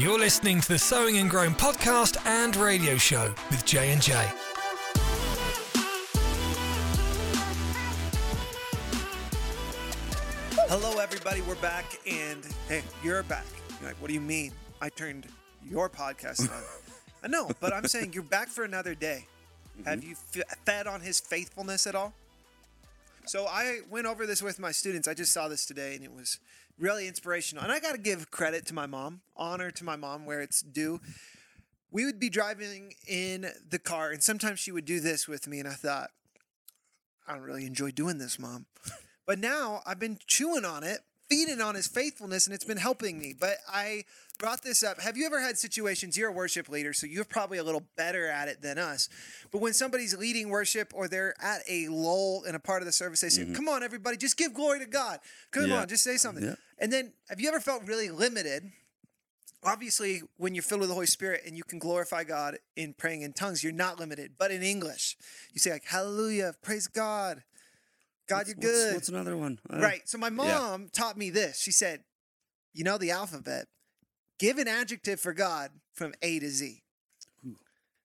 You're 0.00 0.18
listening 0.18 0.62
to 0.62 0.68
the 0.68 0.78
Sowing 0.78 1.18
and 1.18 1.28
Growing 1.28 1.52
podcast 1.52 2.16
and 2.24 2.56
radio 2.56 2.96
show 2.96 3.34
with 3.50 3.66
J 3.66 3.92
and 3.92 4.00
J. 4.00 4.14
Hello, 10.70 10.98
everybody. 11.00 11.42
We're 11.42 11.54
back, 11.56 12.00
and 12.10 12.46
hey, 12.66 12.80
you're 13.04 13.22
back. 13.24 13.44
You're 13.78 13.90
like, 13.90 14.00
what 14.00 14.08
do 14.08 14.14
you 14.14 14.22
mean? 14.22 14.52
I 14.80 14.88
turned 14.88 15.26
your 15.68 15.90
podcast 15.90 16.50
on. 16.50 16.62
I 17.22 17.28
know, 17.28 17.50
but 17.60 17.74
I'm 17.74 17.86
saying 17.86 18.14
you're 18.14 18.22
back 18.22 18.48
for 18.48 18.64
another 18.64 18.94
day. 18.94 19.26
Mm-hmm. 19.80 19.86
Have 19.86 20.02
you 20.02 20.16
f- 20.34 20.58
fed 20.64 20.86
on 20.86 21.02
his 21.02 21.20
faithfulness 21.20 21.86
at 21.86 21.94
all? 21.94 22.14
So 23.26 23.44
I 23.44 23.80
went 23.90 24.06
over 24.06 24.26
this 24.26 24.42
with 24.42 24.58
my 24.58 24.72
students. 24.72 25.06
I 25.06 25.12
just 25.12 25.30
saw 25.30 25.48
this 25.48 25.66
today, 25.66 25.94
and 25.94 26.02
it 26.02 26.10
was 26.10 26.38
really 26.80 27.06
inspirational. 27.06 27.62
And 27.62 27.72
I 27.72 27.78
got 27.78 27.92
to 27.92 28.00
give 28.00 28.30
credit 28.30 28.66
to 28.66 28.74
my 28.74 28.86
mom, 28.86 29.20
honor 29.36 29.70
to 29.70 29.84
my 29.84 29.96
mom 29.96 30.26
where 30.26 30.40
it's 30.40 30.62
due. 30.62 31.00
We 31.92 32.04
would 32.04 32.18
be 32.18 32.30
driving 32.30 32.94
in 33.06 33.50
the 33.68 33.78
car, 33.78 34.10
and 34.10 34.22
sometimes 34.22 34.60
she 34.60 34.72
would 34.72 34.84
do 34.84 35.00
this 35.00 35.28
with 35.28 35.46
me, 35.46 35.58
and 35.58 35.68
I 35.68 35.72
thought, 35.72 36.10
I 37.26 37.34
don't 37.34 37.42
really 37.42 37.66
enjoy 37.66 37.90
doing 37.90 38.18
this, 38.18 38.38
mom. 38.38 38.66
But 39.26 39.38
now 39.38 39.82
I've 39.86 39.98
been 39.98 40.18
chewing 40.26 40.64
on 40.64 40.82
it, 40.82 41.00
feeding 41.28 41.60
on 41.60 41.74
his 41.74 41.86
faithfulness, 41.86 42.46
and 42.46 42.54
it's 42.54 42.64
been 42.64 42.76
helping 42.76 43.18
me. 43.18 43.34
But 43.38 43.56
I 43.68 44.04
brought 44.40 44.62
this 44.62 44.82
up. 44.82 45.00
Have 45.00 45.16
you 45.16 45.26
ever 45.26 45.40
had 45.40 45.56
situations? 45.58 46.16
You're 46.16 46.30
a 46.30 46.32
worship 46.32 46.68
leader, 46.68 46.92
so 46.92 47.06
you're 47.06 47.24
probably 47.24 47.58
a 47.58 47.62
little 47.62 47.84
better 47.96 48.26
at 48.28 48.48
it 48.48 48.60
than 48.62 48.78
us. 48.78 49.08
But 49.52 49.60
when 49.60 49.72
somebody's 49.74 50.16
leading 50.16 50.48
worship 50.48 50.92
or 50.94 51.06
they're 51.06 51.34
at 51.40 51.60
a 51.68 51.86
lull 51.88 52.42
in 52.48 52.54
a 52.56 52.58
part 52.58 52.82
of 52.82 52.86
the 52.86 52.92
service, 52.92 53.20
they 53.20 53.28
say, 53.28 53.44
Come 53.52 53.68
on, 53.68 53.84
everybody, 53.84 54.16
just 54.16 54.36
give 54.36 54.52
glory 54.54 54.80
to 54.80 54.86
God. 54.86 55.20
Come 55.52 55.68
Yeah. 55.70 55.82
on, 55.82 55.88
just 55.88 56.02
say 56.02 56.16
something. 56.16 56.42
Yeah. 56.42 56.54
And 56.78 56.92
then 56.92 57.12
have 57.28 57.38
you 57.38 57.48
ever 57.48 57.60
felt 57.60 57.86
really 57.86 58.08
limited? 58.08 58.72
Obviously, 59.62 60.22
when 60.38 60.54
you're 60.54 60.62
filled 60.62 60.80
with 60.80 60.88
the 60.88 60.94
Holy 60.94 61.06
Spirit 61.06 61.42
and 61.46 61.54
you 61.54 61.62
can 61.62 61.78
glorify 61.78 62.24
God 62.24 62.56
in 62.76 62.94
praying 62.94 63.20
in 63.20 63.34
tongues, 63.34 63.62
you're 63.62 63.74
not 63.74 64.00
limited. 64.00 64.32
But 64.38 64.50
in 64.50 64.62
English, 64.62 65.18
you 65.52 65.60
say 65.60 65.70
like 65.70 65.84
Hallelujah, 65.84 66.54
praise 66.62 66.86
God. 66.86 67.42
God, 68.26 68.46
you're 68.46 68.54
good. 68.56 68.94
What's 68.94 69.08
another 69.10 69.36
one? 69.36 69.58
Uh, 69.68 69.80
Right. 69.80 70.08
So 70.08 70.16
my 70.16 70.30
mom 70.30 70.88
taught 70.88 71.18
me 71.18 71.28
this. 71.30 71.58
She 71.60 71.72
said, 71.72 72.04
you 72.72 72.84
know 72.84 72.96
the 72.96 73.10
alphabet. 73.10 73.66
Give 74.40 74.56
an 74.58 74.66
adjective 74.66 75.20
for 75.20 75.34
God 75.34 75.70
from 75.92 76.14
A 76.22 76.40
to 76.40 76.48
Z. 76.48 76.82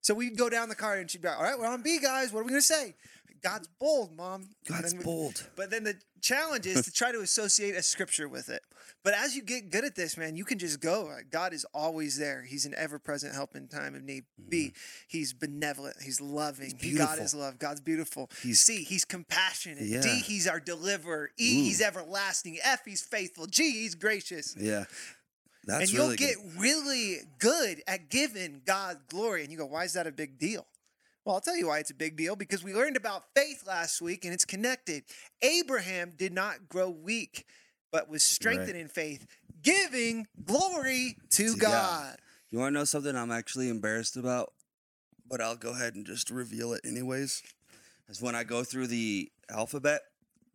So 0.01 0.13
we'd 0.13 0.37
go 0.37 0.49
down 0.49 0.69
the 0.69 0.75
car 0.75 0.97
and 0.97 1.09
she'd 1.09 1.21
be 1.21 1.29
like, 1.29 1.37
all 1.37 1.43
right, 1.43 1.57
we're 1.57 1.65
on 1.65 1.81
B, 1.81 1.97
guys. 1.97 2.31
What 2.31 2.41
are 2.41 2.43
we 2.43 2.49
going 2.49 2.61
to 2.61 2.67
say? 2.67 2.93
God's 3.41 3.67
bold, 3.79 4.15
mom. 4.15 4.49
God's 4.67 4.93
we- 4.93 5.03
bold. 5.03 5.47
But 5.55 5.71
then 5.71 5.83
the 5.83 5.95
challenge 6.21 6.67
is 6.67 6.83
to 6.85 6.91
try 6.91 7.11
to 7.11 7.21
associate 7.21 7.75
a 7.75 7.81
scripture 7.81 8.27
with 8.27 8.49
it. 8.49 8.61
But 9.03 9.13
as 9.13 9.35
you 9.35 9.41
get 9.41 9.71
good 9.71 9.85
at 9.85 9.95
this, 9.95 10.17
man, 10.17 10.35
you 10.35 10.45
can 10.45 10.59
just 10.59 10.79
go. 10.79 11.15
God 11.31 11.53
is 11.53 11.65
always 11.73 12.17
there. 12.17 12.43
He's 12.43 12.65
an 12.65 12.73
ever 12.75 12.99
present 12.99 13.33
help 13.33 13.55
in 13.55 13.67
time 13.67 13.95
of 13.95 14.03
need. 14.03 14.25
B, 14.49 14.67
mm-hmm. 14.67 14.77
he's 15.07 15.31
benevolent. 15.31 15.95
He's 16.03 16.19
loving. 16.19 16.73
God 16.97 17.19
is 17.19 17.33
love. 17.33 17.57
God's 17.57 17.81
beautiful. 17.81 18.29
He's- 18.43 18.59
C, 18.59 18.83
he's 18.83 19.05
compassionate. 19.05 20.01
D, 20.03 20.19
he's 20.19 20.47
our 20.47 20.59
deliverer. 20.59 21.29
E, 21.37 21.63
he's 21.63 21.81
everlasting. 21.81 22.57
F, 22.63 22.81
he's 22.85 23.01
faithful. 23.01 23.47
G, 23.47 23.71
he's 23.71 23.95
gracious. 23.95 24.55
Yeah. 24.59 24.85
That's 25.65 25.81
and 25.83 25.91
you'll 25.91 26.05
really 26.05 26.17
get 26.17 26.35
good. 26.35 26.59
really 26.61 27.17
good 27.39 27.81
at 27.87 28.09
giving 28.09 28.61
God 28.65 28.97
glory. 29.09 29.43
And 29.43 29.51
you 29.51 29.57
go, 29.57 29.65
why 29.65 29.83
is 29.83 29.93
that 29.93 30.05
a 30.07 30.11
big 30.11 30.37
deal? 30.37 30.65
Well, 31.23 31.35
I'll 31.35 31.41
tell 31.41 31.57
you 31.57 31.67
why 31.67 31.79
it's 31.79 31.89
a 31.89 31.95
big 31.95 32.15
deal 32.15 32.35
because 32.35 32.63
we 32.63 32.73
learned 32.73 32.97
about 32.97 33.23
faith 33.35 33.63
last 33.65 33.99
week 34.01 34.25
and 34.25 34.33
it's 34.33 34.45
connected. 34.45 35.03
Abraham 35.41 36.13
did 36.15 36.33
not 36.33 36.69
grow 36.69 36.89
weak, 36.89 37.45
but 37.91 38.07
was 38.09 38.21
strengthened 38.21 38.73
Right. 38.73 38.81
in 38.81 38.87
faith, 38.87 39.25
giving 39.63 40.27
glory 40.45 41.17
to 41.31 41.53
To 41.53 41.57
God. 41.57 41.71
God. 41.71 42.17
You 42.51 42.59
want 42.59 42.73
to 42.73 42.79
know 42.79 42.85
something 42.85 43.15
I'm 43.15 43.31
actually 43.31 43.69
embarrassed 43.69 44.17
about, 44.17 44.53
but 45.27 45.41
I'll 45.41 45.55
go 45.55 45.71
ahead 45.71 45.95
and 45.95 46.05
just 46.05 46.29
reveal 46.29 46.73
it 46.73 46.81
anyways. 46.85 47.41
Is 48.07 48.21
when 48.21 48.35
I 48.35 48.43
go 48.43 48.63
through 48.63 48.85
the 48.87 49.31
alphabet, 49.49 50.01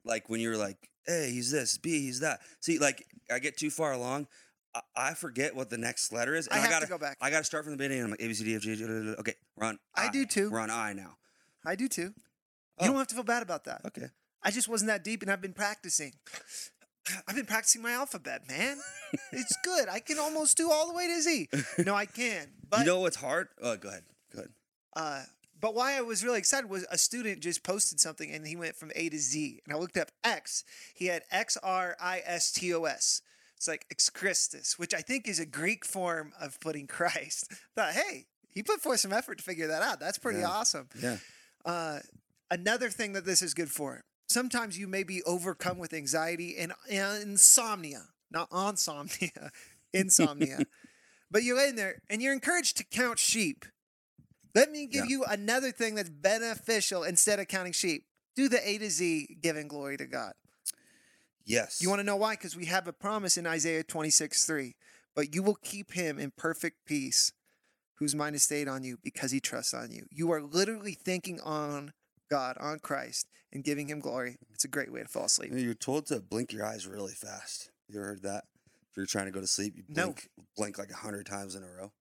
like 0.05 0.29
when 0.29 0.41
you're 0.41 0.57
like, 0.57 0.89
"Hey, 1.05 1.33
he's 1.33 1.51
this, 1.51 1.77
B, 1.79 2.01
he's 2.01 2.21
that." 2.21 2.41
See, 2.61 2.79
like 2.79 3.05
I 3.29 3.41
get 3.41 3.57
too 3.57 3.71
far 3.71 3.91
along, 3.93 4.29
I, 4.75 4.81
I 4.97 5.15
forget 5.15 5.55
what 5.55 5.71
the 5.71 5.79
next 5.79 6.13
letter 6.13 6.35
is. 6.35 6.49
I 6.49 6.57
have 6.57 6.65
to 6.65 6.71
gotta 6.71 6.87
go 6.87 6.99
back. 6.99 7.17
I 7.21 7.31
gotta 7.31 7.45
start 7.45 7.65
from 7.65 7.73
the 7.73 7.77
beginning. 7.77 8.03
I'm 8.05 8.11
like 8.11 8.21
A 8.23 8.29
B 8.29 8.35
C 8.35 8.45
D 8.45 8.55
F 8.55 8.63
G. 8.63 8.73
H, 8.73 8.81
Okay, 9.19 9.35
we're 9.57 9.67
on. 9.67 9.79
I 9.95 10.11
do 10.11 10.25
too. 10.27 10.51
We're 10.51 10.61
on 10.61 10.71
I 10.71 10.93
now. 10.93 11.17
I 11.65 11.75
do 11.75 11.89
too. 11.89 12.15
Oh. 12.79 12.85
You 12.85 12.91
don't 12.91 12.99
have 12.99 13.09
to 13.09 13.15
feel 13.15 13.25
bad 13.25 13.43
about 13.43 13.65
that. 13.65 13.83
Okay. 13.87 14.07
I 14.43 14.51
just 14.51 14.69
wasn't 14.69 14.89
that 14.89 15.05
deep 15.05 15.23
and 15.23 15.31
I've 15.31 15.43
been 15.43 15.53
practicing. 15.53 16.15
I've 17.27 17.35
been 17.35 17.47
practicing 17.47 17.83
my 17.83 17.93
alphabet, 17.93 18.43
man. 18.49 18.79
it's 19.33 19.57
good. 19.65 19.89
I 19.89 20.01
can 20.01 20.19
almost 20.19 20.57
do 20.57 20.71
all 20.71 20.87
the 20.87 20.95
way 20.95 21.09
to 21.09 21.21
Z. 21.21 21.49
No, 21.85 21.95
I 21.95 22.07
can. 22.07 22.49
But 22.69 22.81
you 22.81 22.87
know 22.87 23.01
what's 23.01 23.17
hard? 23.17 23.49
Oh, 23.61 23.77
go 23.77 23.89
ahead. 23.89 24.05
Go 24.33 24.41
ahead. 24.41 24.51
Uh, 24.95 25.23
but 25.61 25.75
why 25.75 25.97
I 25.97 26.01
was 26.03 26.25
really 26.25 26.39
excited 26.39 26.71
was 26.71 26.87
a 26.91 26.97
student 26.97 27.41
just 27.41 27.63
posted 27.63 28.01
something 28.01 28.31
and 28.31 28.47
he 28.47 28.57
went 28.57 28.77
from 28.77 28.93
A 28.95 29.09
to 29.09 29.19
Z. 29.19 29.61
And 29.65 29.75
I 29.75 29.79
looked 29.79 29.97
up 29.97 30.11
X. 30.25 30.65
He 30.95 31.07
had 31.07 31.23
X 31.31 31.57
R 31.63 31.97
I 32.01 32.23
S 32.25 32.53
T 32.53 32.73
O 32.73 32.85
S. 32.85 33.23
It's 33.61 33.69
like 33.69 33.85
ex 33.91 34.09
Christus, 34.09 34.79
which 34.79 34.95
I 34.95 35.03
think 35.03 35.29
is 35.29 35.39
a 35.39 35.45
Greek 35.45 35.85
form 35.85 36.33
of 36.41 36.59
putting 36.61 36.87
Christ. 36.87 37.53
Thought, 37.77 37.93
hey, 37.93 38.25
he 38.49 38.63
put 38.63 38.81
forth 38.81 39.01
some 39.01 39.13
effort 39.13 39.37
to 39.37 39.45
figure 39.45 39.67
that 39.67 39.83
out. 39.83 40.01
That's 40.01 40.17
pretty 40.17 40.39
Yeah. 40.39 40.47
awesome. 40.49 40.89
Yeah. 40.99 41.19
Uh, 41.67 41.99
another 42.51 42.89
thing 42.89 43.13
that 43.13 43.27
this 43.27 43.43
is 43.43 43.53
good 43.53 43.71
for. 43.71 44.01
Sometimes 44.31 44.79
you 44.79 44.87
may 44.87 45.03
be 45.03 45.23
overcome 45.25 45.77
with 45.79 45.93
anxiety 45.93 46.57
and, 46.57 46.73
and 46.91 47.23
insomnia, 47.23 48.05
not 48.31 48.49
insomnia, 48.55 49.51
insomnia. 49.93 50.61
but 51.31 51.43
you're 51.43 51.63
in 51.63 51.77
there 51.77 52.01
and 52.09 52.23
you're 52.23 52.33
encouraged 52.33 52.79
to 52.79 52.85
count 52.85 53.19
sheep. 53.19 53.67
Let 54.55 54.71
me 54.71 54.87
give 54.87 55.05
Yeah. 55.05 55.11
you 55.11 55.25
another 55.25 55.71
thing 55.71 55.97
that's 55.97 56.09
beneficial 56.09 57.03
instead 57.05 57.39
of 57.39 57.47
counting 57.49 57.73
sheep. 57.75 58.07
Do 58.37 58.49
the 58.49 58.67
A 58.67 58.79
to 58.79 58.89
Z 58.89 59.37
giving 59.43 59.69
glory 59.69 59.99
to 59.99 60.07
God. 60.07 60.33
Yes. 61.45 61.81
You 61.81 61.89
want 61.89 62.01
to 62.01 62.05
know 62.05 62.17
why? 62.17 62.35
Because 62.35 62.57
we 62.57 62.67
have 62.67 62.87
a 62.87 62.93
promise 62.93 63.37
in 63.37 63.47
Isaiah 63.47 63.83
26 63.83 64.45
3. 64.45 64.75
But 65.17 65.35
you 65.35 65.43
will 65.43 65.57
keep 65.57 65.93
him 65.93 66.19
in 66.19 66.33
perfect 66.37 66.77
peace, 66.87 67.33
whose 67.99 68.15
mind 68.15 68.37
is 68.37 68.43
stayed 68.45 68.69
on 68.69 68.85
you 68.85 68.99
because 69.03 69.33
he 69.33 69.41
trusts 69.41 69.75
on 69.75 69.91
you. 69.91 70.07
You 70.11 70.31
are 70.33 70.41
literally 70.43 70.93
thinking 70.93 71.41
on 71.41 71.93
God, 72.31 72.57
on 72.61 72.79
Christ, 72.79 73.27
and 73.53 73.65
giving 73.65 73.89
him 73.89 73.99
glory. 73.99 74.37
It's 74.55 74.65
a 74.65 74.69
great 74.69 74.93
way 74.93 75.03
to 75.03 75.09
fall 75.09 75.25
asleep. 75.25 75.51
You're 75.53 75.75
told 75.75 76.07
to 76.07 76.21
blink 76.21 76.53
your 76.53 76.65
eyes 76.65 76.87
really 76.87 77.15
fast. 77.15 77.71
You 77.89 77.99
ever 77.99 78.07
heard 78.09 78.23
that? 78.23 78.45
If 78.91 78.97
you're 78.97 79.07
trying 79.07 79.27
to 79.27 79.33
go 79.33 79.41
to 79.41 79.47
sleep, 79.49 79.75
you 79.77 79.83
No. 79.89 80.05
blink, 80.05 80.29
blink 80.57 80.79
like 80.79 80.91
a 80.91 80.97
hundred 80.97 81.27
times 81.27 81.55
in 81.57 81.63
a 81.65 81.69
row. 81.69 81.93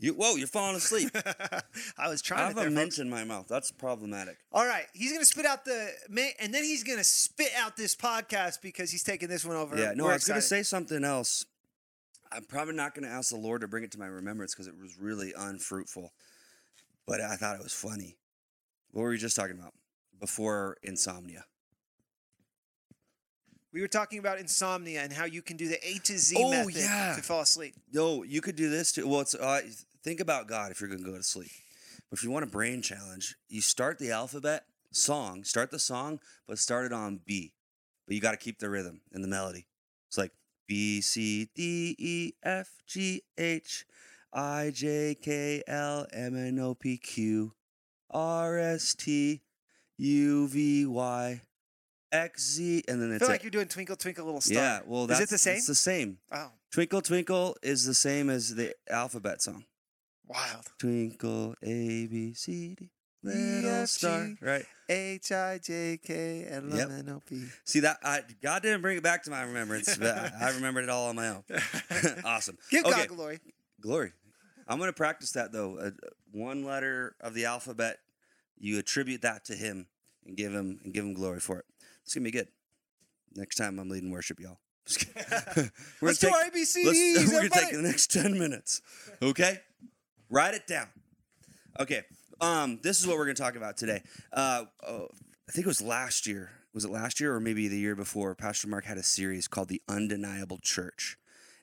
You 0.00 0.12
whoa, 0.14 0.36
you're 0.36 0.46
falling 0.46 0.76
asleep. 0.76 1.10
I 1.98 2.08
was 2.08 2.22
trying 2.22 2.40
I 2.40 2.46
have 2.46 2.56
to 2.56 2.66
a 2.66 2.70
mint 2.70 2.98
in 2.98 3.10
my 3.10 3.24
mouth. 3.24 3.46
That's 3.48 3.70
problematic. 3.70 4.38
All 4.52 4.66
right, 4.66 4.86
he's 4.92 5.12
gonna 5.12 5.24
spit 5.24 5.46
out 5.46 5.64
the 5.64 5.90
ma- 6.08 6.22
and 6.40 6.54
then 6.54 6.64
he's 6.64 6.84
gonna 6.84 7.04
spit 7.04 7.50
out 7.56 7.76
this 7.76 7.96
podcast 7.96 8.62
because 8.62 8.90
he's 8.90 9.02
taking 9.02 9.28
this 9.28 9.44
one 9.44 9.56
over. 9.56 9.76
Yeah, 9.76 9.92
no, 9.94 10.04
We're 10.04 10.10
I 10.12 10.14
was 10.14 10.24
going 10.24 10.40
to 10.40 10.46
say 10.46 10.62
something 10.62 11.04
else. 11.04 11.44
I'm 12.32 12.44
probably 12.44 12.74
not 12.74 12.94
going 12.94 13.08
to 13.08 13.10
ask 13.10 13.30
the 13.30 13.36
Lord 13.36 13.62
to 13.62 13.68
bring 13.68 13.82
it 13.82 13.90
to 13.92 13.98
my 13.98 14.06
remembrance 14.06 14.54
because 14.54 14.68
it 14.68 14.78
was 14.80 14.96
really 14.98 15.32
unfruitful. 15.36 16.12
But 17.06 17.20
I 17.20 17.34
thought 17.34 17.56
it 17.56 17.62
was 17.62 17.72
funny. 17.72 18.16
What 18.92 19.02
were 19.02 19.10
we 19.10 19.18
just 19.18 19.34
talking 19.34 19.58
about 19.58 19.74
before 20.20 20.76
insomnia? 20.82 21.44
We 23.72 23.80
were 23.80 23.88
talking 23.88 24.18
about 24.18 24.38
insomnia 24.38 25.02
and 25.02 25.12
how 25.12 25.24
you 25.24 25.42
can 25.42 25.56
do 25.56 25.68
the 25.68 25.78
A 25.86 25.98
to 26.04 26.18
Z 26.18 26.36
Oh, 26.38 26.50
method 26.50 26.74
yeah. 26.76 27.14
to 27.16 27.22
fall 27.22 27.40
asleep. 27.42 27.74
Yo, 27.90 28.22
you 28.22 28.40
could 28.40 28.56
do 28.56 28.68
this 28.70 28.92
too. 28.92 29.06
Well, 29.06 29.20
it's 29.20 29.34
uh, 29.34 29.60
think 30.02 30.20
about 30.20 30.48
God 30.48 30.70
if 30.72 30.80
you're 30.80 30.88
going 30.90 31.02
to 31.04 31.10
go 31.10 31.16
to 31.16 31.22
sleep. 31.22 31.50
But 32.10 32.18
if 32.18 32.24
you 32.24 32.30
want 32.30 32.44
a 32.44 32.48
brain 32.48 32.82
challenge, 32.82 33.36
you 33.48 33.60
start 33.60 33.98
the 33.98 34.10
alphabet 34.10 34.64
song, 34.92 35.44
start 35.44 35.70
the 35.70 35.78
song, 35.78 36.18
but 36.48 36.58
start 36.58 36.86
it 36.86 36.92
on 36.92 37.20
B. 37.24 37.52
But 38.06 38.14
you 38.16 38.20
got 38.20 38.32
to 38.32 38.36
keep 38.36 38.58
the 38.58 38.68
rhythm 38.70 39.02
and 39.12 39.22
the 39.22 39.28
melody. 39.28 39.68
It's 40.08 40.18
like 40.18 40.32
B 40.66 41.00
C 41.00 41.48
D 41.54 41.94
E 41.98 42.32
F 42.42 42.68
G 42.86 43.22
H 43.38 43.84
I 44.32 44.72
J 44.74 45.14
K 45.20 45.62
L 45.68 46.06
M 46.12 46.36
N 46.36 46.58
O 46.58 46.74
P 46.74 46.96
Q 46.96 47.52
R 48.10 48.58
S 48.58 48.94
T 48.96 49.42
U 49.98 50.48
V 50.48 50.86
Y 50.86 51.40
X 52.12 52.42
Z, 52.54 52.84
and 52.88 53.00
then 53.00 53.10
I 53.12 53.14
it's 53.14 53.20
feel 53.22 53.28
a- 53.28 53.32
like 53.32 53.42
you're 53.44 53.50
doing 53.50 53.68
Twinkle 53.68 53.96
Twinkle 53.96 54.24
Little 54.24 54.40
Star. 54.40 54.54
yeah. 54.62 54.80
Well, 54.86 55.02
is 55.04 55.08
that's 55.08 55.20
it 55.22 55.30
the 55.30 55.38
same? 55.38 55.56
It's 55.56 55.66
the 55.66 55.74
same. 55.74 56.18
oh, 56.32 56.50
Twinkle 56.72 57.02
Twinkle 57.02 57.56
is 57.62 57.84
the 57.86 57.94
same 57.94 58.30
as 58.30 58.54
the 58.54 58.74
alphabet 58.88 59.42
song. 59.42 59.64
wild. 60.26 60.66
Twinkle 60.78 61.54
A 61.62 62.06
B 62.06 62.34
C 62.34 62.74
D 62.74 62.88
little 63.22 63.86
star. 63.86 64.28
Right. 64.40 64.64
H 64.88 65.30
I 65.30 65.58
J 65.62 65.98
K 66.02 66.46
L 66.50 66.72
M 66.72 66.90
N 66.90 67.08
O 67.10 67.20
P. 67.28 67.44
See 67.64 67.80
that 67.80 67.98
I, 68.02 68.22
God 68.42 68.62
didn't 68.62 68.80
bring 68.82 68.96
it 68.96 69.02
back 69.02 69.22
to 69.24 69.30
my 69.30 69.42
remembrance, 69.42 69.96
but 69.96 70.16
I, 70.16 70.32
I 70.40 70.50
remembered 70.54 70.84
it 70.84 70.90
all 70.90 71.08
on 71.08 71.16
my 71.16 71.28
own. 71.28 71.44
awesome. 72.24 72.56
Give 72.70 72.84
okay. 72.84 73.06
God 73.06 73.08
glory. 73.08 73.40
Glory. 73.80 74.12
I'm 74.66 74.78
gonna 74.78 74.92
practice 74.92 75.32
that 75.32 75.52
though. 75.52 75.78
Uh, 75.78 75.90
one 76.32 76.64
letter 76.64 77.14
of 77.20 77.34
the 77.34 77.44
alphabet, 77.44 77.98
you 78.58 78.78
attribute 78.78 79.22
that 79.22 79.44
to 79.46 79.54
Him 79.54 79.86
and 80.26 80.36
give 80.36 80.52
Him 80.52 80.80
and 80.84 80.92
give 80.94 81.04
Him 81.04 81.12
glory 81.14 81.40
for 81.40 81.58
it. 81.58 81.64
It's 82.10 82.16
gonna 82.16 82.24
be 82.24 82.32
good. 82.32 82.48
Next 83.36 83.54
time 83.54 83.78
I'm 83.78 83.88
leading 83.88 84.10
worship, 84.10 84.40
y'all. 84.40 84.58
we're 85.56 86.08
Let's 86.08 86.20
gonna 86.20 86.50
do 86.52 86.58
ABCDs, 86.58 86.84
let's- 86.84 87.32
we're 87.32 87.48
gonna 87.48 87.50
take 87.50 87.70
the 87.70 87.82
next 87.82 88.10
ten 88.10 88.36
minutes. 88.36 88.82
Okay, 89.22 89.60
write 90.28 90.54
it 90.54 90.66
down. 90.66 90.88
Okay, 91.78 92.02
um, 92.40 92.80
this 92.82 92.98
is 92.98 93.06
what 93.06 93.16
we're 93.16 93.26
gonna 93.26 93.34
talk 93.34 93.54
about 93.54 93.76
today. 93.76 94.02
Uh, 94.32 94.64
oh, 94.84 95.06
I 95.48 95.52
think 95.52 95.66
it 95.66 95.68
was 95.68 95.80
last 95.80 96.26
year. 96.26 96.50
Was 96.74 96.84
it 96.84 96.90
last 96.90 97.20
year 97.20 97.32
or 97.32 97.38
maybe 97.38 97.68
the 97.68 97.78
year 97.78 97.94
before? 97.94 98.34
Pastor 98.34 98.66
Mark 98.66 98.86
had 98.86 98.98
a 98.98 99.04
series 99.04 99.46
called 99.46 99.68
"The 99.68 99.80
Undeniable 99.88 100.58
Church." 100.60 101.16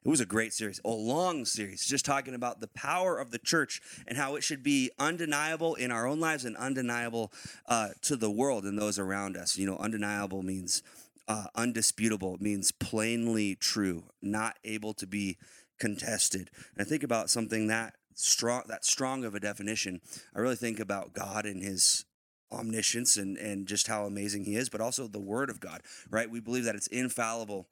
It 0.05 0.09
was 0.09 0.21
a 0.21 0.25
great 0.25 0.53
series, 0.53 0.79
a 0.85 0.89
long 0.89 1.44
series, 1.44 1.85
just 1.85 2.05
talking 2.05 2.33
about 2.33 2.61
the 2.61 2.69
power 2.69 3.17
of 3.17 3.31
the 3.31 3.39
church 3.39 3.81
and 4.07 4.17
how 4.17 4.35
it 4.35 4.44
should 4.44 4.63
be 4.63 4.89
undeniable 4.97 5.75
in 5.75 5.91
our 5.91 6.07
own 6.07 6.19
lives 6.19 6.45
and 6.45 6.55
undeniable 6.55 7.31
uh, 7.67 7.89
to 8.03 8.15
the 8.15 8.31
world 8.31 8.63
and 8.63 8.79
those 8.79 8.97
around 8.97 9.35
us. 9.35 9.57
You 9.57 9.65
know, 9.65 9.77
undeniable 9.77 10.44
means 10.44 10.81
uh, 11.27 11.47
undisputable, 11.55 12.35
it 12.35 12.41
means 12.41 12.71
plainly 12.71 13.55
true, 13.55 14.05
not 14.21 14.57
able 14.63 14.94
to 14.94 15.05
be 15.05 15.38
contested. 15.77 16.50
And 16.75 16.85
I 16.85 16.89
think 16.89 17.03
about 17.03 17.29
something 17.29 17.67
that 17.67 17.95
strong, 18.13 18.63
that 18.67 18.85
strong 18.85 19.25
of 19.25 19.35
a 19.35 19.39
definition. 19.39 20.00
I 20.33 20.39
really 20.39 20.55
think 20.55 20.79
about 20.79 21.13
God 21.13 21.45
and 21.45 21.61
His 21.61 22.05
omniscience 22.50 23.17
and 23.17 23.38
and 23.38 23.67
just 23.67 23.88
how 23.88 24.05
amazing 24.05 24.45
He 24.45 24.55
is, 24.55 24.69
but 24.69 24.79
also 24.79 25.07
the 25.07 25.19
Word 25.19 25.50
of 25.50 25.59
God. 25.59 25.81
Right? 26.09 26.29
We 26.29 26.39
believe 26.39 26.63
that 26.63 26.75
it's 26.75 26.88
infallible 26.88 27.67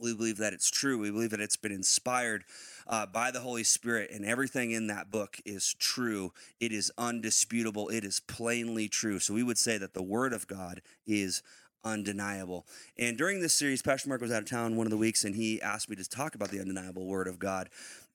we 0.00 0.14
believe 0.14 0.38
that 0.38 0.52
it's 0.52 0.70
true. 0.70 0.98
We 0.98 1.10
believe 1.10 1.30
that 1.30 1.40
it's 1.40 1.56
been 1.56 1.72
inspired 1.72 2.44
uh, 2.86 3.06
by 3.06 3.30
the 3.30 3.40
Holy 3.40 3.64
Spirit, 3.64 4.10
and 4.10 4.24
everything 4.24 4.72
in 4.72 4.88
that 4.88 5.10
book 5.10 5.38
is 5.44 5.74
true. 5.78 6.32
It 6.60 6.72
is 6.72 6.92
undisputable. 6.98 7.88
It 7.88 8.04
is 8.04 8.20
plainly 8.20 8.88
true. 8.88 9.18
So 9.18 9.34
we 9.34 9.42
would 9.42 9.58
say 9.58 9.78
that 9.78 9.94
the 9.94 10.02
Word 10.02 10.32
of 10.32 10.46
God 10.46 10.82
is 11.06 11.42
undeniable. 11.84 12.66
And 12.98 13.16
during 13.16 13.40
this 13.40 13.54
series, 13.54 13.82
Pastor 13.82 14.08
Mark 14.08 14.20
was 14.20 14.32
out 14.32 14.42
of 14.42 14.48
town 14.48 14.76
one 14.76 14.86
of 14.86 14.90
the 14.90 14.96
weeks, 14.96 15.24
and 15.24 15.34
he 15.34 15.60
asked 15.62 15.88
me 15.88 15.96
to 15.96 16.08
talk 16.08 16.34
about 16.34 16.48
the 16.48 16.60
undeniable 16.60 17.06
Word 17.06 17.28
of 17.28 17.38
God. 17.38 17.68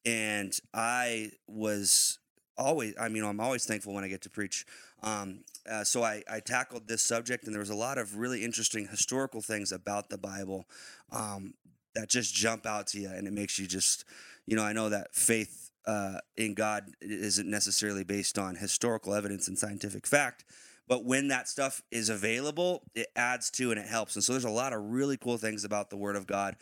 And 0.05 0.57
I 0.73 1.31
was 1.47 2.19
always, 2.57 2.93
I 2.99 3.09
mean, 3.09 3.23
I'm 3.23 3.39
always 3.39 3.65
thankful 3.65 3.93
when 3.93 4.03
I 4.03 4.07
get 4.07 4.21
to 4.23 4.29
preach. 4.29 4.65
Um, 5.01 5.39
uh, 5.69 5.83
so 5.83 6.03
I, 6.03 6.23
I 6.29 6.39
tackled 6.39 6.87
this 6.87 7.01
subject, 7.01 7.45
and 7.45 7.53
there 7.53 7.59
was 7.59 7.69
a 7.69 7.75
lot 7.75 7.97
of 7.97 8.17
really 8.17 8.43
interesting 8.43 8.87
historical 8.87 9.41
things 9.41 9.71
about 9.71 10.09
the 10.09 10.17
Bible 10.17 10.65
um, 11.11 11.53
that 11.95 12.09
just 12.09 12.33
jump 12.33 12.65
out 12.65 12.87
to 12.87 12.99
you, 12.99 13.09
and 13.09 13.27
it 13.27 13.33
makes 13.33 13.57
you 13.59 13.67
just, 13.67 14.05
you 14.45 14.55
know, 14.55 14.63
I 14.63 14.73
know 14.73 14.89
that 14.89 15.15
faith 15.15 15.71
uh, 15.85 16.19
in 16.37 16.53
God 16.53 16.91
isn't 17.01 17.49
necessarily 17.49 18.03
based 18.03 18.37
on 18.37 18.55
historical 18.55 19.13
evidence 19.13 19.47
and 19.47 19.57
scientific 19.57 20.05
fact, 20.05 20.45
but 20.87 21.05
when 21.05 21.27
that 21.29 21.47
stuff 21.47 21.81
is 21.91 22.09
available, 22.09 22.83
it 22.95 23.07
adds 23.15 23.49
to 23.51 23.71
and 23.71 23.79
it 23.79 23.87
helps. 23.87 24.15
And 24.15 24.23
so 24.23 24.33
there's 24.33 24.43
a 24.43 24.49
lot 24.49 24.73
of 24.73 24.81
really 24.81 25.17
cool 25.17 25.37
things 25.37 25.63
about 25.63 25.89
the 25.89 25.97
Word 25.97 26.15
of 26.15 26.27
God. 26.27 26.55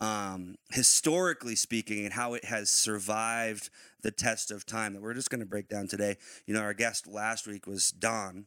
Um, 0.00 0.56
historically 0.72 1.54
speaking, 1.54 2.04
and 2.04 2.12
how 2.12 2.34
it 2.34 2.44
has 2.46 2.70
survived 2.70 3.70
the 4.02 4.10
test 4.10 4.50
of 4.50 4.66
time 4.66 4.94
that 4.94 5.02
we're 5.02 5.14
just 5.14 5.30
going 5.30 5.40
to 5.40 5.46
break 5.46 5.68
down 5.68 5.86
today. 5.86 6.16
You 6.44 6.54
know, 6.54 6.60
our 6.60 6.74
guest 6.74 7.06
last 7.06 7.46
week 7.46 7.68
was 7.68 7.92
Don, 7.92 8.46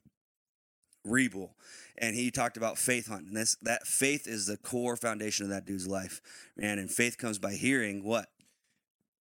Rebel, 1.05 1.55
and 1.97 2.15
he 2.15 2.31
talked 2.31 2.57
about 2.57 2.77
faith 2.77 3.07
hunt. 3.07 3.27
And 3.27 3.37
this 3.37 3.55
that 3.61 3.87
faith 3.87 4.27
is 4.27 4.45
the 4.47 4.57
core 4.57 4.97
foundation 4.97 5.45
of 5.45 5.49
that 5.51 5.65
dude's 5.65 5.87
life, 5.87 6.21
man. 6.57 6.79
And 6.79 6.89
faith 6.91 7.17
comes 7.17 7.39
by 7.39 7.53
hearing 7.53 8.03
what? 8.03 8.27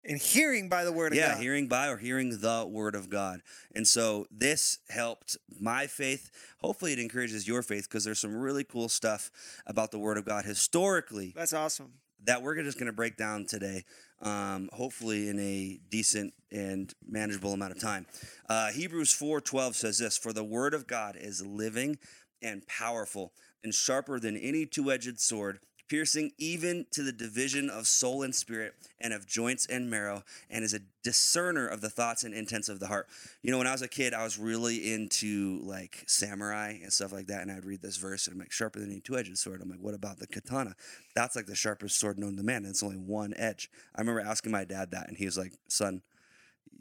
And 0.07 0.19
hearing 0.19 0.69
by 0.69 0.85
the 0.85 0.93
word 0.93 1.13
of 1.13 1.19
yeah, 1.19 1.33
God. 1.33 1.43
hearing 1.43 1.67
by 1.67 1.89
or 1.89 1.97
hearing 1.97 2.29
the 2.41 2.67
word 2.69 2.95
of 2.95 3.09
God. 3.09 3.41
And 3.75 3.89
so 3.89 4.27
this 4.31 4.79
helped 4.91 5.39
my 5.59 5.87
faith. 5.87 6.31
Hopefully, 6.61 6.93
it 6.93 6.99
encourages 6.99 7.49
your 7.49 7.63
faith 7.63 7.89
because 7.89 8.05
there's 8.05 8.19
some 8.19 8.37
really 8.37 8.65
cool 8.65 8.91
stuff 8.91 9.31
about 9.67 9.93
the 9.93 9.99
word 9.99 10.19
of 10.19 10.27
God 10.27 10.45
historically 10.45 11.33
That's 11.35 11.55
awesome. 11.55 11.93
that 12.25 12.43
we're 12.43 12.63
just 12.63 12.79
going 12.79 12.87
to 12.87 12.93
break 12.93 13.17
down 13.17 13.47
today, 13.47 13.85
um, 14.23 14.69
hopefully 14.73 15.29
in 15.29 15.39
a 15.39 15.79
decent 15.91 16.35
and 16.51 16.93
manageable 17.07 17.53
amount 17.53 17.73
of 17.73 17.81
time. 17.81 18.07
Uh, 18.49 18.71
Hebrews 18.71 19.15
4.12 19.15 19.75
says 19.75 19.99
this, 19.99 20.17
For 20.17 20.33
the 20.33 20.45
word 20.45 20.75
of 20.75 20.87
God 20.87 21.17
is 21.19 21.45
living 21.45 21.99
and 22.43 22.67
powerful 22.67 23.33
and 23.63 23.75
sharper 23.75 24.21
than 24.21 24.37
any 24.37 24.67
two-edged 24.67 25.21
sword, 25.21 25.59
piercing 25.89 26.33
even 26.39 26.87
to 26.91 27.03
the 27.03 27.13
division 27.13 27.69
of 27.69 27.87
soul 27.87 28.23
and 28.23 28.35
spirit 28.35 28.75
and 29.01 29.13
of 29.13 29.27
joints 29.27 29.67
and 29.67 29.91
marrow, 29.91 30.23
and 30.49 30.65
is 30.65 30.75
a 30.75 30.81
discerner 31.03 31.67
of 31.67 31.81
the 31.81 31.91
thoughts 31.91 32.25
and 32.25 32.35
intents 32.35 32.69
of 32.69 32.81
the 32.81 32.87
heart. 32.87 33.07
You 33.43 33.51
know, 33.51 33.59
when 33.59 33.67
I 33.67 33.73
was 33.73 33.83
a 33.83 33.89
kid, 33.89 34.15
I 34.15 34.25
was 34.25 34.39
really 34.39 34.93
into 34.93 35.61
like 35.63 36.03
samurai 36.07 36.79
and 36.83 36.93
stuff 36.93 37.13
like 37.13 37.27
that, 37.27 37.43
and 37.43 37.53
I'd 37.53 37.65
read 37.65 37.83
this 37.83 37.97
verse 37.97 38.27
and 38.27 38.35
I'm 38.35 38.41
like, 38.41 38.53
sharper 38.53 38.81
than 38.81 38.91
any 38.91 39.01
two-edged 39.01 39.37
sword. 39.37 39.61
I'm 39.61 39.71
like, 39.71 39.81
what 39.81 39.95
about 39.95 40.19
the 40.19 40.27
katana? 40.27 40.75
That's 41.15 41.37
like 41.37 41.47
the 41.47 41.55
sharpest 41.55 41.99
sword 41.99 42.19
known 42.19 42.37
to 42.37 42.43
man, 42.43 42.63
and 42.63 42.69
it's 42.69 42.83
only 42.83 42.97
one 42.97 43.35
edge. 43.37 43.71
I 43.95 44.01
remember 44.01 44.21
asking 44.21 44.53
my 44.53 44.65
dad 44.65 44.91
that, 44.93 45.09
and 45.09 45.17
he 45.17 45.27
was 45.27 45.37
like, 45.37 45.53
son, 45.69 46.03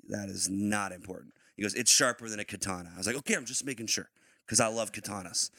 that 0.09 0.29
is 0.29 0.49
not 0.49 0.91
important. 0.91 1.33
He 1.55 1.61
goes, 1.61 1.75
it's 1.75 1.91
sharper 1.91 2.29
than 2.29 2.39
a 2.39 2.45
katana. 2.45 2.91
I 2.95 2.97
was 2.97 3.07
like, 3.07 3.17
okay, 3.17 3.35
I'm 3.35 3.45
just 3.45 3.65
making 3.65 3.87
sure 3.87 4.09
because 4.45 4.59
I 4.59 4.67
love 4.67 4.91
katanas. 4.91 5.49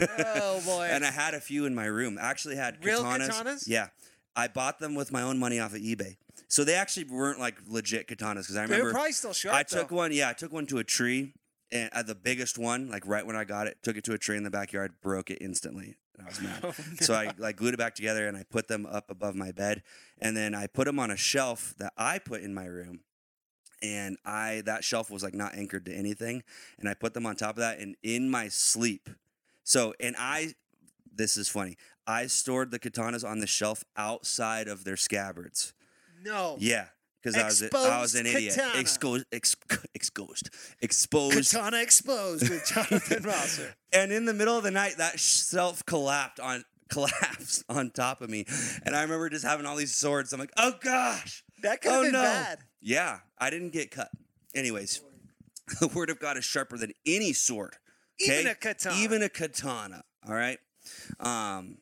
Oh, 0.00 0.60
boy. 0.64 0.88
and 0.90 1.04
I 1.04 1.10
had 1.10 1.34
a 1.34 1.40
few 1.40 1.66
in 1.66 1.74
my 1.74 1.86
room. 1.86 2.18
I 2.20 2.22
actually 2.30 2.56
had 2.56 2.84
Real 2.84 3.02
katanas. 3.02 3.28
katanas? 3.30 3.64
Yeah. 3.66 3.88
I 4.36 4.48
bought 4.48 4.78
them 4.80 4.94
with 4.94 5.12
my 5.12 5.22
own 5.22 5.38
money 5.38 5.60
off 5.60 5.74
of 5.74 5.80
eBay. 5.80 6.16
So 6.48 6.64
they 6.64 6.74
actually 6.74 7.04
weren't 7.04 7.38
like 7.38 7.56
legit 7.68 8.08
katanas 8.08 8.42
because 8.42 8.56
I 8.56 8.62
remember 8.62 8.76
They 8.76 8.82
were 8.82 8.92
probably 8.92 9.12
still 9.12 9.32
sharp. 9.32 9.54
I 9.54 9.62
took 9.62 9.90
one. 9.90 10.12
Yeah, 10.12 10.28
I 10.28 10.32
took 10.32 10.52
one 10.52 10.66
to 10.66 10.78
a 10.78 10.84
tree, 10.84 11.32
and 11.72 11.90
uh, 11.92 12.02
the 12.02 12.14
biggest 12.14 12.58
one, 12.58 12.88
like 12.90 13.06
right 13.06 13.24
when 13.24 13.36
I 13.36 13.44
got 13.44 13.66
it, 13.66 13.78
took 13.82 13.96
it 13.96 14.04
to 14.04 14.12
a 14.12 14.18
tree 14.18 14.36
in 14.36 14.42
the 14.42 14.50
backyard, 14.50 14.94
broke 15.02 15.30
it 15.30 15.38
instantly. 15.40 15.96
And 16.18 16.26
I 16.26 16.30
was 16.30 16.40
mad. 16.40 16.60
Oh, 16.64 16.74
So 17.00 17.14
I 17.14 17.30
like 17.38 17.56
glued 17.56 17.74
it 17.74 17.78
back 17.78 17.94
together 17.94 18.26
and 18.28 18.36
I 18.36 18.44
put 18.44 18.68
them 18.68 18.86
up 18.86 19.10
above 19.10 19.34
my 19.36 19.52
bed, 19.52 19.82
and 20.20 20.36
then 20.36 20.54
I 20.54 20.66
put 20.66 20.86
them 20.86 20.98
on 20.98 21.10
a 21.10 21.16
shelf 21.16 21.74
that 21.78 21.92
I 21.96 22.18
put 22.18 22.42
in 22.42 22.54
my 22.54 22.66
room. 22.66 23.00
And 23.84 24.16
I 24.24 24.62
that 24.64 24.82
shelf 24.82 25.10
was 25.10 25.22
like 25.22 25.34
not 25.34 25.54
anchored 25.54 25.84
to 25.86 25.92
anything, 25.94 26.42
and 26.78 26.88
I 26.88 26.94
put 26.94 27.12
them 27.12 27.26
on 27.26 27.36
top 27.36 27.50
of 27.50 27.56
that. 27.56 27.78
And 27.80 27.96
in 28.02 28.30
my 28.30 28.48
sleep, 28.48 29.10
so 29.62 29.92
and 30.00 30.16
I, 30.18 30.54
this 31.14 31.36
is 31.36 31.48
funny. 31.50 31.76
I 32.06 32.26
stored 32.28 32.70
the 32.70 32.78
katanas 32.78 33.28
on 33.28 33.40
the 33.40 33.46
shelf 33.46 33.84
outside 33.96 34.68
of 34.68 34.84
their 34.84 34.96
scabbards. 34.96 35.74
No. 36.24 36.56
Yeah, 36.58 36.86
because 37.22 37.36
I 37.36 37.44
was 37.44 37.60
a- 37.62 37.76
I 37.76 38.00
was 38.00 38.14
an 38.14 38.24
Exposed 38.26 38.36
idiot. 38.38 38.54
katana. 38.56 38.80
Exposed, 38.80 39.24
ex, 39.32 39.56
exposed, 39.94 40.50
exposed. 40.80 41.50
Katana 41.52 41.82
exposed 41.82 42.48
with 42.48 42.66
Jonathan 42.66 43.22
Rosser. 43.22 43.74
And 43.92 44.10
in 44.12 44.24
the 44.24 44.34
middle 44.34 44.56
of 44.58 44.64
the 44.64 44.70
night, 44.72 44.94
that 44.98 45.20
shelf 45.20 45.84
collapsed 45.86 46.40
on 46.40 46.64
collapsed 46.90 47.64
on 47.68 47.90
top 47.90 48.22
of 48.22 48.30
me, 48.30 48.44
and 48.84 48.96
I 48.96 49.02
remember 49.02 49.28
just 49.28 49.44
having 49.44 49.66
all 49.66 49.76
these 49.76 49.94
swords. 49.94 50.32
I'm 50.32 50.40
like, 50.40 50.52
oh 50.56 50.72
gosh, 50.82 51.43
That 51.64 51.80
could 51.80 51.92
have 51.92 52.00
oh 52.00 52.02
been 52.04 52.12
no. 52.12 52.22
bad. 52.22 52.58
Yeah, 52.82 53.20
I 53.38 53.48
didn't 53.48 53.70
get 53.70 53.90
cut. 53.90 54.10
Anyways, 54.54 55.00
the 55.80 55.88
word 55.88 56.10
of 56.10 56.20
God 56.20 56.36
is 56.36 56.44
sharper 56.44 56.76
than 56.76 56.92
any 57.06 57.32
sword. 57.32 57.76
Even 58.20 58.46
a 58.48 58.54
katana. 58.54 58.96
Even 58.96 59.22
a 59.22 59.30
katana. 59.30 60.04
All 60.28 60.34
right. 60.34 60.58
Um. 61.18 61.78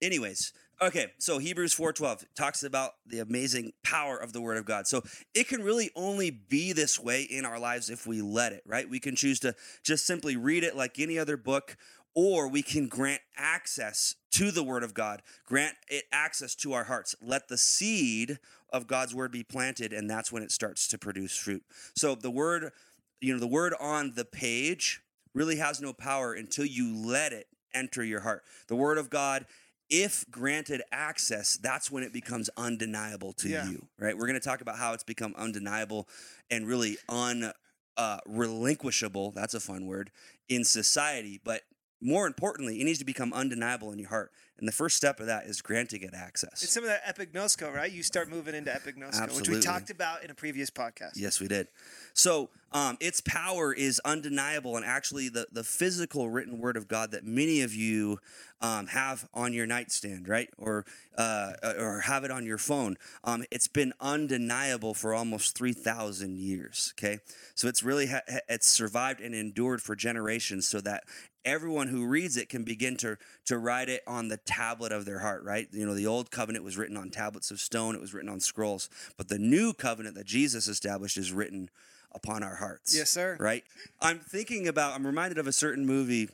Anyways, 0.00 0.54
okay. 0.80 1.12
So 1.18 1.38
Hebrews 1.38 1.74
four 1.74 1.92
twelve 1.92 2.24
talks 2.36 2.62
about 2.62 2.92
the 3.06 3.18
amazing 3.18 3.72
power 3.84 4.16
of 4.16 4.32
the 4.32 4.40
Word 4.40 4.56
of 4.56 4.64
God. 4.64 4.86
So 4.86 5.02
it 5.34 5.46
can 5.46 5.62
really 5.62 5.90
only 5.94 6.30
be 6.30 6.72
this 6.72 6.98
way 6.98 7.22
in 7.22 7.44
our 7.44 7.58
lives 7.58 7.90
if 7.90 8.06
we 8.06 8.22
let 8.22 8.52
it. 8.52 8.62
Right. 8.64 8.88
We 8.88 8.98
can 8.98 9.14
choose 9.14 9.40
to 9.40 9.54
just 9.84 10.06
simply 10.06 10.36
read 10.36 10.64
it 10.64 10.74
like 10.74 10.98
any 10.98 11.18
other 11.18 11.36
book. 11.36 11.76
Or 12.14 12.48
we 12.48 12.62
can 12.62 12.88
grant 12.88 13.20
access 13.36 14.16
to 14.32 14.50
the 14.50 14.64
Word 14.64 14.82
of 14.82 14.92
God, 14.92 15.22
grant 15.46 15.76
it 15.88 16.04
access 16.10 16.56
to 16.56 16.72
our 16.72 16.84
hearts. 16.84 17.14
Let 17.22 17.46
the 17.46 17.58
seed 17.58 18.38
of 18.72 18.86
God's 18.86 19.14
Word 19.14 19.32
be 19.32 19.42
planted, 19.42 19.92
and 19.92 20.08
that's 20.08 20.30
when 20.32 20.42
it 20.42 20.52
starts 20.52 20.88
to 20.88 20.98
produce 20.98 21.36
fruit. 21.36 21.62
So 21.96 22.14
the 22.14 22.30
Word, 22.30 22.72
you 23.20 23.32
know, 23.32 23.40
the 23.40 23.46
Word 23.46 23.74
on 23.80 24.12
the 24.14 24.24
page 24.24 25.00
really 25.34 25.56
has 25.56 25.80
no 25.80 25.92
power 25.92 26.32
until 26.32 26.64
you 26.64 26.94
let 26.96 27.32
it 27.32 27.46
enter 27.74 28.02
your 28.04 28.20
heart. 28.20 28.42
The 28.68 28.76
Word 28.76 28.98
of 28.98 29.10
God, 29.10 29.46
if 29.90 30.24
granted 30.30 30.82
access, 30.92 31.56
that's 31.56 31.90
when 31.90 32.02
it 32.02 32.12
becomes 32.12 32.50
undeniable 32.56 33.32
to 33.34 33.48
Yeah. 33.48 33.68
you, 33.68 33.88
right? 33.98 34.16
We're 34.16 34.26
going 34.26 34.40
to 34.40 34.44
talk 34.46 34.60
about 34.60 34.76
how 34.76 34.92
it's 34.92 35.04
become 35.04 35.34
undeniable 35.36 36.08
and 36.50 36.66
really 36.66 36.98
un 37.08 37.52
uh, 37.96 38.18
relinquishable. 38.26 39.32
That's 39.32 39.54
a 39.54 39.60
fun 39.60 39.86
word 39.86 40.10
in 40.48 40.64
society, 40.64 41.40
but 41.42 41.62
more 42.00 42.26
importantly, 42.26 42.80
it 42.80 42.84
needs 42.84 42.98
to 42.98 43.04
become 43.04 43.32
undeniable 43.32 43.92
in 43.92 43.98
your 43.98 44.08
heart. 44.08 44.32
And 44.58 44.66
the 44.66 44.72
first 44.72 44.96
step 44.96 45.20
of 45.20 45.26
that 45.26 45.44
is 45.44 45.62
granting 45.62 46.02
it 46.02 46.14
access. 46.14 46.64
It's 46.64 46.72
some 46.72 46.82
of 46.82 46.90
that 46.90 47.04
epignosko, 47.06 47.72
right? 47.72 47.90
You 47.90 48.02
start 48.02 48.28
moving 48.28 48.56
into 48.56 48.72
epignosko, 48.72 49.36
which 49.36 49.48
we 49.48 49.60
talked 49.60 49.90
about 49.90 50.24
in 50.24 50.30
a 50.30 50.34
previous 50.34 50.68
podcast. 50.68 51.12
Yes, 51.14 51.40
we 51.40 51.46
did. 51.46 51.68
So 52.12 52.50
um, 52.72 52.96
its 53.00 53.20
power 53.20 53.72
is 53.72 54.00
undeniable, 54.04 54.76
and 54.76 54.84
actually, 54.84 55.28
the 55.28 55.46
the 55.52 55.62
physical 55.62 56.28
written 56.28 56.58
word 56.58 56.76
of 56.76 56.88
God 56.88 57.12
that 57.12 57.24
many 57.24 57.62
of 57.62 57.72
you 57.72 58.18
um, 58.60 58.88
have 58.88 59.28
on 59.32 59.52
your 59.52 59.66
nightstand, 59.66 60.28
right, 60.28 60.50
or 60.58 60.84
uh, 61.16 61.52
or 61.78 62.00
have 62.00 62.24
it 62.24 62.32
on 62.32 62.44
your 62.44 62.58
phone. 62.58 62.96
Um, 63.22 63.44
it's 63.52 63.68
been 63.68 63.92
undeniable 64.00 64.92
for 64.92 65.14
almost 65.14 65.56
three 65.56 65.72
thousand 65.72 66.36
years. 66.36 66.92
Okay, 66.98 67.20
so 67.54 67.68
it's 67.68 67.84
really 67.84 68.08
ha- 68.08 68.40
it's 68.48 68.66
survived 68.66 69.20
and 69.20 69.36
endured 69.36 69.80
for 69.80 69.94
generations, 69.94 70.66
so 70.66 70.80
that 70.80 71.04
everyone 71.48 71.88
who 71.88 72.06
reads 72.06 72.36
it 72.36 72.48
can 72.48 72.62
begin 72.62 72.96
to 72.98 73.16
to 73.46 73.58
write 73.58 73.88
it 73.88 74.02
on 74.06 74.28
the 74.28 74.36
tablet 74.36 74.92
of 74.92 75.04
their 75.04 75.18
heart, 75.18 75.42
right? 75.42 75.68
You 75.72 75.86
know, 75.86 75.94
the 75.94 76.06
old 76.06 76.30
covenant 76.30 76.64
was 76.64 76.76
written 76.76 76.96
on 76.96 77.10
tablets 77.10 77.50
of 77.50 77.60
stone, 77.60 77.94
it 77.94 78.00
was 78.00 78.14
written 78.14 78.30
on 78.30 78.40
scrolls, 78.40 78.88
but 79.16 79.28
the 79.28 79.38
new 79.38 79.72
covenant 79.72 80.14
that 80.16 80.26
Jesus 80.26 80.68
established 80.68 81.16
is 81.16 81.32
written 81.32 81.70
upon 82.12 82.42
our 82.42 82.56
hearts. 82.56 82.96
Yes, 82.96 83.10
sir. 83.10 83.36
Right? 83.40 83.64
I'm 84.00 84.18
thinking 84.18 84.68
about 84.68 84.94
I'm 84.94 85.06
reminded 85.06 85.38
of 85.38 85.46
a 85.46 85.52
certain 85.52 85.86
movie 85.86 86.28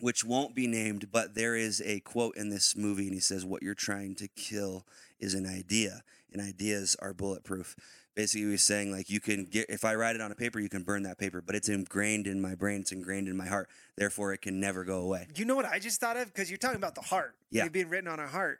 which 0.00 0.24
won't 0.24 0.54
be 0.54 0.66
named, 0.66 1.10
but 1.10 1.34
there 1.34 1.56
is 1.56 1.82
a 1.84 2.00
quote 2.00 2.36
in 2.36 2.50
this 2.50 2.76
movie 2.76 3.06
and 3.06 3.14
he 3.14 3.20
says 3.20 3.44
what 3.44 3.62
you're 3.62 3.74
trying 3.74 4.14
to 4.14 4.28
kill 4.28 4.86
is 5.18 5.34
an 5.34 5.46
idea, 5.46 6.02
and 6.32 6.40
ideas 6.40 6.96
are 7.00 7.12
bulletproof 7.12 7.74
basically 8.18 8.50
he's 8.50 8.64
saying 8.64 8.90
like 8.90 9.08
you 9.08 9.20
can 9.20 9.44
get 9.44 9.64
if 9.70 9.84
i 9.84 9.94
write 9.94 10.16
it 10.16 10.20
on 10.20 10.32
a 10.32 10.34
paper 10.34 10.58
you 10.58 10.68
can 10.68 10.82
burn 10.82 11.04
that 11.04 11.18
paper 11.18 11.40
but 11.40 11.54
it's 11.54 11.68
ingrained 11.68 12.26
in 12.26 12.40
my 12.42 12.52
brain 12.56 12.80
it's 12.80 12.90
ingrained 12.90 13.28
in 13.28 13.36
my 13.36 13.46
heart 13.46 13.68
therefore 13.96 14.32
it 14.32 14.42
can 14.42 14.58
never 14.58 14.82
go 14.82 14.98
away 14.98 15.28
You 15.36 15.44
know 15.44 15.54
what 15.54 15.66
I 15.66 15.78
just 15.78 16.00
thought 16.00 16.16
of? 16.16 16.26
Because 16.26 16.50
you're 16.50 16.58
talking 16.58 16.76
about 16.78 16.96
the 16.96 17.00
heart. 17.00 17.36
Yeah. 17.52 17.66
It 17.66 17.72
being 17.72 17.88
written 17.88 18.08
on 18.08 18.18
our 18.18 18.26
heart. 18.26 18.58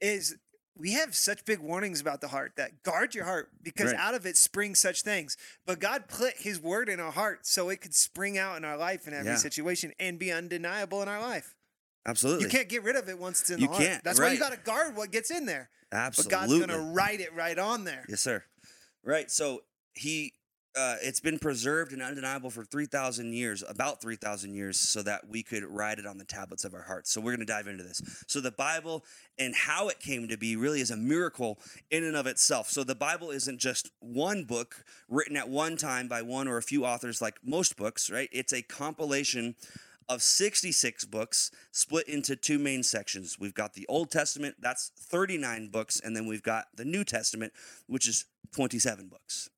Is 0.00 0.36
we 0.78 0.92
have 0.92 1.14
such 1.14 1.44
big 1.44 1.58
warnings 1.58 2.00
about 2.00 2.20
the 2.22 2.28
heart 2.28 2.52
that 2.56 2.82
guard 2.82 3.14
your 3.14 3.24
heart 3.24 3.50
because 3.62 3.92
Right. 3.92 4.00
out 4.00 4.14
of 4.14 4.24
it 4.26 4.36
spring 4.38 4.74
such 4.74 5.02
things. 5.02 5.36
But 5.66 5.78
God 5.78 6.04
put 6.08 6.34
his 6.38 6.58
word 6.60 6.88
in 6.88 6.98
our 7.00 7.12
heart 7.12 7.46
so 7.46 7.68
it 7.70 7.80
could 7.82 7.94
spring 7.94 8.36
out 8.38 8.56
in 8.56 8.64
our 8.64 8.76
life 8.78 9.06
in 9.06 9.12
every 9.14 9.32
Yeah. 9.32 9.36
situation 9.38 9.92
and 10.00 10.18
be 10.18 10.32
undeniable 10.32 11.02
in 11.02 11.08
our 11.08 11.20
life. 11.20 11.54
absolutely 12.06 12.44
You 12.44 12.50
can't 12.50 12.68
get 12.68 12.82
rid 12.82 12.96
of 12.96 13.08
it 13.10 13.18
once 13.18 13.40
it's 13.42 13.50
in 13.50 13.58
You 13.58 13.66
the 13.66 13.72
heart. 13.74 13.84
can't, 13.86 14.04
That's 14.04 14.18
why 14.18 14.26
you 14.32 14.40
right. 14.40 14.50
got 14.50 14.52
to 14.52 14.58
guard 14.64 14.96
what 14.96 15.10
gets 15.10 15.30
in 15.30 15.44
there. 15.46 15.68
absolutely 15.92 16.30
But 16.34 16.40
God's 16.40 16.52
going 16.66 16.68
to 16.80 16.92
write 16.94 17.20
it 17.20 17.32
right 17.34 17.58
on 17.58 17.84
there. 17.84 18.04
yes 18.08 18.20
sir 18.20 18.44
right 19.06 19.30
so 19.30 19.62
he 19.94 20.32
uh, 20.76 20.96
it's 21.02 21.20
been 21.20 21.38
preserved 21.38 21.92
and 21.92 22.02
undeniable 22.02 22.50
for 22.50 22.62
3000 22.62 23.32
years 23.32 23.64
about 23.66 24.02
3000 24.02 24.54
years 24.54 24.78
so 24.78 25.02
that 25.02 25.26
we 25.26 25.42
could 25.42 25.64
write 25.64 25.98
it 25.98 26.06
on 26.06 26.18
the 26.18 26.24
tablets 26.24 26.64
of 26.64 26.74
our 26.74 26.82
hearts. 26.82 27.10
So 27.10 27.20
we're 27.20 27.34
going 27.34 27.46
to 27.46 27.50
dive 27.50 27.66
into 27.66 27.82
this. 27.82 28.02
So 28.26 28.40
the 28.40 28.50
bible 28.50 29.02
and 29.38 29.54
how 29.54 29.88
it 29.88 30.00
came 30.00 30.28
to 30.28 30.36
be 30.36 30.54
really 30.54 30.82
is 30.82 30.90
a 30.90 30.96
miracle 30.96 31.58
in 31.90 32.04
and 32.04 32.14
of 32.14 32.26
itself. 32.26 32.68
So 32.68 32.84
the 32.84 32.94
bible 32.94 33.30
isn't 33.30 33.58
just 33.58 33.90
one 34.00 34.44
book 34.44 34.84
written 35.08 35.36
at 35.36 35.48
one 35.48 35.78
time 35.78 36.08
by 36.08 36.20
one 36.20 36.46
or 36.46 36.58
a 36.58 36.62
few 36.62 36.84
authors 36.84 37.22
like 37.22 37.38
most 37.42 37.76
books 37.76 38.10
right? 38.10 38.28
It's 38.30 38.52
a 38.52 38.60
compilation 38.60 39.54
of 40.08 40.22
66 40.22 41.04
books 41.06 41.50
split 41.72 42.08
into 42.08 42.36
two 42.36 42.58
main 42.58 42.82
sections. 42.82 43.38
We've 43.40 43.54
got 43.54 43.74
the 43.74 43.86
Old 43.88 44.10
Testament, 44.10 44.56
that's 44.60 44.92
39 44.96 45.68
books, 45.68 45.98
and 45.98 46.14
then 46.14 46.26
we've 46.26 46.42
got 46.42 46.66
the 46.74 46.84
New 46.84 47.02
Testament, 47.02 47.52
which 47.86 48.06
is 48.06 48.24
27 48.52 49.08
books. 49.08 49.50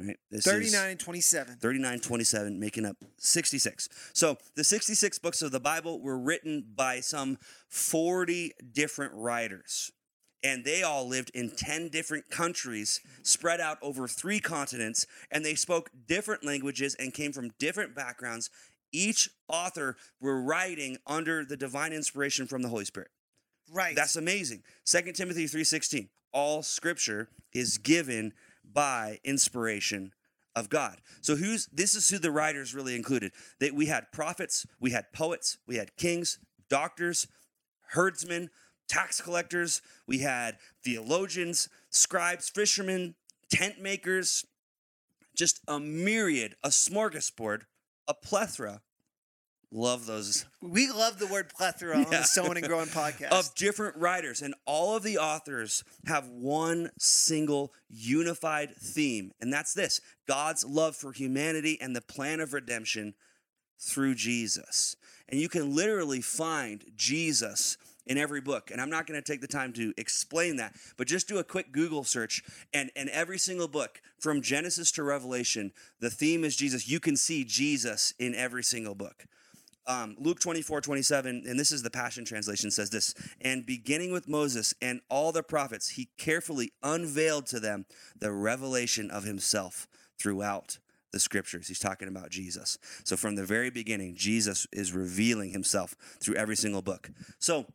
All 0.00 0.06
right? 0.06 0.16
This 0.30 0.46
is 0.46 0.52
39 0.52 0.90
and 0.90 1.00
27. 1.00 1.56
39, 1.56 2.00
27, 2.00 2.58
making 2.60 2.86
up 2.86 2.96
66. 3.18 3.88
So 4.12 4.36
the 4.56 4.64
66 4.64 5.18
books 5.18 5.42
of 5.42 5.52
the 5.52 5.60
Bible 5.60 6.00
were 6.00 6.18
written 6.18 6.64
by 6.74 7.00
some 7.00 7.38
40 7.68 8.52
different 8.72 9.12
writers. 9.14 9.90
And 10.42 10.62
they 10.64 10.82
all 10.82 11.08
lived 11.08 11.30
in 11.32 11.50
10 11.50 11.88
different 11.88 12.28
countries 12.28 13.00
spread 13.22 13.60
out 13.60 13.78
over 13.80 14.06
three 14.06 14.40
continents. 14.40 15.06
And 15.30 15.44
they 15.44 15.54
spoke 15.54 15.90
different 16.06 16.44
languages 16.44 16.94
and 16.98 17.14
came 17.14 17.32
from 17.32 17.52
different 17.58 17.94
backgrounds. 17.94 18.50
Each 18.92 19.28
author 19.48 19.96
were 20.20 20.42
writing 20.42 20.98
under 21.06 21.44
the 21.44 21.56
divine 21.56 21.92
inspiration 21.92 22.46
from 22.46 22.62
the 22.62 22.68
Holy 22.68 22.84
Spirit. 22.84 23.08
Right. 23.72 23.96
That's 23.96 24.16
amazing. 24.16 24.62
2 24.84 25.12
Timothy 25.12 25.46
3:16. 25.46 26.08
All 26.32 26.62
scripture 26.62 27.28
is 27.52 27.78
given 27.78 28.32
by 28.64 29.20
inspiration 29.24 30.12
of 30.56 30.68
God. 30.68 31.00
So 31.20 31.36
who's 31.36 31.66
this 31.72 31.94
is 31.94 32.08
who 32.08 32.18
the 32.18 32.30
writers 32.30 32.74
really 32.74 32.94
included. 32.94 33.32
That 33.60 33.74
we 33.74 33.86
had 33.86 34.12
prophets, 34.12 34.66
we 34.80 34.90
had 34.90 35.12
poets, 35.12 35.58
we 35.66 35.76
had 35.76 35.96
kings, 35.96 36.38
doctors, 36.68 37.26
herdsmen, 37.90 38.50
tax 38.88 39.20
collectors, 39.20 39.82
we 40.06 40.18
had 40.18 40.58
theologians, 40.82 41.68
scribes, 41.90 42.48
fishermen, 42.48 43.14
tent 43.50 43.80
makers, 43.80 44.44
just 45.36 45.60
a 45.66 45.80
myriad, 45.80 46.56
a 46.62 46.68
smorgasbord, 46.68 47.62
a 48.06 48.14
plethora. 48.14 48.82
Love 49.76 50.06
those 50.06 50.44
we 50.60 50.88
love 50.88 51.18
the 51.18 51.26
word 51.26 51.48
plethora 51.48 51.96
on 51.96 52.08
the 52.08 52.22
Sowing 52.22 52.56
and 52.56 52.68
Growing 52.68 52.86
podcast. 52.90 53.32
of 53.32 53.52
different 53.56 53.96
writers, 53.96 54.40
and 54.40 54.54
all 54.66 54.96
of 54.96 55.02
the 55.02 55.18
authors 55.18 55.82
have 56.06 56.28
one 56.28 56.92
single 56.96 57.72
unified 57.90 58.76
theme, 58.76 59.32
and 59.40 59.52
that's 59.52 59.74
this 59.74 60.00
God's 60.28 60.64
love 60.64 60.94
for 60.94 61.10
humanity 61.10 61.76
and 61.80 61.94
the 61.96 62.00
plan 62.00 62.38
of 62.38 62.52
redemption 62.52 63.14
through 63.80 64.14
Jesus. 64.14 64.94
And 65.28 65.40
you 65.40 65.48
can 65.48 65.74
literally 65.74 66.20
find 66.20 66.84
Jesus 66.94 67.76
in 68.06 68.16
every 68.16 68.40
book. 68.40 68.70
And 68.70 68.80
I'm 68.80 68.90
not 68.90 69.06
going 69.08 69.20
to 69.20 69.32
take 69.32 69.40
the 69.40 69.48
time 69.48 69.72
to 69.72 69.92
explain 69.96 70.56
that, 70.56 70.74
but 70.96 71.08
just 71.08 71.26
do 71.26 71.38
a 71.38 71.44
quick 71.44 71.72
Google 71.72 72.04
search. 72.04 72.42
And, 72.72 72.90
and 72.94 73.08
every 73.08 73.38
single 73.38 73.66
book, 73.66 74.00
from 74.20 74.40
Genesis 74.40 74.92
to 74.92 75.02
Revelation, 75.02 75.72
the 76.00 76.10
theme 76.10 76.44
is 76.44 76.54
Jesus. 76.54 76.88
You 76.88 77.00
can 77.00 77.16
see 77.16 77.44
Jesus 77.44 78.12
in 78.18 78.34
every 78.34 78.62
single 78.62 78.94
book 78.94 79.24
um, 79.86 80.16
Luke 80.18 80.40
24, 80.40 80.80
27, 80.80 81.44
and 81.46 81.58
this 81.58 81.72
is 81.72 81.82
the 81.82 81.90
Passion 81.90 82.24
Translation, 82.24 82.70
says 82.70 82.90
this 82.90 83.14
And 83.40 83.66
beginning 83.66 84.12
with 84.12 84.28
Moses 84.28 84.74
and 84.80 85.00
all 85.08 85.32
the 85.32 85.42
prophets, 85.42 85.90
he 85.90 86.08
carefully 86.16 86.72
unveiled 86.82 87.46
to 87.46 87.60
them 87.60 87.86
the 88.18 88.32
revelation 88.32 89.10
of 89.10 89.24
himself 89.24 89.86
throughout 90.18 90.78
the 91.12 91.20
scriptures. 91.20 91.68
He's 91.68 91.78
talking 91.78 92.08
about 92.08 92.30
Jesus. 92.30 92.78
So 93.04 93.16
from 93.16 93.36
the 93.36 93.44
very 93.44 93.70
beginning, 93.70 94.16
Jesus 94.16 94.66
is 94.72 94.92
revealing 94.92 95.50
himself 95.50 95.94
through 96.20 96.34
every 96.34 96.56
single 96.56 96.82
book. 96.82 97.10
So, 97.38 97.66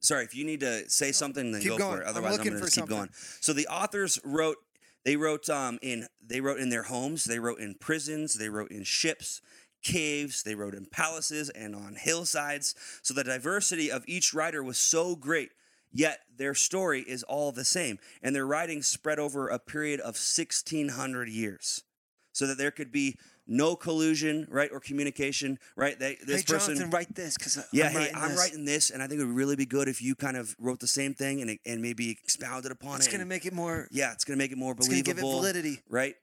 sorry, 0.00 0.24
if 0.24 0.34
you 0.34 0.44
need 0.44 0.60
to 0.60 0.88
say 0.90 1.12
something, 1.12 1.52
then 1.52 1.60
Keep 1.60 1.70
go 1.70 1.78
going. 1.78 1.96
for 1.96 2.02
it. 2.02 2.04
I'm 2.04 2.10
Otherwise, 2.10 2.38
I'm, 2.38 2.44
going 2.44 2.56
to 2.56 2.64
keep 2.64 2.72
something. 2.72 2.96
going. 2.96 3.10
So 3.40 3.52
the 3.52 3.68
authors 3.68 4.18
wrote. 4.24 4.56
They 5.04 5.16
wrote 5.16 5.50
um, 5.50 5.78
in 5.82 6.06
they 6.26 6.40
wrote 6.40 6.58
in 6.58 6.70
their 6.70 6.84
homes. 6.84 7.24
They 7.24 7.38
wrote 7.38 7.58
in 7.58 7.74
prisons. 7.74 8.34
They 8.34 8.48
wrote 8.48 8.70
in 8.70 8.84
ships 8.84 9.42
caves, 9.84 10.42
they 10.42 10.56
wrote 10.56 10.74
in 10.74 10.86
palaces 10.86 11.50
and 11.50 11.76
on 11.76 11.94
hillsides. 11.96 12.74
So 13.02 13.14
the 13.14 13.22
diversity 13.24 13.90
of 13.90 14.02
each 14.08 14.34
writer 14.34 14.62
was 14.64 14.78
so 14.78 15.14
great, 15.14 15.50
yet 15.92 16.20
their 16.36 16.54
story 16.54 17.02
is 17.02 17.22
all 17.22 17.52
the 17.52 17.64
same. 17.64 17.98
And 18.22 18.34
their 18.34 18.46
writings 18.46 18.88
spread 18.88 19.18
over 19.20 19.46
a 19.48 19.58
period 19.60 20.00
of 20.00 20.16
1600 20.16 21.28
years. 21.28 21.84
So 22.32 22.48
that 22.48 22.58
there 22.58 22.72
could 22.72 22.90
be 22.90 23.16
no 23.46 23.76
collusion, 23.76 24.48
right, 24.50 24.70
or 24.72 24.80
communication, 24.80 25.56
right? 25.76 25.96
They, 25.96 26.16
this 26.26 26.40
hey, 26.40 26.52
person, 26.54 26.74
Jonathan, 26.74 26.90
write 26.90 27.14
this 27.14 27.36
because 27.36 27.64
yeah, 27.72 27.86
I'm 27.86 27.92
hey, 27.92 27.98
writing 27.98 28.14
I'm 28.16 28.28
this. 28.30 28.38
writing 28.38 28.64
this, 28.64 28.90
and 28.90 29.00
I 29.02 29.06
think 29.06 29.20
it 29.20 29.24
would 29.26 29.36
really 29.36 29.54
be 29.54 29.66
good 29.66 29.86
if 29.86 30.02
you 30.02 30.16
kind 30.16 30.36
of 30.36 30.56
wrote 30.58 30.80
the 30.80 30.88
same 30.88 31.14
thing 31.14 31.42
and, 31.42 31.58
and 31.64 31.80
maybe 31.80 32.10
expounded 32.10 32.72
upon 32.72 32.96
It's 32.96 33.06
it. 33.06 33.10
It's 33.10 33.12
going 33.16 33.20
to 33.20 33.28
make 33.28 33.46
it 33.46 33.52
more. 33.52 33.86
yeah, 33.92 34.12
it's 34.12 34.24
going 34.24 34.36
to 34.36 34.42
make 34.42 34.50
it 34.50 34.58
more 34.58 34.72
It's 34.72 34.88
going 34.88 34.98
to 35.04 35.04
believable 35.04 35.30
give 35.42 35.46
it 35.46 35.52
validity. 35.52 35.80
right? 35.88 36.14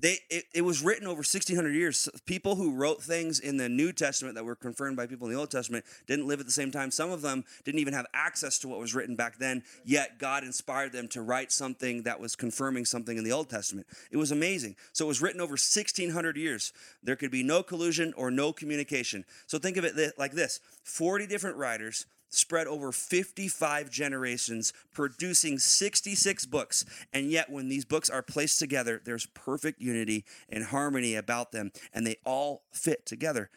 They 0.00 0.18
it, 0.30 0.44
it 0.54 0.62
was 0.62 0.82
written 0.82 1.06
over 1.06 1.18
1600 1.18 1.74
years. 1.74 2.08
People 2.24 2.56
who 2.56 2.74
wrote 2.74 3.02
things 3.02 3.38
in 3.38 3.58
the 3.58 3.68
New 3.68 3.92
Testament 3.92 4.34
that 4.34 4.44
were 4.44 4.56
confirmed 4.56 4.96
by 4.96 5.06
people 5.06 5.26
in 5.26 5.34
the 5.34 5.38
Old 5.38 5.50
Testament 5.50 5.84
didn't 6.06 6.26
live 6.26 6.40
at 6.40 6.46
the 6.46 6.52
same 6.52 6.70
time. 6.70 6.90
Some 6.90 7.10
of 7.10 7.22
them 7.22 7.44
didn't 7.64 7.80
even 7.80 7.92
have 7.92 8.06
access 8.14 8.58
to 8.60 8.68
what 8.68 8.78
was 8.78 8.94
written 8.94 9.14
back 9.14 9.38
then, 9.38 9.62
yet 9.84 10.18
God 10.18 10.42
inspired 10.42 10.92
them 10.92 11.08
to 11.08 11.22
write 11.22 11.52
something 11.52 12.02
that 12.04 12.18
was 12.18 12.34
confirming 12.34 12.84
something 12.86 13.18
in 13.18 13.24
the 13.24 13.32
Old 13.32 13.50
Testament. 13.50 13.86
It 14.10 14.16
was 14.16 14.32
amazing. 14.32 14.76
So 14.92 15.04
it 15.04 15.08
was 15.08 15.20
written 15.20 15.40
over 15.40 15.52
1600 15.52 16.36
years. 16.36 16.72
There 17.02 17.16
could 17.16 17.30
be 17.30 17.42
no 17.42 17.62
collusion 17.62 18.14
or 18.16 18.30
no 18.30 18.52
communication. 18.52 19.24
So 19.46 19.58
think 19.58 19.76
of 19.76 19.84
it 19.84 20.18
like 20.18 20.32
this 20.32 20.60
40 20.84 21.26
different 21.26 21.56
writers 21.56 22.06
spread 22.30 22.66
over 22.66 22.92
55 22.92 23.90
generations, 23.90 24.72
producing 24.92 25.58
66 25.58 26.46
books. 26.46 26.84
And 27.12 27.30
yet, 27.30 27.50
when 27.50 27.68
these 27.68 27.84
books 27.84 28.08
are 28.08 28.22
placed 28.22 28.58
together, 28.58 29.00
there's 29.04 29.26
perfect 29.26 29.80
unity 29.80 30.24
and 30.48 30.64
harmony 30.64 31.14
about 31.14 31.52
them, 31.52 31.72
and 31.92 32.06
they 32.06 32.16
all 32.24 32.62
fit 32.72 33.04
together, 33.04 33.50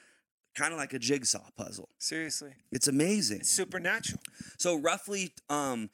kind 0.56 0.74
of 0.74 0.80
like 0.80 0.94
a 0.94 1.00
jigsaw 1.00 1.50
puzzle. 1.56 1.89
Seriously. 2.00 2.53
It's 2.72 2.88
amazing. 2.88 3.42
It's 3.42 3.51
supernatural. 3.51 4.22
So, 4.58 4.77
roughly 4.77 5.34
um, 5.50 5.89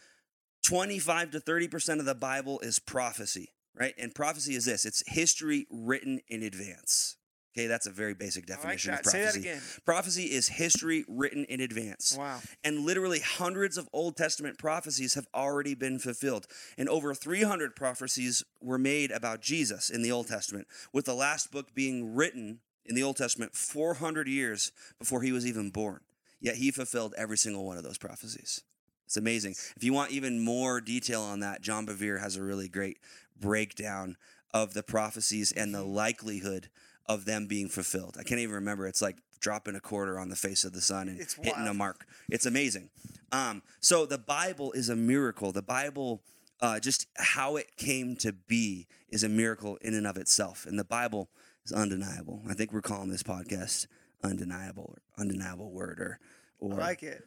25 0.63 1.31
to 1.31 1.39
30% 1.39 1.99
of 1.99 2.05
the 2.05 2.15
Bible 2.15 2.59
is 2.61 2.79
prophecy, 2.79 3.49
right? 3.75 3.93
And 3.97 4.13
prophecy 4.15 4.55
is 4.55 4.65
this 4.65 4.85
it's 4.85 5.03
history 5.07 5.67
written 5.69 6.21
in 6.27 6.43
advance. 6.43 7.17
Okay, 7.57 7.67
that's 7.67 7.87
a 7.87 7.91
very 7.91 8.13
basic 8.13 8.47
like 8.47 8.59
definition 8.59 8.91
that. 8.91 8.99
of 9.01 9.05
Say 9.07 9.19
that 9.19 9.33
prophecy. 9.33 9.49
again. 9.49 9.61
Prophecy 9.85 10.23
is 10.25 10.47
history 10.47 11.03
written 11.07 11.45
in 11.45 11.61
advance. 11.61 12.15
Wow. 12.17 12.39
And 12.63 12.81
literally 12.85 13.19
hundreds 13.19 13.77
of 13.77 13.89
Old 13.91 14.15
Testament 14.15 14.57
prophecies 14.57 15.15
have 15.15 15.27
already 15.33 15.73
been 15.73 15.97
fulfilled. 15.97 16.45
And 16.77 16.87
over 16.87 17.13
300 17.15 17.75
prophecies 17.75 18.43
were 18.61 18.77
made 18.77 19.11
about 19.11 19.41
Jesus 19.41 19.89
in 19.89 20.03
the 20.03 20.11
Old 20.11 20.27
Testament, 20.27 20.67
with 20.93 21.05
the 21.05 21.15
last 21.15 21.51
book 21.51 21.73
being 21.73 22.13
written 22.13 22.59
in 22.85 22.95
the 22.95 23.03
Old 23.03 23.17
Testament 23.17 23.55
400 23.55 24.27
years 24.27 24.71
before 24.99 25.21
he 25.23 25.31
was 25.31 25.45
even 25.45 25.71
born. 25.71 26.01
Yet 26.39 26.55
he 26.55 26.71
fulfilled 26.71 27.13
every 27.17 27.37
single 27.37 27.65
one 27.65 27.77
of 27.77 27.83
those 27.83 27.97
prophecies. 27.97 28.63
It's 29.05 29.17
amazing. 29.17 29.55
If 29.75 29.83
you 29.83 29.91
want 29.91 30.11
even 30.11 30.39
more 30.39 30.79
detail 30.79 31.21
on 31.21 31.39
that, 31.39 31.61
John 31.61 31.87
Bevere 31.87 32.19
has 32.19 32.35
a 32.35 32.43
really 32.43 32.69
great 32.69 32.99
breakdown 33.39 34.17
of 34.53 34.73
the 34.73 34.83
prophecies 34.83 35.51
and 35.51 35.73
the 35.73 35.79
mm-hmm. 35.79 35.95
likelihood 35.95 36.69
of 37.09 37.25
them 37.25 37.47
being 37.47 37.67
fulfilled. 37.67 38.15
I 38.17 38.23
can't 38.23 38.39
even 38.39 38.55
remember. 38.55 38.87
It's 38.87 39.01
like 39.01 39.17
dropping 39.41 39.75
a 39.75 39.79
quarter 39.81 40.19
on 40.19 40.29
the 40.29 40.35
face 40.35 40.63
of 40.63 40.73
the 40.73 40.81
sun 40.81 41.09
and 41.09 41.19
It's 41.19 41.33
hitting 41.33 41.67
a 41.67 41.73
mark. 41.73 42.05
It's 42.29 42.45
amazing. 42.45 42.91
Um, 43.31 43.63
so 43.81 44.05
the 44.05 44.19
Bible 44.19 44.71
is 44.73 44.89
a 44.89 44.95
miracle. 44.95 45.51
The 45.51 45.63
Bible, 45.63 46.21
uh, 46.61 46.79
just 46.79 47.07
how 47.17 47.55
it 47.55 47.75
came 47.75 48.15
to 48.17 48.31
be, 48.31 48.87
is 49.09 49.23
a 49.23 49.29
miracle 49.29 49.77
in 49.81 49.95
and 49.95 50.05
of 50.05 50.17
itself. 50.17 50.67
And 50.67 50.77
the 50.77 50.83
Bible 50.85 51.29
is 51.65 51.71
undeniable. 51.71 52.43
I 52.47 52.53
think 52.53 52.71
we're 52.71 52.81
calling 52.81 53.09
this 53.09 53.23
podcast 53.23 53.87
undeniable 54.23 54.93
or 54.95 55.01
undeniable 55.17 55.71
word 55.71 55.99
or 55.99 56.19
or 56.59 56.73
I 56.73 56.87
like 56.87 57.03
it. 57.03 57.23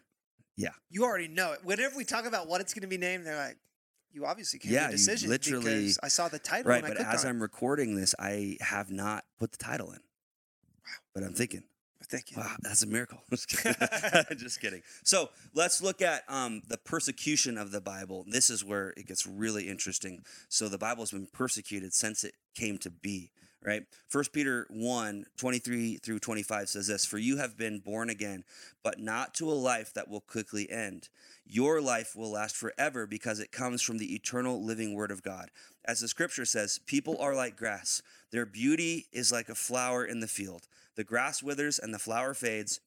Yeah. 0.57 0.73
You 0.91 1.05
already 1.05 1.29
know 1.29 1.53
it. 1.53 1.61
Whenever 1.65 1.97
we 1.97 2.05
talk 2.05 2.27
about 2.27 2.47
what 2.47 2.61
it's 2.61 2.75
going 2.75 2.83
to 2.83 2.89
be 2.89 2.99
named, 2.99 3.27
they're 3.27 3.37
like, 3.37 3.57
you 4.13 4.27
obviously 4.27 4.59
came 4.59 4.73
Yeah, 4.73 4.89
to 4.89 4.89
a 4.89 4.93
decision. 4.93 5.31
literally- 5.31 5.65
because 5.81 5.99
I 6.03 6.09
saw 6.09 6.29
the 6.29 6.39
title 6.39 6.71
right. 6.71 6.83
But 6.83 6.99
as 6.99 7.25
on 7.25 7.31
I'm 7.31 7.43
recording 7.43 7.95
this, 7.97 8.15
I 8.19 8.57
have 8.61 8.91
not 8.91 9.25
put 9.39 9.53
the 9.53 9.59
title 9.59 9.91
in. 9.93 9.99
Wow. 9.99 10.93
But 11.15 11.23
I'm 11.25 11.35
thinking. 11.35 11.65
Thank 12.09 12.33
you. 12.33 12.39
Wow, 12.39 12.57
that's 12.61 12.83
a 12.83 12.87
miracle. 12.87 13.23
Just 13.31 13.49
kidding. 13.49 13.75
Just 14.37 14.61
kidding. 14.61 14.83
So 15.03 15.31
let's 15.55 15.81
look 15.81 16.03
at 16.03 16.25
um, 16.29 16.61
the 16.69 16.77
persecution 16.77 17.57
of 17.57 17.71
the 17.71 17.81
Bible. 17.81 18.25
This 18.29 18.51
is 18.51 18.65
where 18.65 18.91
it 18.97 19.07
gets 19.07 19.27
really 19.27 19.69
interesting. 19.69 20.25
So 20.49 20.69
the 20.69 20.79
Bible 20.79 21.03
has 21.03 21.13
been 21.13 21.29
persecuted 21.33 21.95
since 21.95 22.25
it 22.25 22.35
came 22.55 22.77
to 22.79 22.91
be, 22.91 23.31
right? 23.65 23.85
First 24.09 24.33
Peter 24.33 24.67
1, 24.71 25.27
23 25.37 25.97
through 25.99 26.19
25 26.19 26.69
says 26.69 26.87
this 26.87 27.05
For 27.05 27.19
you 27.19 27.37
have 27.39 27.57
been 27.57 27.79
born 27.79 28.11
again, 28.11 28.45
but 28.83 28.99
not 28.99 29.35
to 29.35 29.51
a 29.51 29.55
life 29.55 29.93
that 29.95 30.09
will 30.09 30.21
quickly 30.21 30.71
end. 30.71 31.09
Your 31.47 31.81
life 31.81 32.15
will 32.17 32.31
last 32.31 32.57
forever 32.57 33.07
because 33.07 33.41
it 33.41 33.53
comes 33.53 33.83
from 33.83 33.99
the 33.99 34.15
eternal 34.15 34.65
living 34.65 34.95
word 34.95 35.11
of 35.11 35.23
God. 35.23 35.51
As 35.85 36.01
the 36.01 36.09
scripture 36.09 36.45
says, 36.45 36.81
people 36.87 37.17
are 37.21 37.35
like 37.35 37.57
grass. 37.57 38.03
Their 38.31 38.47
beauty 38.47 39.07
is 39.13 39.33
like 39.33 39.49
a 39.49 39.55
flower 39.55 40.05
in 40.05 40.21
the 40.21 40.29
field. 40.29 40.67
The 40.97 41.05
grass 41.05 41.43
withers 41.43 41.79
and 41.79 41.93
the 41.93 41.99
flower 41.99 42.35
fades. 42.35 42.81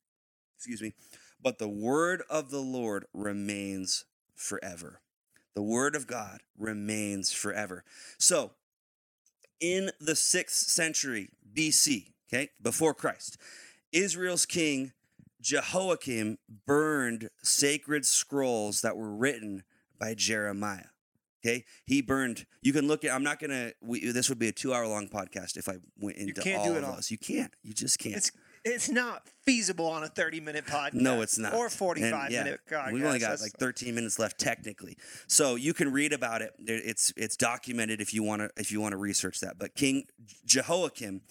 Excuse 0.58 0.82
me. 0.82 0.94
But 1.42 1.60
the 1.60 1.68
word 1.68 2.24
of 2.30 2.50
the 2.50 2.62
Lord 2.62 3.06
remains 3.14 4.06
forever. 4.34 5.02
The 5.54 5.62
word 5.62 5.96
of 5.96 6.08
God 6.08 6.40
remains 6.58 7.32
forever. 7.32 7.84
So, 8.18 8.52
in 9.60 9.92
the 10.00 10.16
sixth 10.16 10.70
century 10.70 11.30
BC, 11.54 12.12
okay, 12.28 12.50
before 12.62 12.94
Christ, 12.94 13.38
Israel's 13.92 14.46
king 14.46 14.92
Jehoiakim 15.46 16.40
burned 16.66 17.30
sacred 17.44 18.04
scrolls 18.06 18.82
that 18.82 18.98
were 18.98 19.14
written 19.16 19.64
by 20.00 20.16
Jeremiah. 20.16 20.88
Okay, 21.46 21.66
he 21.86 22.02
burned. 22.02 22.48
You 22.64 22.74
can 22.74 22.88
look 22.88 23.06
at. 23.06 23.14
I'm 23.14 23.22
not 23.22 23.40
gonna. 23.40 23.74
We, 23.80 24.12
this 24.12 24.28
would 24.30 24.40
be 24.40 24.48
a 24.48 24.52
two 24.52 24.74
hour 24.74 24.88
long 24.88 25.08
podcast 25.08 25.58
if 25.58 25.70
I 25.70 25.76
went 26.00 26.18
into 26.18 26.42
can't 26.42 26.58
all 26.58 26.66
do 26.66 26.72
of 26.72 26.78
it 26.78 26.84
all. 26.84 26.96
those. 26.96 27.12
You 27.12 27.20
can't. 27.20 27.54
You 27.62 27.74
just 27.74 28.00
can't. 28.00 28.16
It's 28.16 28.32
it's 28.66 28.90
not 28.90 29.28
feasible 29.44 29.86
on 29.86 30.04
a 30.04 30.08
30 30.08 30.40
minute 30.42 30.66
podcast. 30.66 30.96
No, 30.96 31.22
it's 31.22 31.38
not. 31.38 31.54
Or 31.54 31.70
45 31.70 32.26
And, 32.26 32.34
yeah, 32.34 32.44
minute 32.44 32.62
podcast. 32.70 32.92
We've 32.92 33.06
only 33.06 33.20
got 33.20 33.40
like 33.40 33.52
13 33.54 33.94
minutes 33.94 34.18
left 34.18 34.40
technically, 34.40 34.98
so 35.28 35.56
you 35.56 35.74
can 35.74 35.92
read 35.92 36.12
about 36.12 36.42
it. 36.42 36.54
It's 36.60 37.14
it's 37.16 37.38
documented 37.38 38.02
if 38.02 38.14
you 38.14 38.24
want 38.24 38.42
to 38.42 38.50
if 38.58 38.72
you 38.72 38.82
want 38.82 38.94
to 38.94 38.98
research 38.98 39.40
that. 39.42 39.60
But 39.60 39.76
King 39.76 40.06
Jehoiakim 40.46 41.22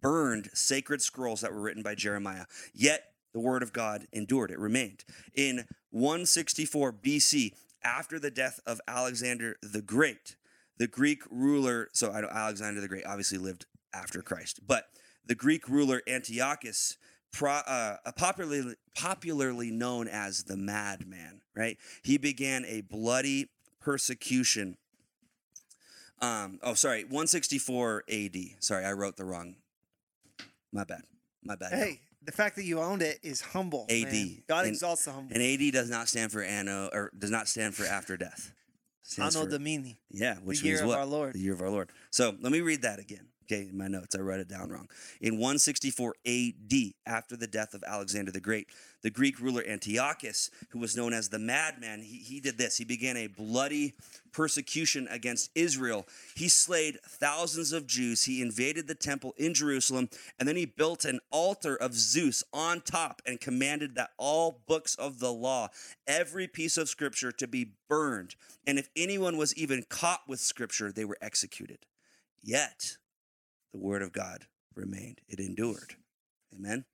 burned 0.00 0.50
sacred 0.54 1.02
scrolls 1.02 1.40
that 1.40 1.52
were 1.52 1.60
written 1.60 1.82
by 1.82 1.96
Jeremiah. 1.96 2.46
Yet 2.72 3.10
the 3.32 3.40
word 3.40 3.62
of 3.64 3.72
God 3.72 4.06
endured; 4.12 4.52
it 4.52 4.58
remained. 4.58 5.04
In 5.34 5.64
164 5.90 6.92
BC, 6.92 7.52
after 7.82 8.20
the 8.20 8.30
death 8.30 8.60
of 8.66 8.80
Alexander 8.86 9.56
the 9.62 9.82
Great, 9.82 10.36
the 10.78 10.86
Greek 10.86 11.22
ruler. 11.28 11.88
So 11.92 12.12
Alexander 12.12 12.80
the 12.80 12.88
Great 12.88 13.04
obviously 13.04 13.38
lived 13.38 13.66
after 13.92 14.22
Christ, 14.22 14.60
but 14.66 14.86
the 15.26 15.34
Greek 15.34 15.68
ruler 15.68 16.02
Antiochus 16.06 16.96
pro, 17.32 17.52
uh, 17.52 17.96
popularly 18.16 18.74
popularly 18.94 19.70
known 19.70 20.08
as 20.08 20.44
the 20.44 20.56
Madman, 20.56 21.40
right? 21.56 21.76
He 22.02 22.18
began 22.18 22.64
a 22.66 22.82
bloody 22.82 23.50
persecution. 23.80 24.76
Um, 26.20 26.58
oh, 26.62 26.74
sorry, 26.74 27.04
164 27.04 28.04
AD. 28.08 28.36
Sorry, 28.60 28.84
I 28.84 28.92
wrote 28.92 29.16
the 29.16 29.24
wrong. 29.24 29.56
My 30.72 30.84
bad. 30.84 31.02
My 31.42 31.56
bad. 31.56 31.72
Hey, 31.72 32.00
the 32.22 32.32
fact 32.32 32.56
that 32.56 32.64
you 32.64 32.80
owned 32.80 33.02
it 33.02 33.18
is 33.22 33.40
humble. 33.40 33.86
AD. 33.90 34.12
man. 34.12 34.42
God 34.48 34.64
And- 34.64 34.68
exalts 34.74 35.04
the 35.04 35.12
humble. 35.12 35.34
And 35.34 35.42
AD 35.42 35.72
does 35.72 35.90
not 35.90 36.08
stand 36.08 36.32
for 36.32 36.42
anno 36.42 36.88
or 36.92 37.10
does 37.18 37.30
not 37.30 37.48
stand 37.48 37.74
for 37.74 37.84
after 37.84 38.16
death. 38.16 38.52
Anno 39.18 39.46
Domini. 39.46 39.98
Yeah, 40.10 40.36
which 40.36 40.60
the 40.60 40.66
year 40.66 40.74
means 40.76 40.82
of 40.82 40.88
what? 40.88 40.98
our 40.98 41.04
Lord. 41.04 41.34
The 41.34 41.38
year 41.40 41.52
of 41.52 41.60
our 41.60 41.68
Lord. 41.68 41.90
So 42.10 42.34
let 42.40 42.52
me 42.52 42.62
read 42.62 42.82
that 42.82 42.98
again. 42.98 43.26
Okay, 43.44 43.68
in 43.68 43.76
my 43.76 43.88
notes, 43.88 44.16
I 44.16 44.20
wrote 44.20 44.40
it 44.40 44.48
down 44.48 44.70
wrong. 44.70 44.88
In 45.20 45.34
164 45.34 46.14
AD, 46.26 46.72
after 47.04 47.36
the 47.36 47.46
death 47.46 47.74
of 47.74 47.84
Alexander 47.86 48.32
the 48.32 48.40
Great, 48.40 48.68
the 49.02 49.10
Greek 49.10 49.38
ruler 49.38 49.62
Antiochus, 49.66 50.50
who 50.70 50.78
was 50.78 50.96
known 50.96 51.12
as 51.12 51.28
the 51.28 51.38
Madman, 51.38 52.00
he, 52.00 52.16
he 52.16 52.40
did 52.40 52.56
this. 52.56 52.78
He 52.78 52.86
began 52.86 53.18
a 53.18 53.26
bloody 53.26 53.92
persecution 54.32 55.06
against 55.10 55.50
Israel. 55.54 56.06
He 56.34 56.48
slayed 56.48 56.98
thousands 57.06 57.74
of 57.74 57.86
Jews. 57.86 58.24
He 58.24 58.40
invaded 58.40 58.88
the 58.88 58.94
temple 58.94 59.34
in 59.36 59.52
Jerusalem, 59.52 60.08
and 60.38 60.48
then 60.48 60.56
he 60.56 60.64
built 60.64 61.04
an 61.04 61.20
altar 61.30 61.76
of 61.76 61.92
Zeus 61.92 62.42
on 62.50 62.80
top 62.80 63.20
and 63.26 63.38
commanded 63.38 63.94
that 63.96 64.12
all 64.16 64.62
books 64.66 64.94
of 64.94 65.18
the 65.18 65.32
law, 65.32 65.68
every 66.06 66.48
piece 66.48 66.78
of 66.78 66.88
scripture, 66.88 67.30
to 67.32 67.46
be 67.46 67.72
burned. 67.90 68.36
And 68.66 68.78
if 68.78 68.88
anyone 68.96 69.36
was 69.36 69.54
even 69.54 69.84
caught 69.90 70.22
with 70.26 70.40
scripture, 70.40 70.90
they 70.90 71.04
were 71.04 71.18
executed. 71.20 71.80
Yet 72.42 72.96
the 73.74 73.80
word 73.80 74.02
of 74.02 74.12
God 74.12 74.46
remained, 74.76 75.20
it 75.28 75.40
endured. 75.40 75.96
Amen. 76.54 76.84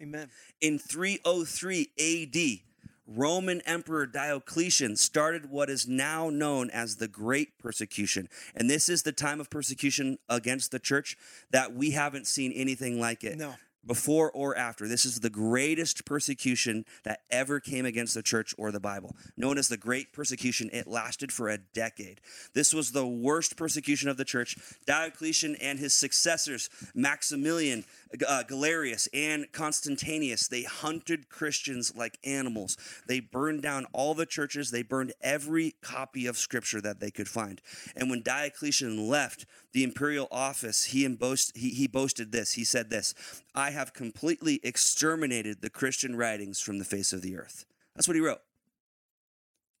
Amen. 0.00 0.30
In 0.60 0.78
303 0.78 1.90
AD, 1.98 2.60
Roman 3.06 3.60
Emperor 3.62 4.06
Diocletian 4.06 4.94
started 4.94 5.50
what 5.50 5.68
is 5.68 5.88
now 5.88 6.30
known 6.30 6.70
as 6.70 6.96
the 6.96 7.08
Great 7.08 7.58
Persecution. 7.58 8.28
And 8.54 8.70
this 8.70 8.88
is 8.88 9.02
the 9.02 9.12
time 9.12 9.40
of 9.40 9.50
persecution 9.50 10.18
against 10.28 10.70
the 10.70 10.78
church 10.78 11.16
that 11.50 11.74
we 11.74 11.90
haven't 11.90 12.28
seen 12.28 12.52
anything 12.52 13.00
like 13.00 13.24
it 13.24 13.36
No. 13.36 13.56
Before 13.86 14.30
or 14.30 14.56
after. 14.56 14.86
This 14.86 15.04
is 15.04 15.20
the 15.20 15.30
greatest 15.30 16.04
persecution 16.04 16.84
that 17.04 17.20
ever 17.30 17.60
came 17.60 17.86
against 17.86 18.14
the 18.14 18.22
church 18.22 18.54
or 18.58 18.70
the 18.70 18.80
Bible. 18.80 19.16
Known 19.36 19.58
as 19.58 19.68
the 19.68 19.76
Great 19.76 20.12
Persecution, 20.12 20.70
it 20.72 20.86
lasted 20.86 21.32
for 21.32 21.48
a 21.48 21.58
decade. 21.58 22.20
This 22.54 22.74
was 22.74 22.92
the 22.92 23.06
worst 23.06 23.56
persecution 23.56 24.08
of 24.08 24.16
the 24.16 24.24
church. 24.24 24.56
Diocletian 24.86 25.56
and 25.56 25.78
his 25.78 25.94
successors, 25.94 26.68
Maximilian, 26.94 27.84
uh, 28.26 28.42
Galerius, 28.42 29.08
and 29.14 29.50
Constantius, 29.52 30.48
they 30.48 30.62
hunted 30.62 31.28
Christians 31.28 31.94
like 31.96 32.18
animals. 32.24 32.76
They 33.06 33.20
burned 33.20 33.62
down 33.62 33.86
all 33.92 34.14
the 34.14 34.26
churches. 34.26 34.70
They 34.70 34.82
burned 34.82 35.12
every 35.22 35.74
copy 35.80 36.26
of 36.26 36.36
scripture 36.36 36.80
that 36.80 37.00
they 37.00 37.10
could 37.10 37.28
find. 37.28 37.60
And 37.96 38.10
when 38.10 38.22
Diocletian 38.22 39.08
left 39.08 39.46
the 39.72 39.84
imperial 39.84 40.28
office, 40.30 40.86
he, 40.86 41.06
boast, 41.08 41.56
he, 41.56 41.70
he 41.70 41.86
boasted 41.86 42.32
this. 42.32 42.52
He 42.52 42.64
said 42.64 42.90
this 42.90 43.14
I 43.54 43.70
have 43.70 43.92
completely 43.92 44.60
exterminated 44.62 45.60
the 45.60 45.70
Christian 45.70 46.16
writings 46.16 46.60
from 46.60 46.78
the 46.78 46.84
face 46.84 47.12
of 47.12 47.22
the 47.22 47.36
earth. 47.36 47.64
That's 47.94 48.08
what 48.08 48.16
he 48.16 48.20
wrote. 48.20 48.42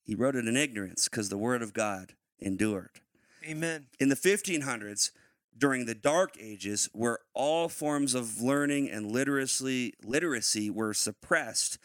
He 0.04 0.14
wrote 0.14 0.36
it 0.36 0.46
in 0.46 0.56
ignorance 0.56 1.08
because 1.08 1.28
the 1.28 1.38
word 1.38 1.62
of 1.62 1.72
God 1.72 2.14
endured. 2.38 3.00
Amen. 3.46 3.86
In 3.98 4.08
the 4.08 4.16
1500s, 4.16 5.10
during 5.56 5.86
the 5.86 5.94
Dark 5.94 6.36
Ages, 6.40 6.88
where 6.92 7.18
all 7.34 7.68
forms 7.68 8.14
of 8.14 8.40
learning 8.40 8.90
and 8.90 9.10
literacy, 9.10 9.94
literacy 10.02 10.70
were 10.70 10.94
suppressed, 10.94 11.78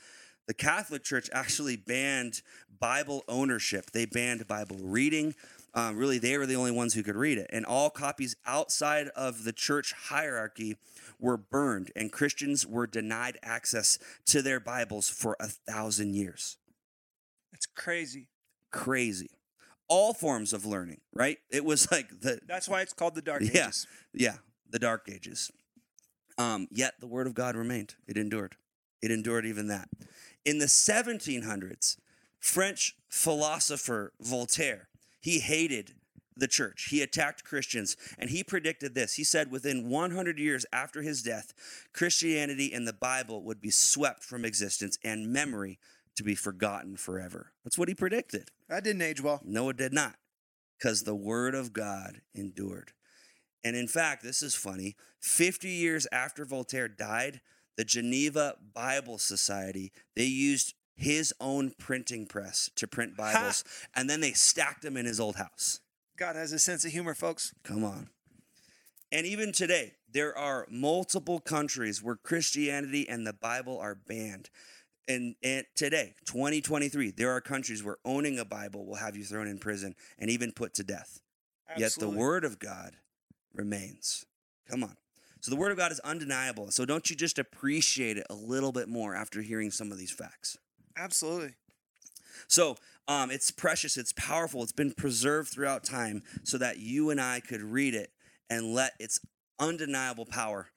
the 0.48 0.54
Catholic 0.54 1.04
Church 1.04 1.30
actually 1.34 1.76
banned 1.76 2.42
Bible 2.80 3.24
ownership. 3.28 3.92
They 3.92 4.06
banned 4.06 4.48
Bible 4.48 4.78
reading. 4.80 5.36
Um, 5.76 5.98
really, 5.98 6.18
they 6.20 6.38
were 6.38 6.46
the 6.46 6.56
only 6.56 6.72
ones 6.72 6.94
who 6.94 7.04
could 7.04 7.18
read 7.18 7.38
it. 7.38 7.50
And 7.52 7.66
all 7.66 7.90
copies 7.90 8.36
outside 8.46 9.10
of 9.10 9.44
the 9.44 9.52
church 9.52 9.92
hierarchy 9.94 10.78
were 11.20 11.38
burned, 11.38 11.92
and 11.96 12.12
Christians 12.12 12.66
were 12.66 12.88
denied 12.88 13.38
access 13.44 14.00
to 14.28 14.42
their 14.42 14.60
Bibles 14.62 15.10
for 15.10 15.36
a 15.40 15.48
thousand 15.48 16.16
years 16.16 16.58
It's 17.54 17.66
crazy. 17.66 18.28
crazy. 18.72 19.30
All 19.88 20.14
forms 20.14 20.54
of 20.54 20.66
learning, 20.66 21.02
right? 21.14 21.38
It 21.52 21.64
was 21.66 21.92
like 21.92 22.22
the 22.22 22.40
That's 22.48 22.68
why 22.70 22.82
it's 22.82 22.94
called 22.94 23.16
the 23.16 23.22
Dark 23.22 23.42
Yeah. 23.42 23.66
Ages. 23.66 23.88
yeah, 24.14 24.36
the 24.70 24.80
dark 24.80 25.08
ages. 25.12 25.52
Um, 26.38 26.68
yet 26.72 26.96
the 27.00 27.08
word 27.08 27.28
of 27.28 27.34
God 27.34 27.56
remained. 27.56 27.96
It 28.08 28.18
endured. 28.18 28.56
It 29.02 29.12
endured 29.12 29.46
even 29.46 29.68
that. 29.68 29.90
In 30.44 30.58
the 30.60 30.66
1700s, 30.66 31.98
French 32.40 32.96
philosopher 33.10 34.12
Voltaire, 34.20 34.90
he 35.26 35.40
hated 35.40 35.96
the 36.38 36.48
church. 36.48 36.90
He 36.92 37.02
attacked 37.02 37.44
Christians 37.44 37.98
and 38.20 38.30
he 38.30 38.44
predicted 38.44 38.94
this. 38.94 39.16
He 39.16 39.24
said 39.24 39.50
within 39.50 39.90
100 39.90 40.38
years 40.38 40.68
after 40.72 41.02
his 41.02 41.24
death, 41.24 41.52
Christianity 41.96 42.72
and 42.72 42.88
the 42.88 42.94
Bible 42.94 43.42
would 43.42 43.60
be 43.60 43.72
swept 43.72 44.24
from 44.24 44.46
existence 44.46 45.00
and 45.04 45.34
memory 45.34 45.80
to 46.16 46.22
be 46.22 46.36
forgotten 46.36 46.96
forever. 46.96 47.54
That's 47.64 47.76
what 47.76 47.88
he 47.88 47.96
predicted. 47.96 48.50
That 48.70 48.84
didn't 48.84 49.02
age 49.02 49.20
well. 49.20 49.42
No, 49.44 49.70
it 49.70 49.78
did 49.78 49.94
not, 49.94 50.14
because 50.78 51.02
the 51.02 51.16
word 51.16 51.56
of 51.56 51.74
God 51.74 52.22
endured. 52.36 52.92
And 53.64 53.76
in 53.76 53.88
fact, 53.88 54.22
this 54.22 54.44
is 54.44 54.54
funny 54.54 54.96
50 55.22 55.70
years 55.70 56.06
after 56.12 56.46
Voltaire 56.46 56.88
died, 56.88 57.42
the 57.78 57.84
Geneva 57.84 58.58
Bible 58.76 59.18
Society, 59.18 59.92
they 60.16 60.26
used 60.26 60.76
his 60.96 61.34
own 61.40 61.74
printing 61.78 62.26
press 62.26 62.70
to 62.76 62.88
print 62.88 63.18
Bibles, 63.18 63.64
and 63.96 64.10
then 64.10 64.22
they 64.22 64.32
stacked 64.32 64.82
them 64.82 64.98
in 64.98 65.06
his 65.06 65.20
old 65.20 65.36
house. 65.36 65.82
God 66.18 66.36
has 66.36 66.54
a 66.54 66.60
sense 66.60 66.86
of 66.86 66.92
humor, 66.92 67.14
folks. 67.14 67.54
Come 67.64 67.84
on. 67.84 68.10
And 69.12 69.26
even 69.26 69.52
today, 69.52 69.94
there 70.12 70.38
are 70.38 70.66
multiple 70.70 71.40
countries 71.40 72.02
where 72.02 72.16
Christianity 72.16 73.08
and 73.08 73.28
the 73.28 73.34
Bible 73.34 73.78
are 73.80 73.96
banned. 73.96 74.50
And, 75.08 75.36
and 75.44 75.66
today, 75.76 76.16
2023, 76.26 77.12
there 77.12 77.32
are 77.32 77.42
countries 77.42 77.84
where 77.84 77.98
owning 78.06 78.40
a 78.40 78.46
Bible 78.46 78.86
will 78.86 78.96
have 78.96 79.16
you 79.16 79.24
thrown 79.24 79.48
in 79.48 79.60
prison 79.60 79.94
and 80.18 80.30
even 80.30 80.52
put 80.52 80.74
to 80.76 80.84
death. 80.84 81.22
Yet 81.78 81.96
the 82.00 82.10
Word 82.10 82.46
of 82.46 82.60
God 82.60 82.96
remains. 83.54 84.26
Come 84.70 84.84
on. 84.84 84.96
So 85.42 85.52
the 85.52 85.58
Word 85.58 85.72
of 85.72 85.78
God 85.78 85.92
is 85.92 86.00
undeniable. 86.00 86.72
So 86.72 86.86
don't 86.86 87.10
you 87.10 87.16
just 87.16 87.38
appreciate 87.38 88.18
it 88.18 88.26
a 88.30 88.36
little 88.36 88.72
bit 88.72 88.90
more 88.90 89.14
after 89.16 89.42
hearing 89.42 89.70
some 89.70 89.92
of 89.92 89.98
these 89.98 90.12
facts? 90.12 90.58
Absolutely. 90.98 91.54
So 92.48 92.78
um, 93.08 93.32
it's 93.32 93.52
precious, 93.52 93.98
it's 93.98 94.14
powerful, 94.14 94.64
it's 94.64 94.72
been 94.72 94.94
preserved 94.94 95.50
throughout 95.50 95.84
time 95.84 96.24
so 96.44 96.58
that 96.58 96.80
you 96.80 97.10
and 97.10 97.20
I 97.20 97.40
could 97.40 97.62
read 97.62 97.94
it 97.94 98.12
and 98.50 98.74
let 98.74 98.94
its 99.00 99.20
undeniable 99.60 100.26
power 100.26 100.68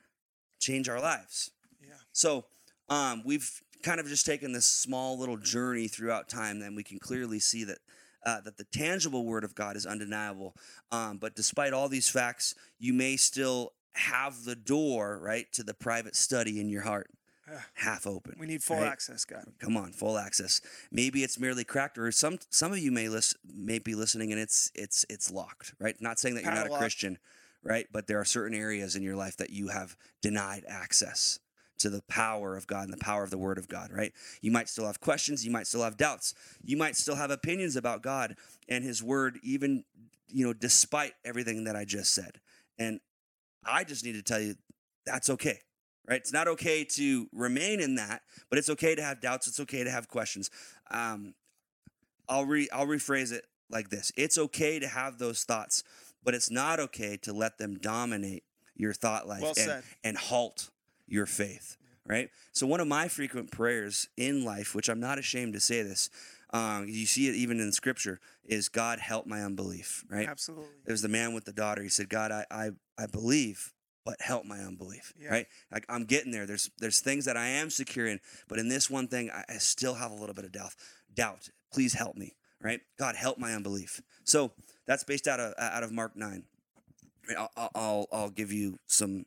change 0.60 0.88
our 0.88 1.00
lives. 1.00 1.50
Yeah. 1.80 1.94
So 2.12 2.44
um, 2.88 3.22
we've 3.24 3.50
kind 3.82 4.00
of 4.00 4.06
just 4.06 4.26
taken 4.26 4.52
this 4.52 4.66
small 4.66 5.18
little 5.18 5.36
journey 5.36 5.88
throughout 5.88 6.28
time, 6.28 6.62
and 6.62 6.76
we 6.76 6.82
can 6.82 6.98
clearly 6.98 7.38
see 7.38 7.64
that. 7.64 7.78
Uh, 8.26 8.40
that 8.40 8.56
the 8.56 8.64
tangible 8.64 9.24
word 9.24 9.44
of 9.44 9.54
God 9.54 9.76
is 9.76 9.86
undeniable. 9.86 10.52
Um, 10.90 11.18
but 11.18 11.36
despite 11.36 11.72
all 11.72 11.88
these 11.88 12.08
facts, 12.08 12.52
you 12.78 12.92
may 12.92 13.16
still 13.16 13.72
have 13.92 14.44
the 14.44 14.56
door, 14.56 15.20
right, 15.22 15.46
to 15.52 15.62
the 15.62 15.72
private 15.72 16.16
study 16.16 16.60
in 16.60 16.68
your 16.68 16.82
heart. 16.82 17.08
Half 17.74 18.06
open. 18.06 18.36
We 18.38 18.46
need 18.46 18.62
full 18.62 18.76
right? 18.76 18.86
access, 18.86 19.24
God. 19.24 19.46
Come 19.58 19.76
on, 19.76 19.92
full 19.92 20.18
access. 20.18 20.60
Maybe 20.90 21.22
it's 21.22 21.38
merely 21.38 21.64
cracked, 21.64 21.98
or 21.98 22.10
some 22.12 22.38
some 22.50 22.72
of 22.72 22.78
you 22.78 22.90
may 22.90 23.08
list, 23.08 23.36
may 23.44 23.78
be 23.78 23.94
listening 23.94 24.32
and 24.32 24.40
it's 24.40 24.70
it's 24.74 25.04
it's 25.08 25.30
locked, 25.30 25.74
right? 25.78 25.96
Not 26.00 26.18
saying 26.18 26.34
that 26.36 26.44
you're 26.44 26.54
not 26.54 26.66
a 26.66 26.76
Christian, 26.76 27.18
right? 27.62 27.86
But 27.92 28.06
there 28.06 28.20
are 28.20 28.24
certain 28.24 28.56
areas 28.56 28.96
in 28.96 29.02
your 29.02 29.16
life 29.16 29.36
that 29.36 29.50
you 29.50 29.68
have 29.68 29.96
denied 30.22 30.64
access 30.68 31.38
to 31.78 31.90
the 31.90 32.02
power 32.08 32.56
of 32.56 32.66
God 32.66 32.84
and 32.84 32.92
the 32.92 32.98
power 32.98 33.22
of 33.22 33.30
the 33.30 33.38
Word 33.38 33.56
of 33.56 33.68
God, 33.68 33.92
right? 33.92 34.12
You 34.40 34.50
might 34.50 34.68
still 34.68 34.86
have 34.86 35.00
questions, 35.00 35.44
you 35.44 35.52
might 35.52 35.66
still 35.66 35.84
have 35.84 35.96
doubts, 35.96 36.34
you 36.62 36.76
might 36.76 36.96
still 36.96 37.14
have 37.14 37.30
opinions 37.30 37.76
about 37.76 38.02
God 38.02 38.36
and 38.68 38.82
His 38.82 39.02
Word, 39.02 39.38
even 39.42 39.84
you 40.30 40.44
know, 40.44 40.52
despite 40.52 41.14
everything 41.24 41.64
that 41.64 41.76
I 41.76 41.84
just 41.84 42.14
said. 42.14 42.40
And 42.78 43.00
I 43.64 43.84
just 43.84 44.04
need 44.04 44.12
to 44.12 44.22
tell 44.22 44.40
you 44.40 44.56
that's 45.06 45.30
okay 45.30 45.60
right? 46.08 46.18
It's 46.18 46.32
not 46.32 46.48
okay 46.48 46.84
to 46.84 47.28
remain 47.32 47.80
in 47.80 47.96
that, 47.96 48.22
but 48.48 48.58
it's 48.58 48.70
okay 48.70 48.94
to 48.94 49.02
have 49.02 49.20
doubts. 49.20 49.46
It's 49.46 49.60
okay 49.60 49.84
to 49.84 49.90
have 49.90 50.08
questions. 50.08 50.50
Um, 50.90 51.34
I'll 52.28 52.46
re 52.46 52.68
I'll 52.72 52.86
rephrase 52.86 53.32
it 53.32 53.46
like 53.70 53.90
this: 53.90 54.12
It's 54.16 54.38
okay 54.38 54.78
to 54.78 54.88
have 54.88 55.18
those 55.18 55.44
thoughts, 55.44 55.82
but 56.24 56.34
it's 56.34 56.50
not 56.50 56.80
okay 56.80 57.16
to 57.22 57.32
let 57.32 57.58
them 57.58 57.78
dominate 57.78 58.44
your 58.74 58.92
thought 58.92 59.26
life 59.26 59.42
Well 59.42 59.54
and, 59.58 59.82
and 60.04 60.16
halt 60.16 60.70
your 61.06 61.26
faith. 61.26 61.76
Right. 62.06 62.30
So 62.52 62.66
one 62.66 62.80
of 62.80 62.88
my 62.88 63.08
frequent 63.08 63.50
prayers 63.50 64.08
in 64.16 64.42
life, 64.42 64.74
which 64.74 64.88
I'm 64.88 65.00
not 65.00 65.18
ashamed 65.18 65.52
to 65.52 65.60
say 65.60 65.82
this, 65.82 66.08
um, 66.54 66.86
you 66.88 67.04
see 67.04 67.28
it 67.28 67.34
even 67.34 67.60
in 67.60 67.70
Scripture, 67.70 68.18
is 68.46 68.70
God 68.70 68.98
help 68.98 69.26
my 69.26 69.42
unbelief. 69.42 70.06
Right. 70.08 70.26
Absolutely. 70.26 70.68
It 70.86 70.90
was 70.90 71.02
the 71.02 71.08
man 71.08 71.34
with 71.34 71.44
the 71.44 71.52
daughter. 71.52 71.82
He 71.82 71.90
said, 71.90 72.08
God, 72.08 72.32
I, 72.32 72.46
I, 72.50 72.70
I 72.98 73.06
believe, 73.06 73.74
but 74.08 74.22
help 74.22 74.46
my 74.46 74.60
unbelief. 74.60 75.12
Yeah. 75.20 75.28
Right? 75.28 75.46
Like 75.70 75.84
I'm 75.86 76.04
getting 76.06 76.32
there. 76.32 76.46
There's 76.46 76.70
there's 76.78 77.00
things 77.00 77.26
that 77.26 77.36
I 77.36 77.46
am 77.46 77.68
secure 77.68 78.06
in, 78.06 78.20
but 78.48 78.58
in 78.58 78.70
this 78.70 78.88
one 78.88 79.06
thing, 79.06 79.30
I, 79.30 79.44
I 79.46 79.58
still 79.58 79.92
have 79.92 80.10
a 80.10 80.14
little 80.14 80.34
bit 80.34 80.46
of 80.46 80.52
doubt. 80.52 80.74
Doubt. 81.14 81.50
Please 81.70 81.92
help 81.92 82.16
me. 82.16 82.32
Right? 82.62 82.80
God, 82.98 83.16
help 83.16 83.36
my 83.36 83.52
unbelief. 83.52 84.00
So 84.24 84.52
that's 84.86 85.04
based 85.04 85.28
out 85.28 85.40
of 85.40 85.52
out 85.58 85.82
of 85.82 85.92
Mark 85.92 86.16
nine. 86.16 86.44
I'll, 87.36 87.50
I'll- 87.54 87.70
I'll 87.74 88.06
I'll 88.10 88.30
give 88.30 88.50
you 88.50 88.78
some 88.86 89.26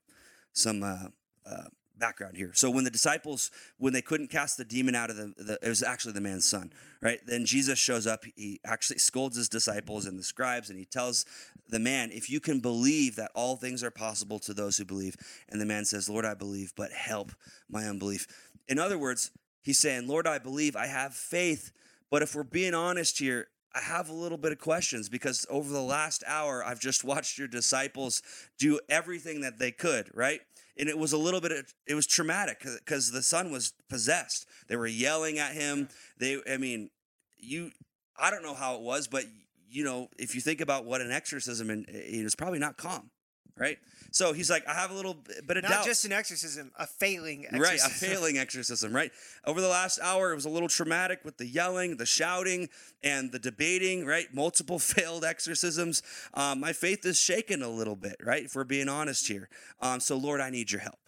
some 0.53 0.81
uh, 0.81 1.09
uh, 1.45 1.67
background 2.01 2.35
here. 2.35 2.51
So 2.53 2.69
when 2.69 2.83
the 2.83 2.89
disciples, 2.89 3.51
when 3.77 3.93
they 3.93 4.01
couldn't 4.01 4.29
cast 4.29 4.57
the 4.57 4.65
demon 4.65 4.95
out 4.95 5.09
of 5.09 5.15
the, 5.15 5.33
the, 5.37 5.59
it 5.61 5.69
was 5.69 5.83
actually 5.83 6.13
the 6.13 6.21
man's 6.21 6.45
son, 6.45 6.73
right? 7.01 7.19
Then 7.25 7.45
Jesus 7.45 7.79
shows 7.79 8.07
up. 8.07 8.25
He 8.35 8.59
actually 8.65 8.97
scolds 8.97 9.37
his 9.37 9.47
disciples 9.47 10.05
and 10.05 10.19
the 10.19 10.23
scribes, 10.23 10.69
and 10.69 10.77
he 10.77 10.85
tells 10.85 11.25
the 11.69 11.79
man, 11.79 12.11
"If 12.11 12.29
you 12.29 12.41
can 12.41 12.59
believe 12.59 13.15
that 13.15 13.31
all 13.35 13.55
things 13.55 13.83
are 13.83 13.91
possible 13.91 14.39
to 14.39 14.53
those 14.53 14.77
who 14.77 14.83
believe," 14.83 15.15
and 15.47 15.61
the 15.61 15.65
man 15.65 15.85
says, 15.85 16.09
"Lord, 16.09 16.25
I 16.25 16.33
believe, 16.33 16.73
but 16.75 16.91
help 16.91 17.31
my 17.69 17.85
unbelief." 17.85 18.27
In 18.67 18.79
other 18.79 18.97
words, 18.97 19.31
he's 19.61 19.79
saying, 19.79 20.07
"Lord, 20.07 20.27
I 20.27 20.39
believe. 20.39 20.75
I 20.75 20.87
have 20.87 21.13
faith, 21.13 21.71
but 22.09 22.23
if 22.23 22.35
we're 22.35 22.43
being 22.43 22.73
honest 22.73 23.19
here." 23.19 23.47
I 23.73 23.79
have 23.79 24.09
a 24.09 24.13
little 24.13 24.37
bit 24.37 24.51
of 24.51 24.59
questions 24.59 25.07
because 25.07 25.45
over 25.49 25.71
the 25.71 25.81
last 25.81 26.25
hour, 26.27 26.61
I've 26.61 26.81
just 26.81 27.03
watched 27.05 27.37
your 27.37 27.47
disciples 27.47 28.21
do 28.57 28.81
everything 28.89 29.39
that 29.41 29.59
they 29.59 29.71
could, 29.71 30.09
right? 30.13 30.41
And 30.77 30.89
it 30.89 30.97
was 30.97 31.13
a 31.13 31.17
little 31.17 31.41
bit 31.41 31.51
it 31.87 31.95
was 31.95 32.07
traumatic 32.07 32.63
because 32.63 33.11
the 33.11 33.23
son 33.23 33.51
was 33.51 33.73
possessed. 33.89 34.45
They 34.67 34.75
were 34.75 34.87
yelling 34.87 35.39
at 35.39 35.53
him. 35.53 35.89
They 36.17 36.39
i 36.49 36.57
mean 36.57 36.89
you 37.37 37.71
i 38.17 38.29
don't 38.29 38.43
know 38.43 38.53
how 38.53 38.75
it 38.75 38.81
was 38.81 39.07
but 39.07 39.25
you 39.69 39.83
know 39.83 40.09
if 40.19 40.35
you 40.35 40.41
think 40.41 40.61
about 40.61 40.85
what 40.85 41.01
an 41.01 41.11
exorcism 41.11 41.69
and 41.69 41.85
it 41.89 42.23
was 42.23 42.35
probably 42.35 42.59
not 42.59 42.77
calm 42.77 43.09
right 43.57 43.77
so 44.11 44.33
he's 44.33 44.49
like 44.49 44.67
i 44.67 44.73
have 44.73 44.91
a 44.91 44.93
little 44.93 45.15
bit 45.47 45.57
of 45.57 45.63
Not 45.63 45.71
doubt 45.71 45.85
just 45.85 46.05
an 46.05 46.11
exorcism, 46.11 46.71
a 46.77 46.87
failing 46.87 47.45
Right, 47.51 47.79
a 47.79 47.89
failing 47.89 48.37
exorcism, 48.37 48.93
right? 48.93 49.11
Over 49.45 49.61
the 49.61 49.67
last 49.67 49.99
hour, 50.01 50.31
it 50.31 50.35
was 50.35 50.45
a 50.45 50.49
little 50.49 50.69
traumatic 50.69 51.19
with 51.23 51.37
the 51.37 51.45
yelling, 51.45 51.97
the 51.97 52.05
shouting, 52.05 52.69
and 53.03 53.31
the 53.31 53.39
debating, 53.39 54.05
right? 54.05 54.33
Multiple 54.33 54.79
failed 54.79 55.23
exorcisms. 55.23 56.03
Um, 56.33 56.59
my 56.59 56.73
faith 56.73 57.05
is 57.05 57.19
shaken 57.19 57.61
a 57.61 57.69
little 57.69 57.95
bit, 57.95 58.17
right? 58.23 58.45
If 58.45 58.55
we're 58.55 58.63
being 58.63 58.89
honest 58.89 59.27
here. 59.27 59.49
Um, 59.81 59.99
so, 59.99 60.17
Lord, 60.17 60.41
I 60.41 60.49
need 60.49 60.71
your 60.71 60.81
help. 60.81 60.99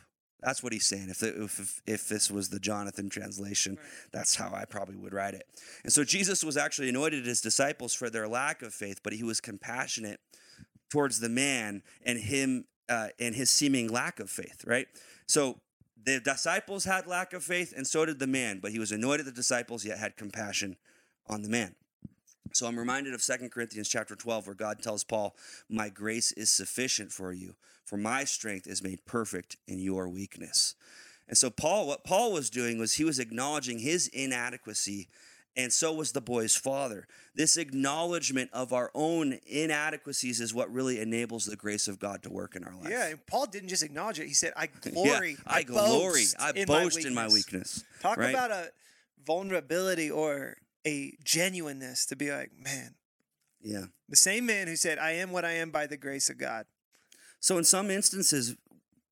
That's 0.41 0.61
what 0.61 0.73
he's 0.73 0.85
saying. 0.85 1.07
If, 1.09 1.19
the, 1.19 1.43
if, 1.43 1.59
if, 1.59 1.81
if 1.85 2.09
this 2.09 2.29
was 2.29 2.49
the 2.49 2.59
Jonathan 2.59 3.09
translation, 3.09 3.77
that's 4.11 4.35
how 4.35 4.51
I 4.53 4.65
probably 4.65 4.97
would 4.97 5.13
write 5.13 5.33
it. 5.33 5.47
And 5.83 5.93
so, 5.93 6.03
Jesus 6.03 6.43
was 6.43 6.57
actually 6.57 6.89
anointed 6.89 7.25
his 7.25 7.41
disciples 7.41 7.93
for 7.93 8.09
their 8.09 8.27
lack 8.27 8.61
of 8.61 8.73
faith, 8.73 8.99
but 9.03 9.13
he 9.13 9.23
was 9.23 9.39
compassionate 9.39 10.19
towards 10.93 11.19
the 11.19 11.27
man 11.27 11.81
and 12.05 12.19
him 12.19 12.65
uh, 12.87 13.07
and 13.19 13.33
his 13.33 13.49
seeming 13.49 13.91
lack 13.91 14.19
of 14.19 14.29
faith, 14.29 14.63
right? 14.67 14.85
So 15.25 15.59
the 16.05 16.19
disciples 16.19 16.85
had 16.85 17.07
lack 17.07 17.33
of 17.33 17.43
faith, 17.43 17.73
and 17.75 17.87
so 17.87 18.05
did 18.05 18.19
the 18.19 18.27
man, 18.27 18.59
but 18.59 18.69
he 18.69 18.77
was 18.77 18.91
annoyed 18.91 19.19
at 19.19 19.25
the 19.25 19.31
disciples, 19.31 19.83
yet 19.83 19.97
had 19.97 20.17
compassion 20.17 20.75
on 21.27 21.41
the 21.41 21.49
man. 21.49 21.73
So 22.53 22.67
I'm 22.67 22.77
reminded 22.77 23.15
of 23.15 23.23
2 23.25 23.49
Corinthians 23.49 23.89
chapter 23.89 24.15
12, 24.15 24.45
where 24.45 24.55
God 24.55 24.83
tells 24.83 25.03
Paul, 25.03 25.35
My 25.67 25.89
grace 25.89 26.31
is 26.33 26.51
sufficient 26.51 27.11
for 27.11 27.33
you, 27.33 27.55
for 27.83 27.97
my 27.97 28.23
strength 28.23 28.67
is 28.67 28.83
made 28.83 29.03
perfect 29.07 29.57
in 29.67 29.79
your 29.79 30.07
weakness. 30.07 30.75
And 31.27 31.35
so 31.35 31.49
Paul, 31.49 31.87
what 31.87 32.03
Paul 32.03 32.31
was 32.33 32.51
doing 32.51 32.77
was 32.77 32.93
he 32.93 33.03
was 33.03 33.17
acknowledging 33.17 33.79
his 33.79 34.07
inadequacy, 34.09 35.07
and 35.55 35.71
so 35.71 35.93
was 35.93 36.11
the 36.11 36.21
boy's 36.21 36.55
father. 36.55 37.07
This 37.35 37.57
acknowledgement 37.57 38.49
of 38.53 38.73
our 38.73 38.89
own 38.93 39.39
inadequacies 39.45 40.39
is 40.41 40.53
what 40.53 40.71
really 40.71 40.99
enables 40.99 41.45
the 41.45 41.55
grace 41.55 41.87
of 41.87 41.99
God 41.99 42.23
to 42.23 42.29
work 42.29 42.55
in 42.55 42.63
our 42.63 42.75
life. 42.75 42.89
Yeah, 42.89 43.07
and 43.07 43.25
Paul 43.27 43.45
didn't 43.47 43.69
just 43.69 43.83
acknowledge 43.83 44.19
it. 44.19 44.27
He 44.27 44.33
said, 44.33 44.53
"I 44.55 44.69
Yeah, 44.85 44.91
glory. 44.91 45.37
I, 45.45 45.63
glory. 45.63 46.11
boast 46.21 46.35
I 46.39 46.51
in 46.55 46.65
boast 46.65 47.01
my 47.03 47.07
in 47.07 47.13
my 47.15 47.27
weakness. 47.27 47.83
Talk 48.01 48.17
right? 48.17 48.29
about 48.29 48.51
a 48.51 48.71
vulnerability 49.25 50.09
or 50.11 50.57
a 50.85 51.13
genuineness 51.23 52.05
to 52.07 52.15
be 52.15 52.31
like, 52.31 52.51
man, 52.59 52.95
Yeah. 53.61 53.85
the 54.09 54.15
same 54.15 54.45
man 54.45 54.67
who 54.67 54.75
said, 54.75 54.97
"I 54.99 55.11
am 55.11 55.31
what 55.31 55.45
I 55.45 55.51
am 55.51 55.71
by 55.71 55.87
the 55.87 55.97
grace 55.97 56.29
of 56.29 56.37
God." 56.37 56.65
So 57.39 57.57
in 57.57 57.63
some 57.63 57.89
instances, 57.91 58.55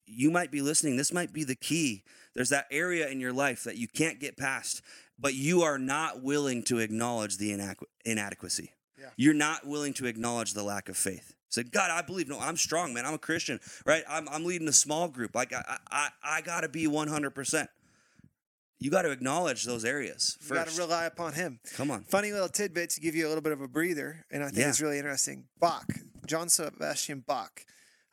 you 0.06 0.32
might 0.32 0.52
be 0.52 0.62
listening. 0.62 0.98
This 0.98 1.14
might 1.14 1.32
be 1.34 1.44
the 1.44 1.56
key. 1.56 2.04
There's 2.34 2.50
that 2.50 2.68
area 2.72 3.08
in 3.10 3.20
your 3.20 3.34
life 3.34 3.64
that 3.64 3.78
you 3.78 3.88
can't 3.88 4.20
get 4.20 4.38
past, 4.38 4.82
but 5.22 5.36
you 5.36 5.62
are 5.62 5.78
not 5.78 6.22
willing 6.24 6.64
to 6.64 6.80
acknowledge 6.80 7.38
the 7.38 7.52
inadequ- 7.52 7.84
inadequacy. 8.04 8.72
Yeah. 9.00 9.08
You're 9.16 9.34
not 9.36 9.66
willing 9.66 9.94
to 9.94 10.08
acknowledge 10.08 10.54
the 10.54 10.64
lack 10.64 10.90
of 10.90 10.98
faith. 10.98 11.34
Say, 11.50 11.64
God, 11.64 11.92
I 11.92 12.02
believe. 12.02 12.28
No, 12.28 12.40
I'm 12.40 12.58
strong, 12.58 12.94
man. 12.94 13.06
I'm 13.06 13.14
a 13.14 13.18
Christian, 13.20 13.60
right? 13.86 14.04
I'm, 14.10 14.28
I'm 14.30 14.46
leading 14.46 14.68
a 14.68 14.74
small 14.74 15.08
group. 15.08 15.36
Like, 15.36 15.54
I, 15.54 15.78
I, 15.92 16.10
I 16.24 16.42
got 16.42 16.62
to 16.62 16.70
be 16.70 16.88
100%. 16.88 17.68
You 18.80 18.90
got 18.90 19.04
to 19.04 19.12
acknowledge 19.12 19.64
those 19.66 19.86
areas 19.86 20.38
You 20.42 20.56
got 20.56 20.68
to 20.68 20.80
rely 20.82 21.06
upon 21.06 21.34
Him. 21.34 21.60
Come 21.76 21.92
on. 21.92 22.04
Funny 22.04 22.32
little 22.32 22.50
tidbit 22.50 22.90
to 22.92 23.00
give 23.02 23.14
you 23.16 23.28
a 23.28 23.30
little 23.30 23.44
bit 23.44 23.52
of 23.54 23.62
a 23.62 23.68
breather, 23.68 24.26
and 24.32 24.44
I 24.44 24.48
think 24.48 24.58
Yeah. 24.60 24.70
it's 24.70 24.82
really 24.82 24.98
interesting. 24.98 25.46
Bach, 25.60 25.86
John 26.26 26.50
Sebastian 26.50 27.24
Bach, 27.28 27.64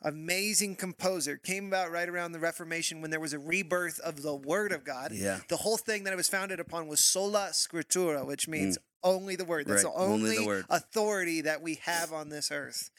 amazing 0.02 0.76
composer, 0.76 1.36
came 1.36 1.66
about 1.66 1.90
right 1.90 2.08
around 2.08 2.32
the 2.32 2.38
Reformation 2.38 3.00
when 3.00 3.10
there 3.10 3.20
was 3.20 3.32
a 3.32 3.38
rebirth 3.38 3.98
of 4.00 4.22
the 4.22 4.34
Word 4.34 4.72
of 4.72 4.84
God. 4.84 5.12
Yeah. 5.12 5.40
The 5.48 5.56
whole 5.58 5.76
thing 5.76 6.04
that 6.04 6.12
it 6.12 6.16
was 6.16 6.28
founded 6.28 6.60
upon 6.60 6.86
was 6.88 7.00
sola 7.02 7.50
scriptura, 7.52 8.24
which 8.26 8.46
means 8.48 8.78
only 9.02 9.36
the 9.36 9.44
Word. 9.44 9.66
That's 9.66 9.82
Mm. 9.82 9.86
Right, 9.86 9.94
the 9.94 10.00
only 10.00 10.14
only, 10.30 10.36
the 10.38 10.46
Word. 10.46 10.66
authority 10.70 11.40
that 11.42 11.62
we 11.62 11.76
have 11.82 12.12
on 12.12 12.28
this 12.28 12.50
earth. 12.50 12.90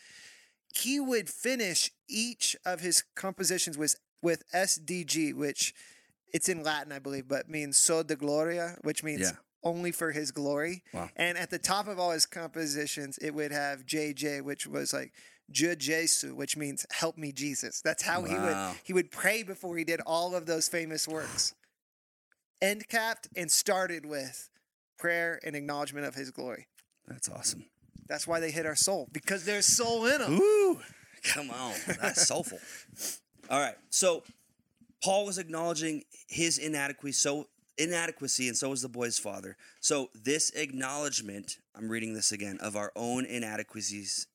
He 0.73 0.99
would 0.99 1.29
finish 1.29 1.91
each 2.07 2.55
of 2.65 2.81
his 2.81 3.03
compositions 3.15 3.77
with 3.77 3.95
with 4.21 4.43
SDG, 4.53 5.33
which 5.33 5.73
it's 6.33 6.49
in 6.49 6.61
Latin, 6.61 6.91
I 6.91 6.99
believe, 6.99 7.27
but 7.29 7.47
means 7.49 7.77
so 7.77 8.03
de 8.03 8.17
gloria, 8.17 8.77
which 8.81 9.01
means 9.01 9.21
Yeah. 9.21 9.31
only 9.63 9.91
for 9.93 10.11
his 10.11 10.31
glory. 10.31 10.83
Wow. 10.93 11.09
And 11.15 11.37
at 11.37 11.49
the 11.51 11.57
top 11.57 11.87
of 11.87 11.97
all 11.97 12.11
his 12.11 12.25
compositions, 12.25 13.17
it 13.19 13.31
would 13.33 13.53
have 13.53 13.85
JJ, 13.85 14.41
which 14.41 14.67
was 14.67 14.91
like 14.91 15.13
Jesu, 15.51 16.35
which 16.35 16.57
means 16.57 16.85
help 16.91 17.17
me 17.17 17.31
Jesus. 17.31 17.81
That's 17.81 18.03
how 18.03 18.23
he 18.23 18.35
would 18.35 18.57
he 18.83 18.93
would 18.93 19.11
pray 19.11 19.43
before 19.43 19.77
he 19.77 19.83
did 19.83 20.01
all 20.05 20.35
of 20.35 20.45
those 20.45 20.67
famous 20.67 21.07
works. 21.07 21.53
End 22.61 22.87
capped 22.89 23.29
and 23.35 23.49
started 23.49 24.05
with 24.05 24.49
prayer 24.97 25.39
and 25.43 25.55
acknowledgement 25.55 26.05
of 26.05 26.15
his 26.15 26.29
glory. 26.29 26.67
That's 27.07 27.29
awesome. 27.29 27.65
That's 28.07 28.27
why 28.27 28.39
they 28.39 28.51
hit 28.51 28.65
our 28.65 28.75
soul 28.75 29.07
because 29.11 29.45
there's 29.45 29.65
soul 29.65 30.05
in 30.05 30.19
them. 30.19 30.33
Ooh, 30.33 30.79
come 31.23 31.51
on, 31.51 31.73
that's 32.01 32.27
soulful. 32.27 32.59
All 33.49 33.59
right, 33.59 33.75
so 33.89 34.23
Paul 35.03 35.25
was 35.25 35.37
acknowledging 35.37 36.03
his 36.27 36.57
inadequacy, 36.57 37.13
so 37.13 37.47
inadequacy, 37.77 38.47
and 38.47 38.57
so 38.57 38.69
was 38.69 38.81
the 38.81 38.89
boy's 38.89 39.17
father. 39.17 39.55
So 39.79 40.09
this 40.13 40.51
acknowledgement, 40.51 41.57
I'm 41.75 41.89
reading 41.89 42.13
this 42.13 42.31
again, 42.31 42.57
of 42.61 42.75
our 42.75 42.91
own 42.95 43.25
inadequacies. 43.25 44.27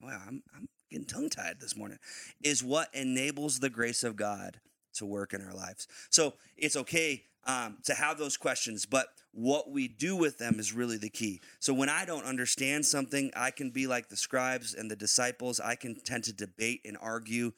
Wow, 0.00 0.20
I'm 0.26 0.42
I'm 0.54 0.68
getting 0.90 1.06
tongue 1.06 1.30
tied 1.30 1.60
this 1.60 1.76
morning. 1.76 1.98
Is 2.42 2.62
what 2.62 2.88
enables 2.94 3.58
the 3.58 3.70
grace 3.70 4.04
of 4.04 4.16
God 4.16 4.60
to 4.94 5.06
work 5.06 5.32
in 5.32 5.44
our 5.44 5.54
lives. 5.54 5.86
So 6.10 6.34
it's 6.56 6.76
okay 6.76 7.24
um, 7.46 7.78
to 7.84 7.94
have 7.94 8.18
those 8.18 8.36
questions, 8.36 8.84
but 8.84 9.08
what 9.32 9.70
we 9.70 9.88
do 9.88 10.16
with 10.16 10.38
them 10.38 10.58
is 10.58 10.72
really 10.72 10.98
the 10.98 11.08
key. 11.08 11.40
So 11.60 11.72
when 11.72 11.88
I 11.88 12.04
don't 12.04 12.24
understand 12.24 12.84
something, 12.84 13.30
I 13.34 13.50
can 13.50 13.70
be 13.70 13.86
like 13.86 14.08
the 14.08 14.16
scribes 14.16 14.74
and 14.74 14.90
the 14.90 14.96
disciples. 14.96 15.60
I 15.60 15.74
can 15.74 15.94
tend 16.00 16.24
to 16.24 16.32
debate 16.32 16.82
and 16.84 16.96
argue 17.00 17.52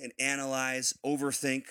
and 0.00 0.12
analyze, 0.18 0.94
overthink, 1.04 1.64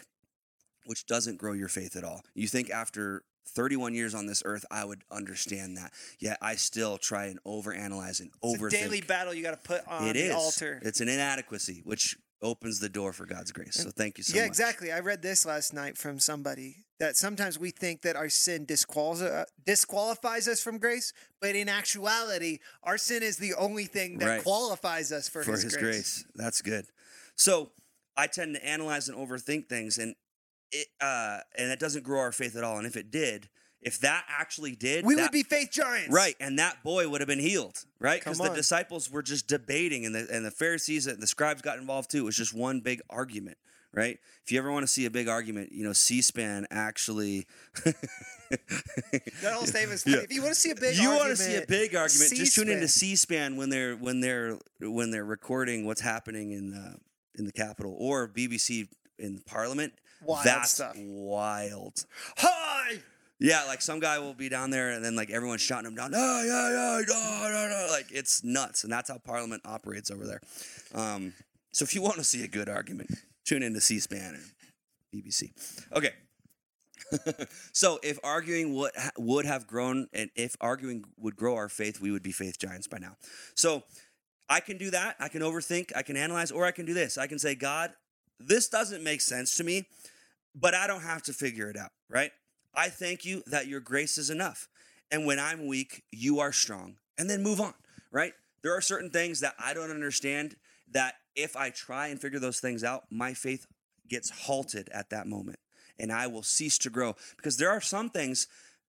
which 0.86 1.06
doesn't 1.06 1.38
grow 1.38 1.54
your 1.54 1.70
faith 1.70 1.96
at 1.96 2.04
all. 2.04 2.22
You 2.34 2.48
think 2.48 2.70
after 2.70 3.24
31 3.47 3.93
years 3.93 4.13
on 4.15 4.25
this 4.25 4.41
earth, 4.45 4.65
I 4.71 4.84
would 4.86 5.03
understand 5.12 5.77
that. 5.77 5.91
Yet 6.19 6.38
I 6.41 6.55
still 6.55 6.97
try 6.97 7.25
and 7.25 7.41
overanalyze 7.43 8.19
and 8.19 8.31
It's 8.43 8.62
a 8.63 8.69
daily 8.69 9.01
battle 9.01 9.34
you 9.34 9.43
got 9.43 9.51
to 9.62 9.67
put 9.67 9.88
on 9.88 10.08
It 10.08 10.13
the 10.13 10.27
is. 10.27 10.34
altar. 10.36 10.79
It's 10.84 11.01
an 11.01 11.08
inadequacy, 11.10 11.81
which 11.84 12.17
opens 12.41 12.79
the 12.79 12.89
door 12.89 13.13
for 13.13 13.25
God's 13.25 13.51
grace. 13.51 13.75
So 13.75 13.89
thank 13.91 14.17
you 14.17 14.23
so 14.23 14.31
much. 14.31 14.36
yeah, 14.36 14.41
much. 14.43 14.49
exactly. 14.49 14.91
I 14.91 14.99
read 14.99 15.21
this 15.21 15.45
last 15.45 15.73
night 15.73 15.97
from 15.97 16.19
somebody 16.19 16.86
that 16.99 17.17
sometimes 17.17 17.58
we 17.60 17.71
think 17.71 18.01
that 18.03 18.15
our 18.15 18.29
sin 18.29 18.65
uh, 18.69 19.43
disqualifies 19.65 20.47
us 20.47 20.62
from 20.62 20.77
grace, 20.77 21.12
but 21.41 21.55
in 21.55 21.67
actuality, 21.69 22.60
our 22.84 22.97
sin 22.97 23.23
is 23.23 23.38
the 23.38 23.53
only 23.55 23.86
thing 23.86 24.17
that 24.19 24.27
Right. 24.27 24.43
qualifies 24.43 25.12
us 25.12 25.27
for, 25.27 25.43
for 25.43 25.51
his, 25.53 25.63
his, 25.63 25.75
grace. 25.77 25.84
grace. 26.23 26.25
That's 26.36 26.62
good. 26.62 26.86
So 27.36 27.71
I 28.15 28.27
tend 28.27 28.55
to 28.55 28.65
analyze 28.65 29.10
and 29.10 29.17
overthink 29.17 29.67
things, 29.67 29.97
and 29.97 30.15
it 30.82 30.88
uh, 31.02 31.40
and 31.58 31.72
it 31.72 31.80
doesn't 31.80 32.04
grow 32.04 32.20
our 32.20 32.32
faith 32.32 32.56
at 32.56 32.64
all. 32.64 32.78
And 32.78 32.86
if 32.88 32.96
it 32.96 33.12
did, 33.12 33.50
if 33.82 34.00
that 34.00 34.26
actually 34.28 34.76
did, 34.76 35.06
We 35.06 35.16
that- 35.16 35.22
would 35.24 35.32
be 35.32 35.44
faith 35.44 35.70
giants. 35.72 36.10
right, 36.12 36.36
and 36.40 36.58
that 36.60 36.84
boy 36.84 37.08
would 37.08 37.22
have 37.22 37.28
been 37.28 37.40
healed, 37.40 37.86
right? 38.00 38.20
Because 38.20 38.38
the 38.40 38.50
disciples 38.50 39.12
were 39.12 39.22
just 39.22 39.48
debating, 39.48 40.06
and 40.06 40.14
the 40.16 40.28
and 40.32 40.46
the 40.46 40.52
Pharisees 40.52 41.06
and 41.08 41.22
the 41.22 41.28
scribes 41.28 41.62
got 41.62 41.78
involved 41.78 42.10
too. 42.12 42.20
It 42.20 42.24
was 42.26 42.36
just 42.38 42.54
one 42.54 42.80
big 42.82 43.02
argument, 43.10 43.58
right? 43.94 44.18
If 44.44 44.52
you 44.52 44.58
ever 44.60 44.72
want 44.72 44.84
to 44.84 44.88
see 44.88 45.06
a 45.06 45.12
big 45.12 45.28
argument, 45.28 45.72
you 45.72 45.84
know, 45.84 45.94
C-SPAN 45.94 46.68
actually. 46.72 47.46
That 48.50 49.54
whole 49.54 49.66
statement's 49.66 50.04
funny. 50.04 50.18
Yeah. 50.18 50.24
If 50.24 50.32
you 50.34 50.42
want 50.42 50.54
to 50.54 50.60
see 50.60 50.72
a 50.72 50.76
big 50.76 50.96
you 50.96 51.10
argument, 51.10 51.20
want 51.20 51.38
to 51.38 51.44
see 51.44 51.56
a 51.56 51.66
big 51.68 51.96
argument? 51.96 52.34
Just 52.36 52.56
tune 52.56 52.70
into 52.70 52.88
C-SPAN. 52.88 53.54
C-SPAN 53.54 53.56
when 53.58 53.70
they're 53.70 53.96
when 53.96 54.20
they're 54.20 54.58
when 54.80 55.12
they're 55.12 55.26
recording 55.26 55.86
what's 55.86 56.02
happening 56.02 56.52
in 56.52 56.72
the 56.72 56.96
in 57.38 57.46
the 57.46 57.52
Capitol 57.52 57.96
or 58.00 58.28
BBC 58.28 58.88
in 59.20 59.40
Parliament. 59.46 59.94
Wild 60.26 60.46
That's 60.46 60.72
stuff. 60.72 60.96
wild. 60.98 62.06
Hi! 62.38 63.00
Yeah, 63.40 63.66
like 63.66 63.82
some 63.82 64.00
guy 64.00 64.18
will 64.18 64.34
be 64.34 64.50
down 64.50 64.70
there 64.70 64.92
and 64.92 65.04
then 65.04 65.16
like 65.16 65.30
everyone's 65.30 65.62
shouting 65.62 65.88
him 65.88 65.96
down. 65.96 66.12
Yeah, 66.14 66.44
yeah, 66.44 66.70
yeah, 66.70 67.02
no, 67.08 67.50
no, 67.52 67.70
no. 67.70 67.88
Like 67.92 68.08
it's 68.12 68.44
nuts, 68.44 68.84
and 68.84 68.92
that's 68.92 69.10
how 69.10 69.18
Parliament 69.18 69.62
operates 69.66 70.10
over 70.10 70.26
there. 70.26 70.42
Um, 70.94 71.34
so 71.74 71.84
if 71.84 71.94
you 71.94 72.02
want 72.02 72.16
to 72.16 72.24
see 72.24 72.44
a 72.44 72.48
good 72.48 72.70
argument, 72.70 73.12
tune 73.46 73.62
into 73.62 73.82
C-SPAN 73.82 74.36
and 74.36 75.24
BBC. 75.24 75.52
Okay. 75.94 76.14
so 77.74 78.00
if 78.02 78.18
arguing 78.24 78.74
would 78.74 78.92
would 79.18 79.46
have 79.46 79.68
grown, 79.68 80.08
and 80.14 80.30
if 80.36 80.56
arguing 80.62 81.04
would 81.18 81.36
grow 81.36 81.56
our 81.56 81.70
faith, 81.70 82.02
we 82.02 82.12
would 82.12 82.24
be 82.24 82.32
faith 82.32 82.58
giants 82.58 82.88
by 82.88 82.98
now. 82.98 83.16
So 83.54 83.84
I 84.50 84.60
can 84.60 84.78
do 84.78 84.90
that. 84.92 85.18
I 85.20 85.28
can 85.28 85.42
overthink. 85.42 85.92
I 85.96 86.02
can 86.02 86.18
analyze, 86.18 86.52
or 86.52 86.66
I 86.66 86.72
can 86.72 86.86
do 86.86 86.94
this. 86.94 87.18
I 87.18 87.28
can 87.28 87.38
say, 87.38 87.54
God, 87.54 87.92
this 88.40 88.68
doesn't 88.68 89.04
make 89.04 89.22
sense 89.22 89.56
to 89.58 89.64
me, 89.64 89.86
but 90.60 90.74
I 90.74 90.88
don't 90.88 91.02
have 91.02 91.22
to 91.24 91.34
figure 91.34 91.70
it 91.70 91.78
out. 91.78 91.91
Right? 92.10 92.32
I 92.74 92.89
thank 92.89 93.26
you 93.26 93.44
that 93.48 93.68
your 93.68 93.80
grace 93.80 94.18
is 94.18 94.30
enough, 94.30 94.68
and 95.12 95.26
when 95.26 95.39
I'm 95.39 95.68
weak, 95.68 96.04
you 96.12 96.39
are 96.39 96.52
strong. 96.52 96.96
And 97.18 97.30
then 97.30 97.44
move 97.44 97.62
on. 97.62 97.74
Right? 98.12 98.34
There 98.62 98.76
are 98.76 98.82
certain 98.82 99.10
things 99.10 99.41
that 99.41 99.56
I 99.60 99.74
don't 99.74 99.91
understand. 99.91 100.56
That 100.91 101.15
if 101.36 101.56
I 101.56 101.72
try 101.72 102.08
and 102.08 102.22
figure 102.22 102.39
those 102.39 102.60
things 102.60 102.84
out, 102.84 103.06
my 103.10 103.34
faith 103.34 103.65
gets 104.08 104.30
halted 104.30 104.88
at 104.94 105.10
that 105.10 105.28
moment 105.28 105.58
and 106.00 106.12
I 106.12 106.28
will 106.28 106.44
cease 106.44 106.78
to 106.80 106.89
grow. 106.89 107.15
Because 107.36 107.58
there 107.58 107.70
are 107.70 107.82
some 107.82 108.10
things, 108.10 108.48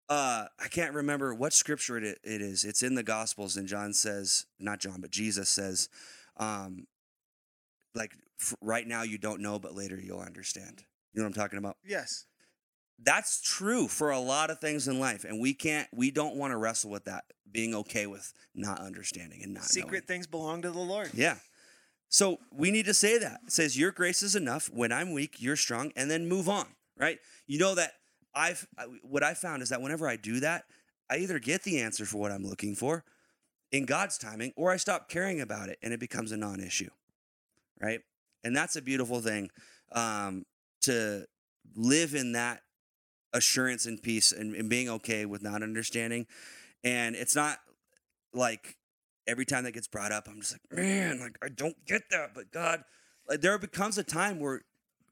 uh, 0.09 0.47
I 0.59 0.69
can't 0.69 0.95
remember 0.95 1.35
what 1.35 1.53
scripture 1.53 1.99
it, 1.99 2.19
it 2.23 2.41
is. 2.41 2.65
It's 2.65 2.83
in 2.83 2.95
the 2.95 3.03
Gospels, 3.03 3.57
and 3.57 3.69
John 3.69 3.93
says, 3.93 4.47
not 4.59 4.81
John, 4.81 5.01
but 5.01 5.11
Jesus 5.11 5.49
says, 5.49 5.89
um, 6.37 6.87
like, 7.95 8.13
right 8.61 8.87
now 8.87 9.03
you 9.03 9.19
don't 9.19 9.41
know, 9.41 9.59
but 9.59 9.75
later 9.75 9.99
you'll 9.99 10.21
understand. 10.21 10.85
You 11.17 11.23
know 11.23 11.29
what 11.29 11.37
I'm 11.37 11.43
talking 11.43 11.59
about? 11.59 11.79
Yes. 11.83 12.27
That's 13.03 13.41
true 13.41 13.89
for 13.89 14.11
a 14.11 14.19
lot 14.21 14.51
of 14.51 14.59
things 14.61 14.87
in 14.87 15.01
life, 15.01 15.25
and 15.25 15.41
we 15.41 15.55
can't, 15.55 15.89
we 15.95 16.11
don't 16.11 16.37
want 16.37 16.53
to 16.53 16.57
wrestle 16.59 16.91
with 16.91 17.05
that, 17.07 17.25
being 17.51 17.75
okay 17.75 18.07
with 18.07 18.33
not 18.55 18.81
understanding 18.81 19.43
and 19.43 19.55
not 19.55 19.65
Secret 19.65 19.91
knowing. 19.93 20.03
things 20.03 20.27
belong 20.27 20.63
to 20.63 20.71
the 20.71 20.79
Lord. 20.79 21.11
Yeah. 21.15 21.37
So 22.09 22.39
we 22.53 22.71
need 22.71 22.85
to 22.87 22.95
say 22.95 23.19
that. 23.19 23.41
It 23.47 23.53
says, 23.53 23.79
Your 23.79 23.91
grace 23.93 24.23
is 24.23 24.37
enough. 24.37 24.71
When 24.73 24.93
I'm 24.93 25.13
weak, 25.13 25.37
you're 25.39 25.57
strong, 25.57 25.91
and 25.97 26.11
then 26.11 26.29
move 26.29 26.49
on, 26.49 26.67
right? 26.99 27.19
You 27.47 27.59
know 27.59 27.75
that 27.75 27.93
I've, 28.35 28.67
I- 28.79 28.85
what 29.03 29.23
I 29.23 29.33
found 29.35 29.63
is 29.63 29.71
that 29.71 29.81
whenever 29.83 30.07
I 30.09 30.17
do 30.17 30.41
that, 30.41 30.65
I 31.11 31.17
either 31.19 31.39
get 31.39 31.63
the 31.63 31.81
answer 31.81 32.05
for 32.05 32.19
what 32.19 32.31
I'm 32.33 32.45
looking 32.45 32.75
for 32.75 33.05
in 33.73 33.85
God's 33.87 34.19
timing, 34.19 34.53
or 34.57 34.71
I 34.71 34.77
stop 34.77 35.09
caring 35.09 35.41
about 35.41 35.69
it 35.71 35.79
and 35.83 35.93
it 35.95 36.01
becomes 36.01 36.31
a 36.33 36.37
non 36.37 36.61
issue, 36.61 36.91
right? 37.81 38.01
And 38.45 38.55
that's 38.55 38.77
a 38.77 38.83
beautiful 38.83 39.21
thing 39.21 39.51
um, 39.93 40.45
to 40.87 41.27
live 41.75 42.15
in 42.15 42.33
that 42.33 42.63
assurance 43.33 43.87
and 43.87 44.03
peace 44.03 44.33
and, 44.33 44.55
and 44.55 44.69
being 44.71 44.89
okay 44.89 45.27
with 45.27 45.43
not 45.43 45.63
understanding. 45.63 46.27
And 46.83 47.15
it's 47.15 47.37
not 47.37 47.59
like 48.33 48.77
every 49.27 49.45
time 49.45 49.65
that 49.65 49.73
gets 49.73 49.89
brought 49.89 50.13
up, 50.13 50.27
I'm 50.29 50.41
just 50.41 50.53
like, 50.53 50.79
man, 50.79 51.21
like 51.21 51.37
I 51.43 51.49
don't 51.49 51.77
get 51.87 52.03
that. 52.11 52.31
But 52.35 52.51
God, 52.51 52.83
like 53.29 53.41
there 53.41 53.59
becomes 53.59 53.99
a 53.99 54.05
time 54.05 54.41
where, 54.41 54.63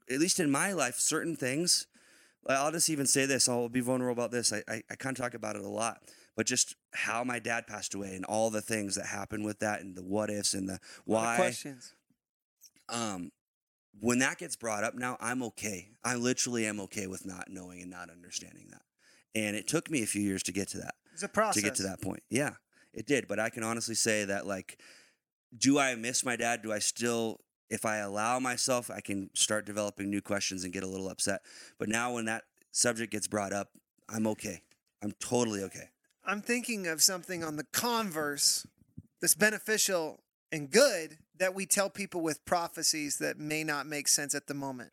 at 0.09 0.19
least 0.19 0.39
in 0.39 0.49
my 0.51 0.71
life, 0.73 0.95
certain 0.95 1.35
things. 1.35 1.87
I'll 2.47 2.71
just 2.71 2.89
even 2.91 3.07
say 3.07 3.25
this. 3.25 3.49
I'll 3.49 3.69
be 3.69 3.79
vulnerable 3.81 4.13
about 4.23 4.31
this. 4.31 4.53
I 4.53 4.61
I, 4.67 4.83
I 4.91 4.95
kind 4.95 5.17
of 5.17 5.21
talk 5.23 5.33
about 5.33 5.55
it 5.55 5.63
a 5.63 5.67
lot, 5.67 5.97
but 6.37 6.45
just 6.45 6.75
how 6.93 7.23
my 7.23 7.39
dad 7.39 7.65
passed 7.65 7.95
away 7.95 8.13
and 8.15 8.23
all 8.23 8.51
the 8.51 8.61
things 8.61 8.93
that 8.95 9.07
happened 9.07 9.45
with 9.45 9.57
that 9.59 9.81
and 9.81 9.95
the 9.95 10.03
what 10.03 10.29
ifs 10.29 10.53
and 10.53 10.69
the 10.69 10.73
A 10.73 10.77
lot 10.77 10.79
of 10.79 10.89
why. 11.05 11.35
questions. 11.37 11.93
Um, 12.87 13.31
when 13.99 14.19
that 14.19 14.37
gets 14.37 14.55
brought 14.55 14.83
up 14.83 14.95
now, 14.95 15.17
I'm 15.19 15.41
okay. 15.43 15.89
I 16.03 16.15
literally 16.15 16.65
am 16.65 16.79
okay 16.81 17.07
with 17.07 17.25
not 17.25 17.49
knowing 17.49 17.81
and 17.81 17.89
not 17.89 18.09
understanding 18.09 18.67
that. 18.71 18.81
And 19.33 19.55
it 19.55 19.67
took 19.67 19.89
me 19.89 20.03
a 20.03 20.05
few 20.05 20.21
years 20.21 20.43
to 20.43 20.51
get 20.51 20.69
to 20.69 20.77
that 20.79 20.95
It's 21.13 21.23
a 21.23 21.27
process. 21.27 21.61
to 21.61 21.67
get 21.67 21.75
to 21.75 21.83
that 21.83 22.01
point. 22.01 22.23
Yeah, 22.29 22.51
it 22.93 23.05
did. 23.05 23.27
But 23.27 23.39
I 23.39 23.49
can 23.49 23.63
honestly 23.63 23.95
say 23.95 24.25
that, 24.25 24.45
like, 24.45 24.79
do 25.57 25.79
I 25.79 25.95
miss 25.95 26.23
my 26.25 26.35
dad? 26.35 26.61
Do 26.61 26.71
I 26.71 26.79
still, 26.79 27.39
if 27.69 27.85
I 27.85 27.97
allow 27.97 28.39
myself, 28.39 28.89
I 28.89 29.01
can 29.01 29.29
start 29.33 29.65
developing 29.65 30.09
new 30.09 30.21
questions 30.21 30.63
and 30.63 30.73
get 30.73 30.83
a 30.83 30.87
little 30.87 31.09
upset. 31.09 31.41
But 31.77 31.89
now 31.89 32.13
when 32.13 32.25
that 32.25 32.43
subject 32.71 33.11
gets 33.11 33.27
brought 33.27 33.53
up, 33.53 33.69
I'm 34.09 34.27
okay. 34.27 34.61
I'm 35.01 35.13
totally 35.19 35.63
okay. 35.63 35.89
I'm 36.25 36.41
thinking 36.41 36.87
of 36.87 37.01
something 37.01 37.43
on 37.43 37.55
the 37.55 37.65
converse 37.71 38.65
that's 39.21 39.35
beneficial 39.35 40.21
and 40.51 40.69
good 40.71 41.17
that 41.37 41.53
we 41.53 41.65
tell 41.65 41.89
people 41.89 42.21
with 42.21 42.45
prophecies 42.45 43.17
that 43.17 43.37
may 43.37 43.63
not 43.63 43.85
make 43.87 44.07
sense 44.07 44.33
at 44.33 44.47
the 44.47 44.53
moment. 44.53 44.91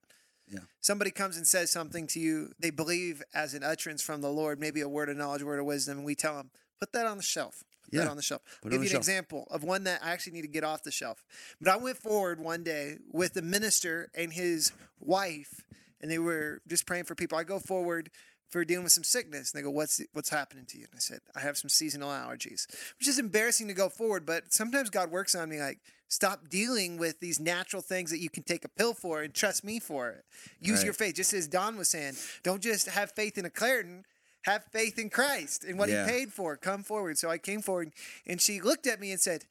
Yeah. 0.49 0.61
Somebody 0.81 1.11
comes 1.11 1.37
and 1.37 1.47
says 1.47 1.71
something 1.71 2.07
to 2.09 2.21
you, 2.21 2.53
they 2.59 2.71
believe 2.71 3.23
as 3.33 3.55
an 3.55 3.63
utterance 3.63 4.03
from 4.03 4.21
the 4.21 4.31
Lord, 4.31 4.61
maybe 4.61 4.81
a 4.81 4.89
word 4.89 5.09
of 5.09 5.17
knowledge, 5.17 5.43
word 5.43 5.61
of 5.61 5.67
wisdom, 5.67 5.99
and 5.99 6.07
we 6.07 6.15
tell 6.15 6.37
them, 6.37 6.51
put 6.79 6.93
that 6.93 7.07
on 7.07 7.17
the 7.17 7.23
shelf. 7.23 7.65
Put 7.85 7.93
that 7.93 8.05
Yeah. 8.05 8.11
on 8.11 8.17
the 8.17 8.23
shelf. 8.23 8.43
Put 8.61 8.73
I'll 8.73 8.79
give 8.79 8.83
you 8.83 8.89
an 8.89 8.93
shelf. 8.93 9.01
example 9.01 9.49
of 9.51 9.63
one 9.63 9.85
that 9.85 10.03
I 10.03 10.11
actually 10.11 10.35
need 10.35 10.43
to 10.43 10.49
get 10.49 10.65
off 10.65 10.83
the 10.83 10.91
shelf. 10.91 11.25
But 11.61 11.71
I 11.71 11.77
went 11.77 11.97
forward 11.99 12.39
one 12.41 12.63
day 12.65 12.99
with 13.11 13.33
the 13.35 13.43
minister 13.43 14.11
and 14.15 14.33
his 14.33 14.73
wife, 15.01 15.65
and 16.01 16.11
they 16.11 16.19
were 16.19 16.61
just 16.67 16.87
praying 16.87 17.05
for 17.05 17.15
people. 17.15 17.39
I 17.39 17.45
go 17.45 17.59
forward 17.59 18.11
for 18.49 18.65
dealing 18.67 18.85
with 18.85 18.93
some 18.93 19.05
sickness. 19.05 19.53
And 19.53 19.59
they 19.59 19.63
go, 19.63 19.71
"What's 19.71 20.01
what's 20.13 20.29
happening 20.29 20.67
to 20.67 20.79
you?" 20.79 20.85
And 20.91 20.97
I 20.97 20.99
said, 20.99 21.21
"I 21.35 21.41
have 21.41 21.57
some 21.57 21.71
seasonal 21.71 22.11
allergies," 22.11 22.67
which 22.99 23.09
is 23.09 23.19
embarrassing 23.19 23.69
to 23.69 23.75
go 23.75 23.89
forward. 23.89 24.27
But 24.27 24.53
sometimes 24.53 24.91
God 24.91 25.11
works 25.11 25.35
on 25.35 25.49
me 25.49 25.59
like, 25.59 25.79
stop 26.13 26.49
dealing 26.51 26.99
with 26.99 27.19
these 27.21 27.41
natural 27.41 27.81
things 27.81 28.11
that 28.11 28.19
you 28.19 28.29
can 28.29 28.43
take 28.43 28.67
a 28.67 28.69
pill 28.69 28.93
for 28.93 29.23
and 29.23 29.33
trust 29.33 29.65
me 29.65 29.81
for 29.81 30.11
it. 30.11 30.25
Use 30.61 30.79
Right. 30.81 30.85
your 30.85 30.93
faith, 30.95 31.15
just 31.15 31.33
as 31.33 31.49
Don 31.49 31.77
was 31.79 31.89
saying. 31.89 32.17
Don't 32.43 32.63
just 32.63 32.87
have 32.89 33.13
faith 33.13 33.39
in 33.39 33.47
a 33.47 33.51
Claritin. 33.51 34.05
Have 34.45 34.65
faith 34.73 34.99
in 34.99 35.09
Christ 35.09 35.65
and 35.65 35.79
what 35.79 35.89
Yeah. 35.89 36.05
He 36.05 36.11
paid 36.11 36.33
for. 36.33 36.57
Come 36.59 36.83
forward. 36.83 37.17
So 37.17 37.31
I 37.31 37.39
came 37.39 37.63
forward, 37.63 37.93
and 38.27 38.41
she 38.43 38.61
looked 38.61 38.87
at 38.87 39.01
me 39.01 39.11
and 39.11 39.21
said, 39.21 39.47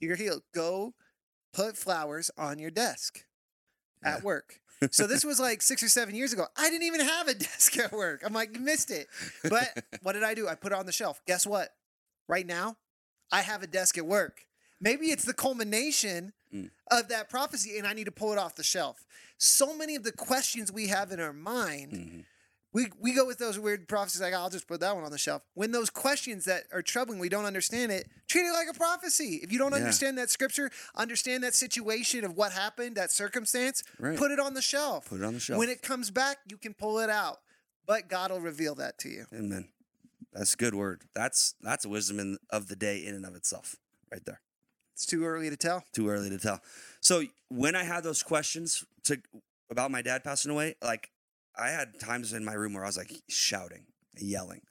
"You're 0.00 0.16
healed. 0.16 0.42
Go 0.52 0.94
put 1.52 1.76
flowers 1.76 2.30
on 2.36 2.58
your 2.58 2.70
desk 2.72 3.24
at 4.02 4.18
Yeah. 4.18 4.24
work." 4.24 4.60
So 4.90 5.06
this 5.06 5.24
was 5.24 5.38
like 5.38 5.60
six 5.62 5.82
or 5.82 5.88
seven 5.88 6.14
years 6.14 6.32
ago. 6.32 6.46
I 6.56 6.70
didn't 6.70 6.84
even 6.86 7.00
have 7.00 7.28
a 7.28 7.34
desk 7.48 7.76
at 7.78 7.92
work. 7.92 8.22
I'm 8.24 8.32
like, 8.32 8.54
you 8.54 8.60
missed 8.60 8.90
it. 8.90 9.08
But 9.42 9.84
what 10.02 10.14
did 10.14 10.24
I 10.24 10.34
do? 10.34 10.48
I 10.48 10.54
put 10.56 10.72
it 10.72 10.78
on 10.78 10.86
the 10.86 10.92
shelf. 10.92 11.20
Guess 11.26 11.46
what? 11.46 11.74
Right 12.28 12.46
now, 12.46 12.78
I 13.30 13.42
have 13.42 13.62
a 13.62 13.66
desk 13.68 13.96
at 13.98 14.06
work. 14.06 14.46
Maybe 14.80 15.06
it's 15.06 15.24
the 15.24 15.34
culmination 15.34 16.32
Mm. 16.54 16.70
of 16.90 17.08
that 17.08 17.28
prophecy, 17.28 17.76
and 17.76 17.86
I 17.86 17.92
need 17.92 18.04
to 18.04 18.10
pull 18.12 18.32
it 18.32 18.38
off 18.38 18.54
the 18.54 18.62
shelf. 18.64 19.04
So 19.36 19.74
many 19.76 19.96
of 19.96 20.02
the 20.02 20.12
questions 20.12 20.72
we 20.72 20.86
have 20.88 21.12
in 21.12 21.20
our 21.20 21.32
mind, 21.34 21.92
Mhm. 21.92 22.24
we, 22.72 22.90
we 22.98 23.12
go 23.12 23.26
with 23.26 23.36
those 23.38 23.58
weird 23.58 23.86
prophecies 23.86 24.22
like, 24.22 24.32
I'll 24.32 24.48
just 24.48 24.66
put 24.66 24.80
that 24.80 24.94
one 24.94 25.04
on 25.04 25.10
the 25.10 25.18
shelf. 25.18 25.42
When 25.52 25.72
those 25.72 25.90
questions 25.90 26.46
that 26.46 26.64
are 26.72 26.80
troubling, 26.80 27.18
we 27.18 27.28
don't 27.28 27.44
understand 27.44 27.92
it, 27.92 28.08
treat 28.28 28.46
it 28.46 28.52
like 28.52 28.66
a 28.68 28.72
prophecy. 28.72 29.40
If 29.42 29.52
you 29.52 29.58
don't 29.58 29.72
Yeah. 29.72 29.78
understand 29.78 30.16
that 30.16 30.30
scripture, 30.30 30.70
understand 30.94 31.44
that 31.44 31.54
situation 31.54 32.24
of 32.24 32.32
what 32.34 32.52
happened, 32.52 32.96
that 32.96 33.10
circumstance, 33.12 33.82
Right. 33.98 34.16
put 34.16 34.30
it 34.30 34.38
on 34.40 34.54
the 34.54 34.62
shelf. 34.62 35.06
Put 35.06 35.20
it 35.20 35.24
on 35.24 35.34
the 35.34 35.40
shelf. 35.40 35.58
When 35.58 35.68
it 35.68 35.82
comes 35.82 36.10
back, 36.10 36.38
you 36.48 36.56
can 36.56 36.72
pull 36.72 36.98
it 37.00 37.10
out, 37.10 37.42
but 37.84 38.08
God 38.08 38.30
will 38.30 38.40
reveal 38.40 38.74
that 38.76 38.96
to 39.00 39.10
you. 39.10 39.26
Amen. 39.34 39.68
That's 40.32 40.54
a 40.54 40.56
good 40.56 40.74
word. 40.74 41.04
That's 41.14 41.54
that's 41.60 41.84
a 41.84 41.88
wisdom 41.90 42.18
in, 42.20 42.38
of 42.48 42.68
the 42.68 42.76
day 42.76 43.04
in 43.04 43.14
and 43.14 43.26
of 43.26 43.34
itself, 43.34 43.76
right 44.10 44.24
there. 44.24 44.40
It's 44.98 45.06
too 45.06 45.24
early 45.24 45.48
to 45.48 45.56
tell. 45.56 45.84
Too 45.92 46.08
early 46.08 46.28
to 46.28 46.38
tell. 46.38 46.60
So 47.00 47.22
when 47.50 47.76
I 47.76 47.84
had 47.84 48.02
those 48.02 48.20
questions 48.20 48.84
to 49.04 49.22
about 49.70 49.92
my 49.92 50.02
dad 50.02 50.24
passing 50.24 50.50
away, 50.50 50.74
like 50.82 51.10
I 51.56 51.68
had 51.68 52.00
times 52.00 52.32
in 52.32 52.44
my 52.44 52.54
room 52.54 52.74
where 52.74 52.82
I 52.82 52.88
was 52.88 52.96
like 52.96 53.12
shouting, 53.28 53.84
yelling. 54.16 54.62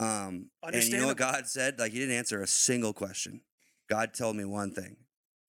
Um, 0.00 0.50
and 0.64 0.82
you 0.82 0.96
know 0.98 1.06
what 1.06 1.18
God 1.18 1.46
said? 1.46 1.78
Like 1.78 1.92
He 1.92 2.00
didn't 2.00 2.16
answer 2.16 2.42
a 2.42 2.48
single 2.48 2.92
question. 2.92 3.42
God 3.88 4.12
told 4.12 4.34
me 4.34 4.44
one 4.44 4.72
thing, 4.72 4.96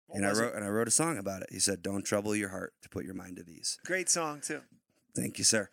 What 0.06 0.18
and 0.18 0.26
I 0.28 0.30
was 0.30 0.38
it? 0.38 0.44
wrote 0.44 0.54
and 0.56 0.64
I 0.64 0.68
wrote 0.68 0.88
a 0.88 0.92
song 0.92 1.18
about 1.18 1.42
it. 1.42 1.48
He 1.52 1.58
said, 1.60 1.82
"Don't 1.82 2.04
trouble 2.04 2.36
your 2.36 2.50
heart 2.50 2.74
to 2.84 2.90
put 2.90 3.06
your 3.06 3.16
mind 3.16 3.40
at 3.40 3.50
ease." 3.50 3.80
Great 3.88 4.08
song 4.08 4.40
too. 4.40 4.62
Thank 5.16 5.40
you, 5.40 5.44
sir. 5.44 5.72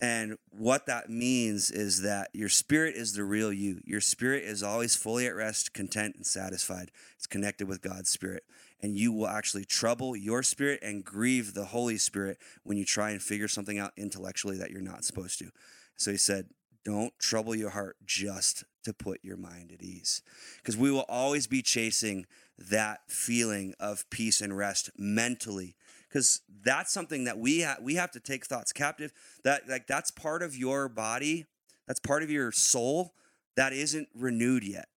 And 0.00 0.38
what 0.50 0.86
that 0.86 1.10
means 1.10 1.70
is 1.72 2.02
that 2.02 2.30
your 2.32 2.48
spirit 2.48 2.94
is 2.94 3.14
the 3.14 3.24
real 3.24 3.52
you. 3.52 3.80
Your 3.84 4.00
spirit 4.00 4.44
is 4.44 4.62
always 4.62 4.94
fully 4.94 5.26
at 5.26 5.34
rest, 5.34 5.74
content, 5.74 6.14
and 6.16 6.24
satisfied. 6.24 6.92
It's 7.16 7.26
connected 7.26 7.66
with 7.66 7.82
God's 7.82 8.08
spirit. 8.08 8.44
And 8.80 8.96
you 8.96 9.12
will 9.12 9.26
actually 9.26 9.64
trouble 9.64 10.14
your 10.14 10.44
spirit 10.44 10.78
and 10.82 11.04
grieve 11.04 11.52
the 11.52 11.64
Holy 11.64 11.98
Spirit 11.98 12.38
when 12.62 12.78
you 12.78 12.84
try 12.84 13.10
and 13.10 13.20
figure 13.20 13.48
something 13.48 13.78
out 13.78 13.92
intellectually 13.96 14.56
that 14.58 14.70
you're 14.70 14.80
not 14.80 15.04
supposed 15.04 15.40
to. 15.40 15.50
So 15.96 16.12
he 16.12 16.16
said, 16.16 16.46
Don't 16.84 17.18
trouble 17.18 17.56
your 17.56 17.70
heart 17.70 17.96
just 18.06 18.62
to 18.84 18.92
put 18.92 19.24
your 19.24 19.36
mind 19.36 19.72
at 19.72 19.82
ease. 19.82 20.22
Because 20.58 20.76
we 20.76 20.92
will 20.92 21.06
always 21.08 21.48
be 21.48 21.60
chasing 21.60 22.26
that 22.56 23.00
feeling 23.08 23.74
of 23.80 24.08
peace 24.10 24.40
and 24.40 24.56
rest 24.56 24.90
mentally 24.96 25.74
because 26.08 26.40
that's 26.64 26.92
something 26.92 27.24
that 27.24 27.38
we 27.38 27.62
ha- 27.62 27.76
we 27.80 27.94
have 27.96 28.10
to 28.12 28.20
take 28.20 28.46
thoughts 28.46 28.72
captive. 28.72 29.12
That 29.44 29.68
like 29.68 29.86
that's 29.86 30.10
part 30.10 30.42
of 30.42 30.56
your 30.56 30.88
body, 30.88 31.46
that's 31.86 32.00
part 32.00 32.22
of 32.22 32.30
your 32.30 32.52
soul 32.52 33.14
that 33.56 33.72
isn't 33.72 34.08
renewed 34.14 34.64
yet. 34.64 34.88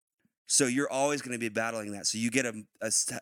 So 0.46 0.66
you're 0.66 0.90
always 0.90 1.22
going 1.22 1.32
to 1.32 1.38
be 1.38 1.48
battling 1.48 1.92
that. 1.92 2.06
So 2.06 2.18
you 2.18 2.30
get 2.30 2.44
a 2.46 2.54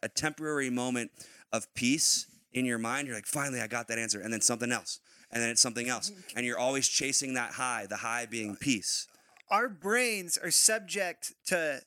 a 0.03 0.09
temporary 0.09 0.70
moment 0.70 1.11
of 1.53 1.72
peace 1.74 2.27
in 2.53 2.64
your 2.64 2.79
mind. 2.79 3.07
You're 3.07 3.16
like, 3.16 3.27
finally, 3.27 3.61
I 3.61 3.66
got 3.66 3.88
that 3.88 3.98
answer, 3.98 4.20
and 4.20 4.33
then 4.33 4.40
something 4.40 4.72
else, 4.72 5.01
and 5.31 5.42
then 5.42 5.51
it's 5.51 5.61
something 5.61 5.88
else, 5.94 6.11
and 6.37 6.44
you're 6.46 6.59
always 6.59 6.88
chasing 6.88 7.35
that 7.35 7.53
high. 7.53 7.87
The 7.88 7.96
high 7.96 8.27
being 8.27 8.57
peace. 8.57 9.07
Our 9.51 9.68
brains 9.70 10.37
are 10.37 10.51
subject 10.51 11.33
to 11.46 11.81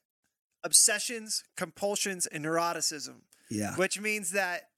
obsessions, 0.64 1.44
compulsions, 1.58 2.26
and 2.28 2.46
neuroticism, 2.46 3.22
Yeah. 3.50 3.76
which 3.76 4.00
means 4.00 4.32
that 4.32 4.70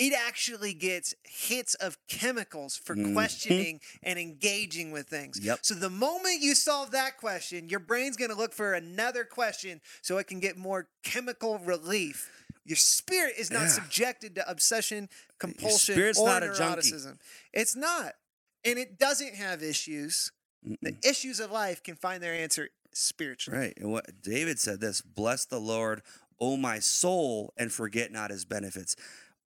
it 0.00 0.14
actually 0.14 0.72
gets 0.72 1.14
hits 1.24 1.74
of 1.74 1.98
chemicals 2.08 2.74
for 2.74 2.96
Mhm. 2.96 3.12
questioning 3.12 3.80
and 4.02 4.18
engaging 4.18 4.92
with 4.92 5.06
things. 5.06 5.38
Yep. 5.38 5.58
So 5.62 5.74
the 5.74 5.90
moment 5.90 6.40
you 6.40 6.54
solve 6.54 6.90
that 6.92 7.18
question, 7.18 7.68
your 7.68 7.80
brain's 7.80 8.16
going 8.16 8.30
to 8.30 8.34
look 8.36 8.54
for 8.54 8.72
another 8.72 9.24
question 9.26 9.82
so 10.00 10.16
it 10.16 10.26
can 10.26 10.40
get 10.40 10.56
more 10.56 10.88
chemical 11.02 11.58
relief. 11.58 12.30
Your 12.64 12.76
spirit 12.78 13.34
is 13.36 13.50
not 13.50 13.64
Yeah. 13.64 13.68
subjected 13.74 14.34
to 14.36 14.50
obsession, 14.50 15.10
compulsion, 15.38 15.98
or 16.00 16.12
not 16.26 16.42
neuroticism. 16.42 17.18
It's 17.52 17.76
not. 17.76 18.16
And 18.64 18.78
it 18.78 18.98
doesn't 18.98 19.34
have 19.34 19.62
issues. 19.62 20.32
The 20.62 20.96
issues 21.02 21.40
of 21.40 21.50
life 21.50 21.82
can 21.82 21.96
find 21.96 22.22
their 22.22 22.34
answer 22.34 22.70
spiritually. 22.92 23.58
Right. 23.58 23.76
And 23.76 23.92
what 23.92 24.22
David 24.22 24.58
said 24.58 24.80
this 24.80 25.02
bless 25.02 25.44
the 25.44 25.60
Lord, 25.60 26.02
O 26.38 26.56
my 26.56 26.78
soul, 26.78 27.52
and 27.58 27.70
forget 27.70 28.10
not 28.10 28.30
his 28.30 28.46
benefits. 28.46 28.96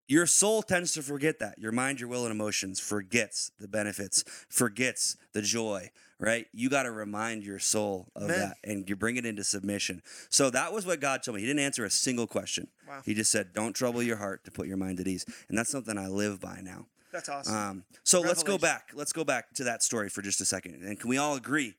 Your 0.07 0.27
soul 0.27 0.61
tends 0.61 0.93
to 0.93 1.01
forget 1.01 1.39
that. 1.39 1.57
Your 1.57 1.71
mind, 1.71 1.99
your 1.99 2.09
will, 2.09 2.25
and 2.25 2.31
emotions 2.31 2.79
forgets 2.79 3.51
the 3.59 3.67
benefits, 3.67 4.23
forgets 4.49 5.17
the 5.33 5.41
joy, 5.41 5.89
right? 6.19 6.45
You 6.53 6.69
got 6.69 6.83
to 6.83 6.91
remind 6.91 7.43
your 7.43 7.57
soul 7.57 8.07
of 8.15 8.23
Amen. 8.23 8.39
that 8.39 8.57
and 8.63 8.87
you 8.87 8.95
bring 8.95 9.17
it 9.17 9.25
into 9.25 9.43
submission. 9.43 10.03
So 10.29 10.51
that 10.51 10.71
was 10.71 10.85
what 10.85 10.99
God 10.99 11.23
told 11.23 11.35
me. 11.35 11.41
He 11.41 11.47
didn't 11.47 11.61
answer 11.61 11.85
a 11.85 11.89
single 11.89 12.27
question. 12.27 12.67
Wow. 12.87 13.01
He 13.03 13.15
just 13.15 13.31
said, 13.31 13.53
Don't 13.53 13.73
trouble 13.73 14.03
your 14.03 14.17
heart 14.17 14.43
to 14.45 14.51
put 14.51 14.67
your 14.67 14.77
mind 14.77 14.99
at 14.99 15.07
ease. 15.07 15.25
And 15.49 15.57
that's 15.57 15.71
something 15.71 15.97
I 15.97 16.07
live 16.07 16.39
by 16.39 16.59
now. 16.61 16.85
That's 17.11 17.29
awesome. 17.29 17.55
Um, 17.55 17.83
so 18.03 18.19
let's 18.19 18.43
go 18.43 18.57
back. 18.57 18.89
Let's 18.93 19.13
go 19.13 19.23
back 19.23 19.53
to 19.53 19.63
that 19.63 19.81
story 19.81 20.09
for 20.09 20.21
just 20.21 20.41
a 20.41 20.45
second. 20.45 20.83
And 20.83 20.99
can 20.99 21.09
we 21.09 21.17
all 21.17 21.35
agree 21.35 21.75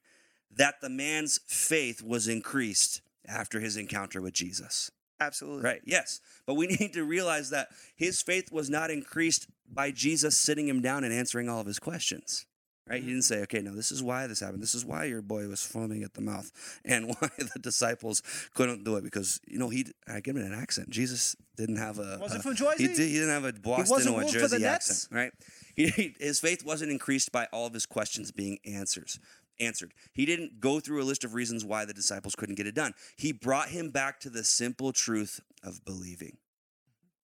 that 0.56 0.80
the 0.80 0.88
man's 0.88 1.40
faith 1.46 2.02
was 2.02 2.26
increased 2.26 3.02
after 3.28 3.60
his 3.60 3.76
encounter 3.76 4.22
with 4.22 4.32
Jesus? 4.32 4.90
Absolutely. 5.20 5.62
Right. 5.62 5.80
Yes. 5.84 6.20
But 6.46 6.54
we 6.54 6.66
need 6.80 6.92
to 6.94 7.04
realize 7.04 7.50
that 7.50 7.68
his 7.96 8.22
faith 8.22 8.52
was 8.52 8.70
not 8.70 8.90
increased 8.90 9.48
by 9.70 9.90
Jesus 9.90 10.36
sitting 10.36 10.68
him 10.68 10.80
down 10.80 11.04
and 11.04 11.12
answering 11.12 11.48
all 11.48 11.60
of 11.60 11.66
his 11.66 11.78
questions. 11.78 12.46
Right? 12.88 12.96
He 12.96 13.00
mm-hmm. 13.00 13.08
didn't 13.08 13.22
say, 13.22 13.42
okay, 13.42 13.62
now 13.62 13.72
this 13.74 13.90
is 13.90 14.00
why 14.00 14.28
this 14.28 14.38
happened. 14.38 14.62
This 14.62 14.74
is 14.74 14.84
why 14.84 15.04
your 15.04 15.20
boy 15.20 15.48
was 15.48 15.60
foaming 15.60 16.04
at 16.04 16.14
the 16.14 16.20
mouth 16.20 16.52
and 16.84 17.08
why 17.08 17.30
the 17.38 17.58
disciples 17.60 18.22
couldn't 18.54 18.84
do 18.84 18.96
it 18.96 19.02
because, 19.02 19.40
you 19.46 19.58
know, 19.58 19.68
he, 19.68 19.86
I 20.06 20.20
give 20.20 20.36
him 20.36 20.44
an 20.44 20.54
accent. 20.54 20.90
Jesus 20.90 21.34
didn't 21.56 21.76
have 21.76 21.98
a. 21.98 22.18
Wasn't 22.20 22.32
a- 22.32 22.38
uh, 22.38 22.42
from 22.42 22.54
Jersey? 22.54 22.86
He, 22.86 22.88
did, 22.88 22.98
he 22.98 23.14
didn't 23.14 23.30
have 23.30 23.44
a 23.44 23.52
Boston 23.54 24.14
or 24.14 24.22
a 24.22 24.26
Jersey 24.26 24.64
accent. 24.64 25.08
Right? 25.10 25.32
He- 25.74 26.14
his 26.20 26.38
faith 26.38 26.64
wasn't 26.64 26.92
increased 26.92 27.32
by 27.32 27.48
all 27.52 27.66
of 27.66 27.74
his 27.74 27.86
questions 27.86 28.30
being 28.30 28.58
answers 28.64 29.18
answered. 29.60 29.92
He 30.12 30.26
didn't 30.26 30.60
go 30.60 30.80
through 30.80 31.02
a 31.02 31.04
list 31.04 31.24
of 31.24 31.34
reasons 31.34 31.64
why 31.64 31.84
the 31.84 31.94
disciples 31.94 32.34
couldn't 32.34 32.56
get 32.56 32.66
it 32.66 32.74
done. 32.74 32.92
He 33.16 33.32
brought 33.32 33.68
him 33.68 33.90
back 33.90 34.20
to 34.20 34.30
the 34.30 34.44
simple 34.44 34.92
truth 34.92 35.40
of 35.62 35.84
believing. 35.84 36.38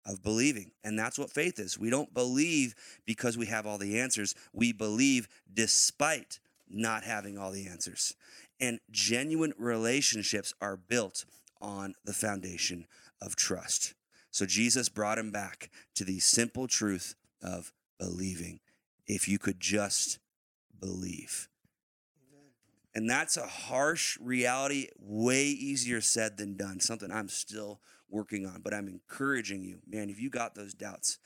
Of 0.05 0.23
believing. 0.23 0.73
And 0.83 0.99
that's 0.99 1.19
what 1.19 1.31
faith 1.31 1.59
is. 1.59 1.79
We 1.79 1.91
don't 1.91 2.13
believe 2.13 2.75
because 3.07 3.39
we 3.39 3.47
have 3.47 3.67
all 3.67 3.79
the 3.79 4.01
answers. 4.01 4.35
We 4.53 4.73
believe 4.73 5.29
despite 5.53 6.41
not 6.69 7.05
having 7.05 7.39
all 7.39 7.53
the 7.53 7.67
answers. 7.67 8.15
And 8.61 8.81
genuine 8.91 9.53
relationships 9.59 10.55
are 10.61 10.77
built 10.77 11.25
on 11.61 11.95
the 12.05 12.13
foundation 12.13 12.87
of 13.21 13.37
trust. 13.37 13.95
So 14.31 14.47
Jesus 14.47 14.89
brought 14.89 15.19
him 15.19 15.31
back 15.31 15.71
to 15.95 16.05
the 16.05 16.19
simple 16.19 16.67
truth 16.67 17.15
of 17.43 17.73
believing. 17.99 18.61
If 19.07 19.29
you 19.29 19.39
could 19.39 19.61
just 19.61 20.19
believe. 20.81 21.49
And 22.95 23.09
that's 23.09 23.37
a 23.37 23.47
harsh 23.47 24.19
reality, 24.21 24.89
way 24.99 25.45
easier 25.45 26.01
said 26.01 26.37
than 26.37 26.57
done. 26.57 26.81
Something 26.81 27.11
I'm 27.11 27.29
still 27.29 27.81
working 28.11 28.47
on, 28.47 28.61
but 28.63 28.75
I'm 28.75 28.89
encouraging 28.89 29.65
you, 29.65 29.79
man, 29.89 30.11
if 30.11 30.21
you 30.21 30.29
got 30.29 30.55
those 30.55 30.75
doubts. 30.75 31.19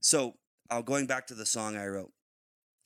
So, 0.00 0.34
uh, 0.70 0.82
going 0.82 1.06
back 1.06 1.26
to 1.28 1.34
the 1.34 1.46
song 1.46 1.76
I 1.76 1.86
wrote, 1.86 2.12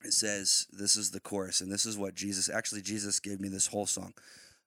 it 0.05 0.12
says, 0.12 0.66
This 0.70 0.95
is 0.95 1.11
the 1.11 1.20
chorus, 1.20 1.61
and 1.61 1.72
this 1.72 1.87
is 1.87 1.97
what 1.97 2.14
Jesus 2.14 2.51
actually, 2.51 2.83
Jesus 2.83 3.18
gave 3.18 3.41
me 3.41 3.49
this 3.49 3.68
whole 3.68 3.87
song. 3.87 4.12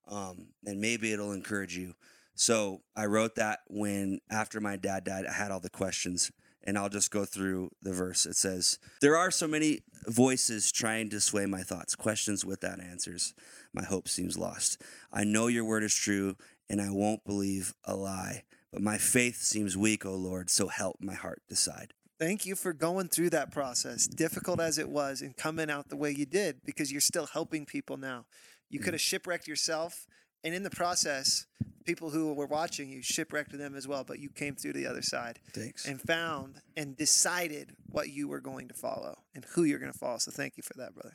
Um, 0.07 0.47
and 0.65 0.81
maybe 0.81 1.13
it'll 1.13 1.31
encourage 1.31 1.77
you. 1.77 1.93
So, 2.33 2.81
I 2.95 3.05
wrote 3.05 3.35
that 3.35 3.59
when 3.67 4.19
after 4.31 4.59
my 4.59 4.75
dad 4.75 5.03
died, 5.03 5.25
I 5.27 5.33
had 5.33 5.51
all 5.51 5.59
the 5.59 5.69
questions 5.69 6.31
and 6.63 6.77
I'll 6.77 6.89
just 6.89 7.11
go 7.11 7.25
through 7.25 7.71
the 7.81 7.93
verse. 7.93 8.25
It 8.25 8.35
says, 8.35 8.79
There 9.01 9.17
are 9.17 9.31
so 9.31 9.47
many 9.47 9.81
voices 10.07 10.71
trying 10.71 11.09
to 11.09 11.19
sway 11.19 11.45
my 11.45 11.61
thoughts, 11.61 11.95
questions 11.95 12.45
without 12.45 12.81
answers. 12.81 13.33
My 13.73 13.83
hope 13.83 14.07
seems 14.07 14.37
lost. 14.37 14.81
I 15.11 15.23
know 15.23 15.47
your 15.47 15.65
word 15.65 15.83
is 15.83 15.95
true, 15.95 16.35
and 16.69 16.81
I 16.81 16.89
won't 16.89 17.25
believe 17.25 17.73
a 17.83 17.95
lie. 17.95 18.43
But 18.71 18.81
my 18.81 18.97
faith 18.97 19.37
seems 19.37 19.77
weak, 19.77 20.05
O 20.05 20.13
Lord, 20.13 20.49
so 20.49 20.67
help 20.67 20.97
my 21.01 21.13
heart 21.13 21.41
decide. 21.49 21.93
Thank 22.19 22.45
you 22.45 22.55
for 22.55 22.71
going 22.71 23.07
through 23.07 23.31
that 23.31 23.51
process, 23.51 24.05
difficult 24.05 24.59
as 24.59 24.77
it 24.77 24.87
was, 24.87 25.21
and 25.21 25.35
coming 25.35 25.71
out 25.71 25.89
the 25.89 25.97
way 25.97 26.11
you 26.11 26.25
did 26.25 26.61
because 26.63 26.91
you're 26.91 27.01
still 27.01 27.25
helping 27.25 27.65
people 27.65 27.97
now. 27.97 28.25
You 28.69 28.79
could 28.79 28.93
have 28.93 29.01
mm-hmm. 29.01 29.07
shipwrecked 29.07 29.47
yourself, 29.47 30.05
and 30.43 30.53
in 30.53 30.63
the 30.63 30.69
process, 30.69 31.45
people 31.85 32.09
who 32.09 32.33
were 32.33 32.45
watching 32.45 32.89
you 32.89 33.01
shipwrecked 33.01 33.57
them 33.57 33.75
as 33.75 33.87
well, 33.87 34.03
but 34.03 34.19
you 34.19 34.29
came 34.29 34.55
through 34.55 34.73
to 34.73 34.79
the 34.79 34.87
other 34.87 35.01
side 35.01 35.39
Thanks. 35.53 35.85
and 35.85 35.99
found 35.99 36.61
and 36.77 36.95
decided 36.95 37.75
what 37.87 38.09
you 38.09 38.27
were 38.27 38.39
going 38.39 38.67
to 38.67 38.73
follow 38.73 39.19
and 39.33 39.45
who 39.53 39.63
you're 39.63 39.79
going 39.79 39.91
to 39.91 39.97
follow. 39.97 40.17
So 40.17 40.31
thank 40.31 40.57
you 40.57 40.63
for 40.63 40.73
that, 40.75 40.93
brother. 40.93 41.13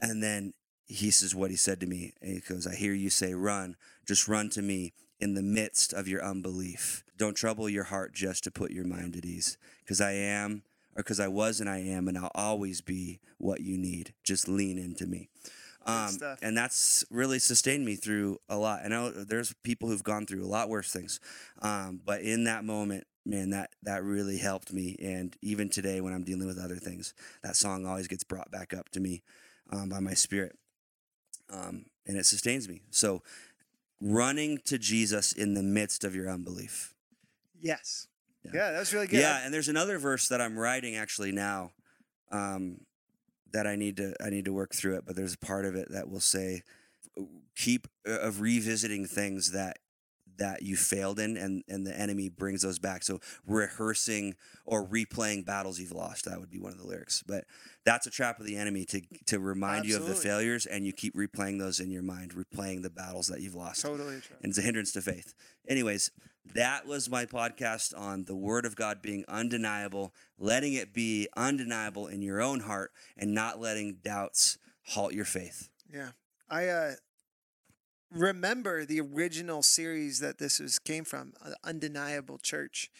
And 0.00 0.22
then 0.22 0.52
he 0.86 1.10
says 1.10 1.34
what 1.34 1.50
he 1.50 1.56
said 1.56 1.80
to 1.80 1.86
me. 1.86 2.12
And 2.20 2.34
he 2.34 2.40
goes, 2.40 2.66
I 2.66 2.74
hear 2.74 2.92
you 2.92 3.10
say, 3.10 3.34
run, 3.34 3.76
just 4.06 4.28
run 4.28 4.50
to 4.50 4.62
me 4.62 4.92
in 5.20 5.34
the 5.34 5.42
midst 5.42 5.92
of 5.92 6.08
your 6.08 6.22
unbelief. 6.22 7.04
Don't 7.16 7.36
trouble 7.36 7.68
your 7.68 7.84
heart 7.84 8.12
just 8.12 8.44
to 8.44 8.50
put 8.50 8.70
your 8.70 8.84
mind 8.84 9.16
at 9.16 9.24
ease. 9.24 9.56
Because 9.80 10.00
I 10.00 10.12
am, 10.12 10.62
or 10.96 11.02
because 11.02 11.20
I 11.20 11.28
was 11.28 11.60
and 11.60 11.68
I 11.70 11.78
am, 11.78 12.08
and 12.08 12.18
I'll 12.18 12.30
always 12.34 12.80
be 12.80 13.20
what 13.38 13.60
you 13.60 13.78
need. 13.78 14.12
Just 14.22 14.48
lean 14.48 14.78
into 14.78 15.06
me. 15.06 15.28
Um, 15.86 16.18
and 16.42 16.56
that's 16.56 17.04
really 17.10 17.38
sustained 17.38 17.84
me 17.84 17.96
through 17.96 18.38
a 18.48 18.56
lot. 18.56 18.80
I 18.84 18.88
know 18.88 19.10
there's 19.10 19.54
people 19.62 19.88
who've 19.88 20.02
gone 20.02 20.26
through 20.26 20.44
a 20.44 20.48
lot 20.48 20.68
worse 20.68 20.92
things, 20.92 21.20
um, 21.60 22.00
but 22.04 22.22
in 22.22 22.44
that 22.44 22.64
moment, 22.64 23.06
man, 23.26 23.50
that 23.50 23.70
that 23.82 24.02
really 24.02 24.38
helped 24.38 24.72
me. 24.72 24.96
And 25.02 25.36
even 25.42 25.68
today, 25.68 26.00
when 26.00 26.12
I'm 26.12 26.24
dealing 26.24 26.46
with 26.46 26.58
other 26.58 26.76
things, 26.76 27.14
that 27.42 27.56
song 27.56 27.86
always 27.86 28.08
gets 28.08 28.24
brought 28.24 28.50
back 28.50 28.72
up 28.72 28.88
to 28.90 29.00
me 29.00 29.22
um, 29.70 29.88
by 29.88 30.00
my 30.00 30.14
spirit, 30.14 30.56
um, 31.52 31.86
and 32.06 32.16
it 32.16 32.26
sustains 32.26 32.68
me. 32.68 32.82
So, 32.90 33.22
running 34.00 34.58
to 34.64 34.78
Jesus 34.78 35.32
in 35.32 35.54
the 35.54 35.62
midst 35.62 36.04
of 36.04 36.14
your 36.14 36.30
unbelief. 36.30 36.94
Yes. 37.60 38.08
Yeah. 38.44 38.50
Yeah, 38.54 38.72
that 38.72 38.78
was 38.78 38.92
really 38.92 39.06
good. 39.06 39.20
Yeah, 39.20 39.40
and 39.44 39.52
there's 39.52 39.68
another 39.68 39.98
verse 39.98 40.28
that 40.28 40.40
I'm 40.40 40.58
writing 40.58 40.96
actually 40.96 41.32
now 41.32 41.72
um, 42.30 42.80
that 43.54 43.66
I 43.66 43.76
need 43.76 43.96
to 43.96 44.14
I 44.22 44.28
need 44.28 44.44
to 44.44 44.52
work 44.52 44.74
through 44.74 44.96
it. 44.96 45.06
But 45.06 45.16
there's 45.16 45.34
a 45.34 45.38
part 45.38 45.64
of 45.64 45.74
it 45.74 45.90
that 45.90 46.10
will 46.10 46.20
say, 46.20 46.62
keep 47.56 47.88
uh, 48.06 48.18
of 48.18 48.40
revisiting 48.40 49.06
things 49.06 49.52
that 49.52 49.78
that 50.36 50.62
you 50.62 50.74
failed 50.74 51.20
in, 51.20 51.36
and 51.36 51.62
and 51.68 51.86
the 51.86 51.96
enemy 51.96 52.28
brings 52.28 52.62
those 52.62 52.80
back. 52.80 53.04
So 53.04 53.20
rehearsing 53.46 54.34
or 54.66 54.84
replaying 54.84 55.46
battles 55.46 55.78
you've 55.78 55.92
lost. 55.92 56.24
That 56.24 56.40
would 56.40 56.50
be 56.50 56.58
one 56.58 56.72
of 56.72 56.78
the 56.78 56.86
lyrics. 56.86 57.22
But 57.24 57.44
that's 57.84 58.08
a 58.08 58.10
trap 58.10 58.40
of 58.40 58.46
the 58.46 58.56
enemy 58.56 58.84
to 58.86 59.00
to 59.26 59.38
remind 59.38 59.86
you 59.86 59.96
of 59.96 60.06
the 60.06 60.14
failures, 60.14 60.66
and 60.66 60.84
you 60.84 60.92
keep 60.92 61.14
replaying 61.14 61.60
those 61.60 61.78
in 61.78 61.92
your 61.92 62.02
mind, 62.02 62.34
replaying 62.34 62.82
the 62.82 62.90
battles 62.90 63.28
that 63.28 63.40
you've 63.40 63.54
lost 63.54 63.82
Totally 63.82 64.14
and 64.42 64.50
it's 64.50 64.58
a 64.58 64.62
hindrance 64.62 64.90
to 64.92 65.00
faith. 65.00 65.32
Anyways, 65.68 66.10
that 66.52 66.86
was 66.86 67.08
my 67.08 67.24
podcast 67.24 67.98
on 67.98 68.24
the 68.24 68.36
Word 68.36 68.66
of 68.66 68.76
God 68.76 69.00
being 69.00 69.24
undeniable, 69.28 70.12
letting 70.38 70.74
it 70.74 70.92
be 70.92 71.28
undeniable 71.36 72.06
in 72.06 72.22
your 72.22 72.42
own 72.42 72.60
heart, 72.60 72.92
and 73.16 73.34
not 73.34 73.60
letting 73.60 73.98
doubts 74.04 74.58
halt 74.88 75.14
your 75.14 75.24
faith. 75.24 75.68
Yeah. 75.92 76.10
I 76.50 76.68
uh 76.68 76.92
remember 78.10 78.84
the 78.84 79.00
original 79.00 79.62
series 79.62 80.20
that 80.20 80.38
this 80.38 80.60
was 80.60 80.78
came 80.78 81.04
from, 81.04 81.32
uh, 81.44 81.50
Undeniable 81.64 82.38
Church. 82.38 82.90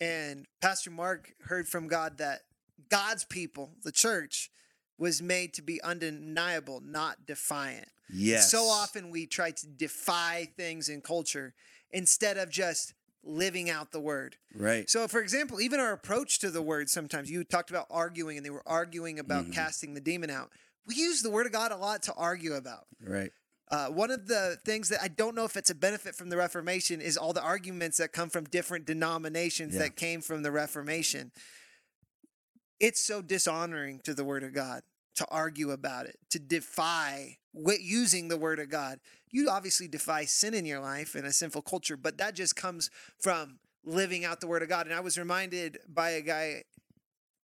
And 0.00 0.46
Pastor 0.60 0.90
Mark 0.90 1.32
heard 1.44 1.68
from 1.68 1.88
God 1.88 2.18
that 2.18 2.42
God's 2.88 3.24
people, 3.24 3.72
the 3.82 3.92
church, 3.92 4.50
was 4.96 5.22
made 5.22 5.54
to 5.54 5.62
be 5.62 5.80
undeniable, 5.82 6.80
not 6.84 7.26
defiant. 7.26 7.88
Yes. 8.12 8.50
So 8.50 8.64
often 8.64 9.10
we 9.10 9.26
try 9.26 9.50
to 9.50 9.66
defy 9.66 10.48
things 10.56 10.88
in 10.88 11.02
culture 11.02 11.54
instead 11.90 12.36
of 12.36 12.50
just 12.50 12.94
living 13.24 13.68
out 13.68 13.90
the 13.92 14.00
word. 14.00 14.36
Right. 14.54 14.88
So, 14.88 15.06
for 15.08 15.20
example, 15.20 15.60
even 15.60 15.80
our 15.80 15.92
approach 15.92 16.38
to 16.40 16.50
the 16.50 16.62
word, 16.62 16.88
sometimes 16.88 17.30
you 17.30 17.44
talked 17.44 17.70
about 17.70 17.86
arguing 17.90 18.36
and 18.36 18.46
they 18.46 18.50
were 18.50 18.66
arguing 18.66 19.18
about 19.18 19.46
Mhm. 19.46 19.52
casting 19.54 19.94
the 19.94 20.00
demon 20.00 20.30
out. 20.30 20.50
We 20.86 20.94
use 20.94 21.22
the 21.22 21.30
word 21.30 21.46
of 21.46 21.52
God 21.52 21.72
a 21.72 21.76
lot 21.76 22.02
to 22.04 22.14
argue 22.14 22.54
about. 22.54 22.86
Right. 23.00 23.32
Uh, 23.70 23.88
one 23.90 24.10
of 24.10 24.28
the 24.28 24.58
things 24.64 24.88
that 24.88 25.02
I 25.02 25.08
don't 25.08 25.34
know 25.34 25.44
if 25.44 25.56
it's 25.56 25.68
a 25.68 25.74
benefit 25.74 26.14
from 26.14 26.30
the 26.30 26.38
Reformation 26.38 27.02
is 27.02 27.18
all 27.18 27.34
the 27.34 27.42
arguments 27.42 27.98
that 27.98 28.12
come 28.12 28.30
from 28.30 28.44
different 28.44 28.86
denominations 28.86 29.74
Yeah. 29.74 29.80
that 29.80 29.96
came 29.96 30.22
from 30.22 30.42
the 30.42 30.50
Reformation. 30.50 31.32
It's 32.80 33.02
so 33.02 33.20
dishonoring 33.20 34.00
to 34.04 34.14
the 34.14 34.24
Word 34.24 34.42
of 34.44 34.54
God 34.54 34.84
to 35.18 35.26
argue 35.30 35.72
about 35.72 36.06
it, 36.06 36.16
to 36.30 36.38
defy 36.38 37.38
wi- 37.52 37.80
using 37.82 38.28
the 38.28 38.36
Word 38.36 38.60
of 38.60 38.70
God. 38.70 39.00
You 39.32 39.50
obviously 39.50 39.88
defy 39.88 40.24
sin 40.26 40.54
in 40.54 40.64
your 40.64 40.78
life 40.78 41.16
and 41.16 41.26
a 41.26 41.32
sinful 41.32 41.62
culture, 41.62 41.96
but 41.96 42.18
that 42.18 42.36
just 42.36 42.54
comes 42.54 42.88
from 43.18 43.58
living 43.84 44.24
out 44.24 44.40
the 44.40 44.46
Word 44.46 44.62
of 44.62 44.68
God. 44.68 44.86
And 44.86 44.94
I 44.94 45.00
was 45.00 45.18
reminded 45.18 45.78
by 45.88 46.10
a 46.10 46.20
guy 46.20 46.62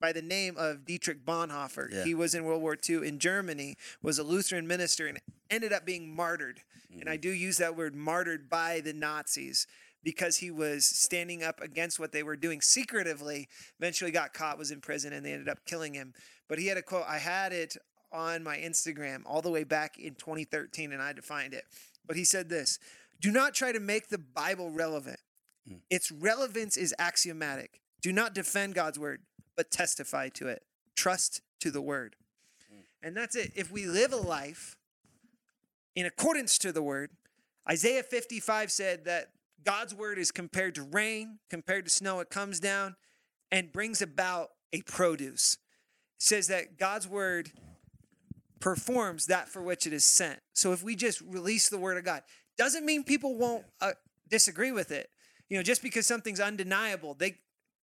by 0.01 0.13
the 0.13 0.23
name 0.23 0.55
of 0.57 0.85
Dietrich 0.85 1.25
Bonhoeffer. 1.25 1.91
Yeah. 1.91 2.05
He 2.05 2.15
was 2.15 2.35
in 2.35 2.45
World 2.45 2.63
War 2.63 2.77
II 2.89 3.09
in 3.09 3.19
Germany, 3.19 3.77
was 4.03 4.21
a 4.21 4.23
Lutheran 4.23 4.69
minister, 4.69 5.09
and 5.09 5.19
ended 5.51 5.73
up 5.73 5.85
being 5.85 6.15
martyred. 6.15 6.61
And 7.01 7.09
I 7.09 7.15
mm-hmm. 7.15 7.23
do 7.23 7.31
use 7.31 7.57
that 7.57 7.77
word 7.77 7.97
martyred 7.97 8.49
by 8.49 8.81
the 8.81 8.93
Nazis 8.93 9.67
because 10.05 10.37
he 10.37 10.51
was 10.51 10.85
standing 10.85 11.43
up 11.43 11.61
against 11.61 11.99
what 11.99 12.13
they 12.13 12.23
were 12.23 12.37
doing 12.37 12.61
secretively. 12.61 13.49
Eventually 13.81 14.11
got 14.11 14.35
caught, 14.35 14.59
was 14.59 14.71
in 14.71 14.81
prison, 14.81 15.13
and 15.13 15.25
they 15.25 15.33
ended 15.33 15.49
up 15.49 15.65
killing 15.65 15.95
him. 15.95 16.13
But 16.47 16.59
he 16.59 16.67
had 16.67 16.77
a 16.77 16.83
quote. 16.83 17.07
I 17.09 17.19
had 17.19 17.53
it 17.53 17.77
on 18.13 18.45
my 18.45 18.57
Instagram 18.59 19.23
all 19.27 19.43
the 19.43 19.51
way 19.51 19.65
back 19.65 19.99
in 19.99 20.15
2013, 20.15 20.93
and 20.93 21.03
I 21.03 21.09
had 21.09 21.17
to 21.17 21.23
find 21.23 21.55
it. 21.55 21.65
But 22.07 22.17
he 22.17 22.25
said 22.25 22.49
this 22.49 22.79
Do 23.21 23.33
not 23.33 23.55
try 23.55 23.73
to 23.73 23.81
make 23.81 24.09
the 24.09 24.19
Bible 24.19 24.71
relevant. 24.71 25.19
Hmm. 25.67 25.77
Its 25.91 26.13
relevance 26.13 26.77
is 26.77 26.95
axiomatic. 26.99 27.81
Do 28.03 28.13
not 28.13 28.35
defend 28.35 28.75
God's 28.75 28.99
word, 28.99 29.23
but 29.57 29.71
testify 29.71 30.29
to 30.31 30.49
it. 30.49 30.63
Trust 30.95 31.41
to 31.61 31.71
the 31.71 31.81
word. 31.81 32.17
Hmm. 32.71 32.81
And 33.03 33.17
that's 33.17 33.35
it. 33.35 33.53
If 33.57 33.73
we 33.73 33.87
live 33.87 34.13
a 34.13 34.17
life 34.17 34.77
in 35.97 36.05
accordance 36.05 36.59
to 36.59 36.73
the 36.73 36.83
word, 36.83 37.11
Isaiah 37.69 38.03
55 38.03 38.71
said 38.71 39.07
that 39.07 39.31
God's 39.65 39.95
word 39.95 40.19
is 40.19 40.31
compared 40.31 40.75
to 40.77 40.83
rain, 40.83 41.39
compared 41.51 41.85
to 41.87 41.91
snow. 41.91 42.21
It 42.21 42.31
comes 42.31 42.61
down 42.61 42.97
and 43.51 43.73
brings 43.73 44.03
about 44.03 44.51
a 44.73 44.83
produce. 44.83 45.55
It 45.55 46.23
says 46.23 46.49
that 46.49 46.79
God's 46.79 47.09
word 47.09 47.53
performs 48.61 49.27
that 49.27 49.49
for 49.49 49.63
which 49.63 49.87
it 49.87 49.93
is 49.93 50.05
sent. 50.05 50.41
So 50.55 50.73
if 50.73 50.83
we 50.83 50.97
just 50.97 51.21
release 51.21 51.69
the 51.69 51.79
word 51.79 51.97
of 51.99 52.05
God, 52.05 52.23
doesn't 52.57 52.85
mean 52.85 53.05
people 53.05 53.37
won't 53.37 53.65
uh, 53.81 53.93
disagree 54.29 54.73
with 54.73 54.91
it. 54.91 55.11
You 55.49 55.57
know, 55.59 55.63
just 55.63 55.83
because 55.83 56.07
something's 56.07 56.41
undeniable, 56.41 57.15
they 57.15 57.37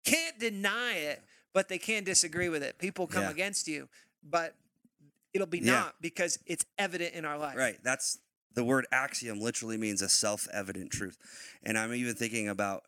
can't 0.05 0.39
deny 0.39 0.95
it, 0.95 1.23
but 1.53 1.69
they 1.69 1.79
can 1.79 2.05
disagree 2.05 2.49
with 2.49 2.63
it. 2.63 2.79
People 2.79 3.07
come 3.07 3.25
Yeah. 3.25 3.31
against 3.31 3.69
you, 3.69 3.89
but 4.23 4.55
it'll 5.35 5.47
be 5.47 5.59
Yeah. 5.59 5.73
not 5.73 5.97
because 6.01 6.39
it's 6.47 6.65
evident 6.79 7.15
in 7.15 7.25
our 7.25 7.37
life. 7.37 7.57
Right. 7.57 7.83
That's 7.83 8.19
the 8.55 8.65
word 8.65 8.87
axiom 8.93 9.41
literally 9.41 9.77
means 9.77 10.03
a 10.03 10.09
self 10.09 10.49
evident 10.53 10.91
truth. 10.91 11.17
And 11.63 11.79
I'm 11.79 11.95
even 11.95 12.15
thinking 12.15 12.49
about 12.49 12.85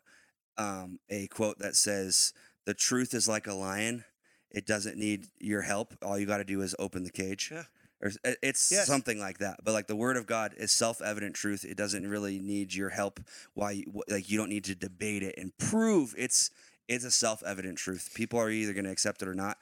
um, 0.57 0.99
a 1.09 1.27
quote 1.27 1.59
that 1.59 1.75
says, 1.75 2.33
The 2.65 2.73
truth 2.73 3.13
is 3.13 3.27
like 3.27 3.47
a 3.47 3.53
lion. 3.53 4.03
It 4.51 4.67
doesn't 4.67 4.97
need 4.97 5.27
your 5.39 5.63
help. 5.63 5.93
All 6.03 6.19
you 6.19 6.27
got 6.27 6.37
to 6.37 6.43
do 6.43 6.61
is 6.61 6.75
open 6.77 7.03
the 7.03 7.11
cage. 7.11 7.49
Yeah. 7.51 7.63
Or 8.01 8.11
it's 8.43 8.71
Yes. 8.71 8.85
something 8.85 9.17
like 9.19 9.37
that. 9.39 9.61
But 9.63 9.71
like 9.71 9.87
the 9.87 9.95
word 9.95 10.17
of 10.17 10.27
God 10.27 10.53
is 10.57 10.71
self 10.71 11.01
evident 11.01 11.35
truth. 11.35 11.63
It 11.63 11.77
doesn't 11.77 12.07
really 12.07 12.39
need 12.39 12.73
your 12.73 12.89
help. 12.89 13.19
Why, 13.53 13.71
you, 13.71 14.03
like, 14.09 14.29
you 14.29 14.37
don't 14.37 14.49
need 14.49 14.65
to 14.65 14.75
debate 14.75 15.23
it 15.23 15.35
and 15.37 15.57
prove 15.57 16.13
it's. 16.17 16.51
It's 16.89 17.05
a 17.05 17.11
self 17.11 17.41
evident 17.43 17.77
truth. 17.77 18.11
People 18.13 18.39
are 18.41 18.49
either 18.49 18.73
going 18.73 18.83
to 18.83 18.91
accept 18.91 19.21
it 19.21 19.27
or 19.29 19.33
not. 19.33 19.57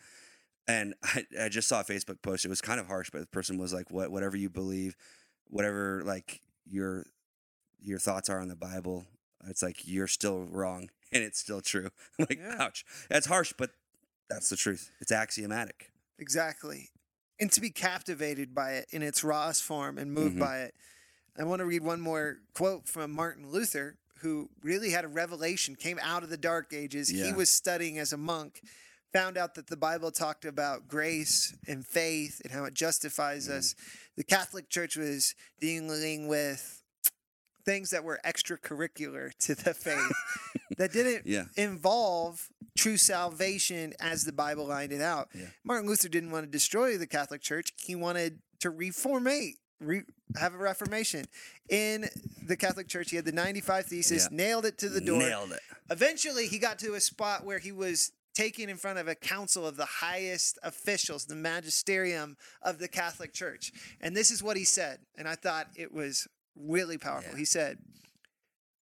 And 0.68 0.96
I, 1.04 1.26
I 1.40 1.50
just 1.50 1.68
saw 1.68 1.82
a 1.82 1.84
Facebook 1.84 2.22
post. 2.24 2.46
It 2.46 2.50
was 2.50 2.62
kind 2.62 2.80
of 2.80 2.88
harsh, 2.88 3.12
but 3.12 3.22
the 3.22 3.28
person 3.28 3.60
was 3.60 3.74
like, 3.74 3.92
"What, 3.92 4.12
whatever 4.12 4.36
you 4.36 4.50
believe, 4.50 4.96
whatever 5.50 6.02
like 6.06 6.42
your 6.70 7.06
your 7.80 8.00
thoughts 8.00 8.30
are 8.30 8.40
on 8.40 8.48
the 8.48 8.56
Bible, 8.56 9.06
it's 9.48 9.64
like 9.64 9.88
you're 9.88 10.08
still 10.08 10.44
wrong 10.44 10.90
and 11.12 11.24
it's 11.24 11.40
still 11.40 11.62
true." 11.62 11.90
Like, 12.20 12.40
Yeah. 12.40 12.56
ouch. 12.60 12.86
That's 13.10 13.26
harsh, 13.28 13.54
but 13.58 13.72
that's 14.30 14.50
the 14.50 14.56
truth. 14.56 14.92
It's 15.00 15.12
axiomatic. 15.12 15.92
Exactly. 16.20 16.90
And 17.40 17.52
to 17.54 17.62
be 17.62 17.72
captivated 17.72 18.54
by 18.54 18.74
it 18.74 18.86
in 18.92 19.02
its 19.02 19.24
rawest 19.24 19.64
form 19.64 19.98
and 19.98 20.14
moved 20.14 20.36
Mhm. 20.36 20.40
by 20.40 20.60
it. 20.60 20.76
I 21.38 21.44
want 21.44 21.60
to 21.60 21.66
read 21.66 21.82
one 21.82 22.00
more 22.02 22.40
quote 22.54 22.88
from 22.88 23.12
Martin 23.12 23.50
Luther, 23.50 23.98
who 24.20 24.50
really 24.62 24.92
had 24.92 25.04
a 25.06 25.08
revelation, 25.08 25.76
came 25.76 25.98
out 26.04 26.22
of 26.24 26.30
the 26.30 26.38
dark 26.38 26.72
ages. 26.74 27.08
He 27.10 27.34
was 27.34 27.50
studying 27.50 27.98
as 27.98 28.14
a 28.14 28.18
monk, 28.18 28.62
found 29.14 29.38
out 29.38 29.56
that 29.56 29.68
the 29.68 29.78
Bible 29.78 30.12
talked 30.12 30.46
about 30.46 30.88
grace 30.88 31.54
and 31.68 31.86
faith 31.86 32.40
and 32.44 32.54
how 32.54 32.64
it 32.66 32.74
justifies 32.74 33.48
Mm. 33.48 33.58
us. 33.58 33.76
The 34.16 34.24
Catholic 34.24 34.70
Church 34.70 34.96
was 34.96 35.36
dealing 35.60 36.28
with 36.28 36.82
things 37.66 37.90
that 37.92 38.04
were 38.04 38.20
extracurricular 38.26 39.32
to 39.40 39.54
the 39.56 39.74
faith 39.74 40.12
that 40.78 40.92
didn't 40.92 41.26
Yeah. 41.28 41.46
involve 41.56 42.50
true 42.78 42.98
salvation 42.98 43.94
as 44.00 44.24
the 44.24 44.32
Bible 44.32 44.66
lined 44.66 44.92
it 44.94 45.02
out. 45.02 45.30
Yeah. 45.34 45.48
Martin 45.64 45.88
Luther 45.88 46.10
didn't 46.10 46.32
want 46.32 46.46
to 46.46 46.52
destroy 46.52 46.98
the 46.98 47.06
Catholic 47.08 47.42
Church. 47.42 47.74
He 47.78 47.96
wanted 47.96 48.42
to 48.62 48.70
reformate, 48.70 49.58
re- 49.80 50.04
have 50.38 50.54
a 50.56 50.58
reformation. 50.58 51.26
In 51.70 52.10
the 52.48 52.56
Catholic 52.58 52.88
Church, 52.88 53.10
he 53.12 53.16
had 53.18 53.26
the 53.26 53.32
95 53.32 53.86
Thesis, 53.88 54.24
Yeah. 54.32 54.36
nailed 54.38 54.66
it 54.66 54.78
to 54.80 54.90
the 54.90 55.02
door. 55.02 55.20
Nailed 55.20 55.52
it. 55.52 55.60
Eventually, 55.90 56.48
he 56.48 56.58
got 56.58 56.80
to 56.80 56.94
a 56.96 57.02
spot 57.02 57.46
where 57.46 57.60
he 57.60 57.72
was 57.72 58.12
taken 58.34 58.70
in 58.70 58.78
front 58.78 59.00
of 59.00 59.08
a 59.08 59.16
council 59.16 59.66
of 59.68 59.76
the 59.78 59.86
highest 59.86 60.58
officials, 60.64 61.26
the 61.26 61.36
magisterium 61.36 62.38
of 62.62 62.80
the 62.80 62.88
Catholic 62.88 63.34
Church. 63.34 63.72
And 64.00 64.16
this 64.16 64.32
is 64.32 64.42
what 64.42 64.58
he 64.58 64.64
said. 64.64 65.00
And 65.18 65.28
I 65.28 65.36
thought 65.36 65.68
it 65.76 65.94
was 65.94 66.28
really 66.56 66.98
powerful. 66.98 67.34
Yeah. 67.34 67.40
He 67.40 67.46
said, 67.46 67.80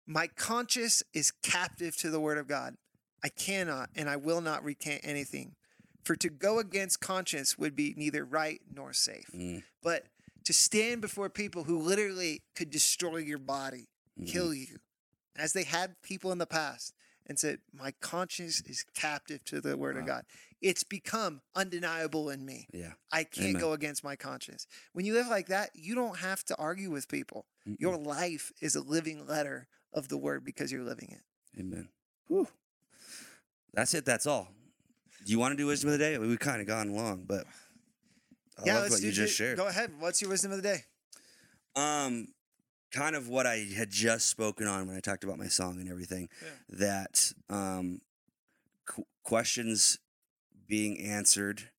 My 0.06 0.28
conscience 0.28 1.04
is 1.14 1.32
captive 1.32 1.95
to 1.97 2.10
the 2.10 2.20
word 2.20 2.38
of 2.38 2.47
God. 2.47 2.76
I 3.24 3.30
cannot 3.30 3.89
and 3.95 4.10
I 4.10 4.16
will 4.16 4.41
not 4.41 4.64
recant 4.64 5.02
anything. 5.04 5.56
For 6.04 6.16
to 6.16 6.30
go 6.30 6.60
against 6.60 7.02
conscience 7.02 7.58
would 7.58 7.76
be 7.76 7.93
neither 7.97 8.24
right 8.24 8.62
nor 8.74 8.93
safe. 8.93 9.30
Mm. 9.36 9.64
But 9.84 10.06
to 10.45 10.54
stand 10.54 11.02
before 11.02 11.30
people 11.30 11.66
who 11.66 11.78
literally 11.78 12.41
could 12.56 12.70
destroy 12.72 13.18
your 13.18 13.38
body, 13.38 13.89
Mhm. 14.20 14.28
kill 14.28 14.54
you, 14.54 14.80
as 15.36 15.54
they 15.54 15.64
had 15.64 16.02
people 16.02 16.32
in 16.32 16.38
the 16.38 16.47
past, 16.47 16.93
and 17.30 17.38
said, 17.40 17.60
My 17.72 17.94
conscience 18.02 18.62
is 18.66 18.84
captive 18.96 19.46
to 19.46 19.62
the 19.62 19.78
word 19.78 19.96
of 19.96 20.06
God. 20.06 20.24
It's 20.62 20.84
become 20.84 21.42
undeniable 21.56 22.30
in 22.30 22.46
me. 22.46 22.68
Yeah. 22.74 22.94
I 23.14 23.24
can't 23.24 23.50
Amen. 23.50 23.62
go 23.62 23.72
against 23.74 24.04
my 24.04 24.18
conscience. 24.18 24.68
When 24.92 25.06
you 25.06 25.14
live 25.14 25.28
like 25.28 25.48
that, 25.48 25.70
you 25.74 25.96
don't 25.96 26.18
have 26.18 26.44
to 26.46 26.56
argue 26.58 26.90
with 26.92 27.08
people. 27.08 27.46
Mm-mm. 27.68 27.78
Your 27.80 27.96
life 27.96 28.52
is 28.62 28.76
a 28.76 28.82
living 28.82 29.26
letter 29.26 29.68
of 29.94 30.10
the 30.10 30.18
word 30.18 30.44
because 30.44 30.72
you're 30.72 30.84
living 30.84 31.10
it. 31.12 31.60
Amen. 31.60 31.88
Whew. 32.28 32.48
That's 33.74 33.94
it. 33.94 34.04
That's 34.04 34.26
all. 34.26 34.50
Do 35.26 35.32
you 35.32 35.40
want 35.40 35.54
to 35.54 35.58
do 35.58 35.68
wisdom 35.68 35.92
of 35.92 36.00
the 36.00 36.04
day? 36.04 36.18
We've 36.18 36.40
kind 36.40 36.62
of 36.62 36.68
gone 36.68 36.94
long, 36.94 37.24
but 37.28 37.46
I 38.58 38.64
yeah, 38.66 38.80
love 38.80 38.90
what 38.90 39.02
you 39.02 39.12
just 39.12 39.38
ju- 39.38 39.46
shared. 39.46 39.58
Go 39.58 39.68
ahead. 39.68 39.92
What's 40.00 40.22
your 40.22 40.30
wisdom 40.30 40.52
of 40.52 40.58
the 40.58 40.64
day? 40.64 40.84
Um, 41.76 42.28
kind 42.92 43.16
of 43.16 43.28
what 43.28 43.46
I 43.46 43.68
had 43.76 43.90
just 43.90 44.28
spoken 44.28 44.68
on 44.68 44.88
when 44.88 44.96
I 44.96 45.00
talked 45.00 45.24
about 45.24 45.38
my 45.38 45.48
song 45.48 45.80
and 45.80 45.90
everything. 45.90 46.30
That 46.70 47.32
um, 47.50 48.02
qu- 48.86 49.06
questions 49.24 50.00
being 50.68 51.00
answered 51.00 51.70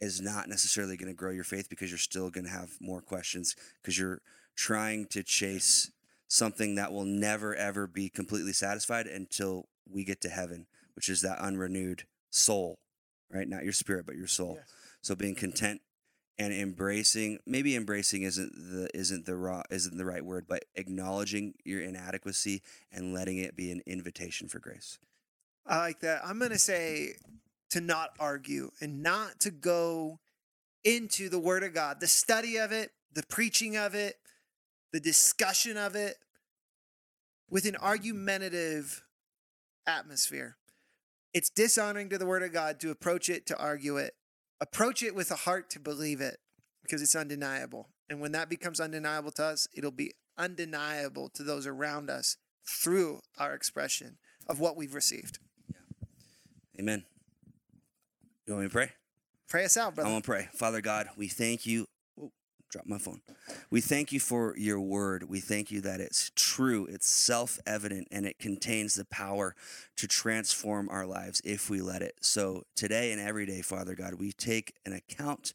is 0.00 0.20
not 0.20 0.48
necessarily 0.48 0.96
going 0.96 1.08
to 1.08 1.14
grow 1.14 1.30
your 1.30 1.44
faith 1.44 1.68
because 1.68 1.90
you're 1.90 1.98
still 1.98 2.30
going 2.30 2.44
to 2.44 2.50
have 2.50 2.72
more 2.80 3.00
questions 3.00 3.54
because 3.80 3.98
you're 3.98 4.20
trying 4.56 5.06
to 5.06 5.22
chase 5.22 5.90
something 6.28 6.74
that 6.74 6.92
will 6.92 7.04
never 7.04 7.54
ever 7.54 7.86
be 7.86 8.08
completely 8.08 8.52
satisfied 8.52 9.06
until 9.06 9.68
we 9.88 10.04
get 10.04 10.20
to 10.22 10.28
heaven, 10.28 10.66
which 10.94 11.08
is 11.08 11.20
that 11.22 11.38
unrenewed 11.38 12.04
soul, 12.30 12.78
right? 13.30 13.48
Not 13.48 13.64
your 13.64 13.72
spirit, 13.72 14.06
but 14.06 14.16
your 14.16 14.26
soul. 14.26 14.56
Yes. 14.58 14.72
So 15.02 15.14
being 15.14 15.34
content 15.34 15.80
and 16.38 16.52
embracing 16.52 17.38
maybe 17.46 17.76
embracing 17.76 18.22
isn't 18.22 18.52
the 18.54 18.88
isn't 18.94 19.26
the 19.26 19.36
raw 19.36 19.62
isn't 19.70 19.98
the 19.98 20.04
right 20.04 20.24
word 20.24 20.46
but 20.48 20.64
acknowledging 20.74 21.54
your 21.64 21.80
inadequacy 21.80 22.62
and 22.90 23.12
letting 23.12 23.38
it 23.38 23.54
be 23.54 23.70
an 23.70 23.82
invitation 23.86 24.48
for 24.48 24.58
grace 24.58 24.98
I 25.66 25.78
like 25.78 26.00
that. 26.00 26.22
I'm 26.24 26.38
going 26.38 26.50
to 26.50 26.58
say 26.58 27.14
to 27.70 27.80
not 27.80 28.10
argue 28.18 28.70
and 28.80 29.02
not 29.02 29.40
to 29.40 29.50
go 29.50 30.18
into 30.84 31.28
the 31.28 31.38
Word 31.38 31.62
of 31.62 31.72
God, 31.72 32.00
the 32.00 32.08
study 32.08 32.56
of 32.56 32.72
it, 32.72 32.90
the 33.12 33.22
preaching 33.28 33.76
of 33.76 33.94
it, 33.94 34.16
the 34.92 35.00
discussion 35.00 35.76
of 35.76 35.94
it 35.94 36.16
with 37.48 37.64
an 37.64 37.76
argumentative 37.76 39.04
atmosphere. 39.86 40.56
It's 41.32 41.48
dishonoring 41.48 42.08
to 42.10 42.18
the 42.18 42.26
Word 42.26 42.42
of 42.42 42.52
God 42.52 42.80
to 42.80 42.90
approach 42.90 43.28
it, 43.28 43.46
to 43.46 43.58
argue 43.58 43.96
it. 43.96 44.14
Approach 44.62 45.02
it 45.02 45.12
with 45.16 45.32
a 45.32 45.34
heart 45.34 45.68
to 45.70 45.80
believe 45.80 46.20
it 46.20 46.38
because 46.82 47.02
it's 47.02 47.16
undeniable. 47.16 47.88
And 48.08 48.20
when 48.20 48.30
that 48.30 48.48
becomes 48.48 48.78
undeniable 48.78 49.32
to 49.32 49.44
us, 49.44 49.66
it'll 49.74 49.90
be 49.90 50.12
undeniable 50.38 51.28
to 51.30 51.42
those 51.42 51.66
around 51.66 52.08
us 52.08 52.36
through 52.64 53.22
our 53.38 53.54
expression 53.54 54.18
of 54.46 54.60
what 54.60 54.76
we've 54.76 54.94
received. 54.94 55.40
amen 56.78 57.04
you 58.46 58.54
want 58.54 58.62
me 58.62 58.68
to 58.68 58.72
pray 58.72 58.90
Pray 59.48 59.64
us 59.64 59.76
out, 59.76 59.96
brother. 59.96 60.08
i 60.08 60.12
want 60.12 60.24
to 60.24 60.30
pray 60.30 60.48
father 60.54 60.80
god 60.80 61.08
we 61.16 61.26
thank 61.28 61.66
you 61.66 61.86
drop 62.72 62.86
my 62.86 62.98
phone. 62.98 63.20
We 63.70 63.80
thank 63.80 64.12
you 64.12 64.18
for 64.18 64.56
your 64.56 64.80
word. 64.80 65.28
We 65.28 65.40
thank 65.40 65.70
you 65.70 65.80
that 65.82 66.00
it's 66.00 66.32
true 66.34 66.86
it's 66.86 67.06
self-evident 67.06 68.08
and 68.10 68.26
it 68.26 68.38
contains 68.38 68.94
the 68.94 69.04
power 69.04 69.54
to 69.96 70.08
transform 70.08 70.88
our 70.88 71.06
lives 71.06 71.40
if 71.44 71.68
we 71.68 71.80
let 71.80 72.02
it. 72.02 72.16
So 72.22 72.64
today 72.74 73.12
and 73.12 73.20
every 73.20 73.46
day 73.46 73.62
father 73.62 73.94
god 73.94 74.14
we 74.14 74.32
take 74.32 74.74
an 74.86 74.92
account 74.92 75.52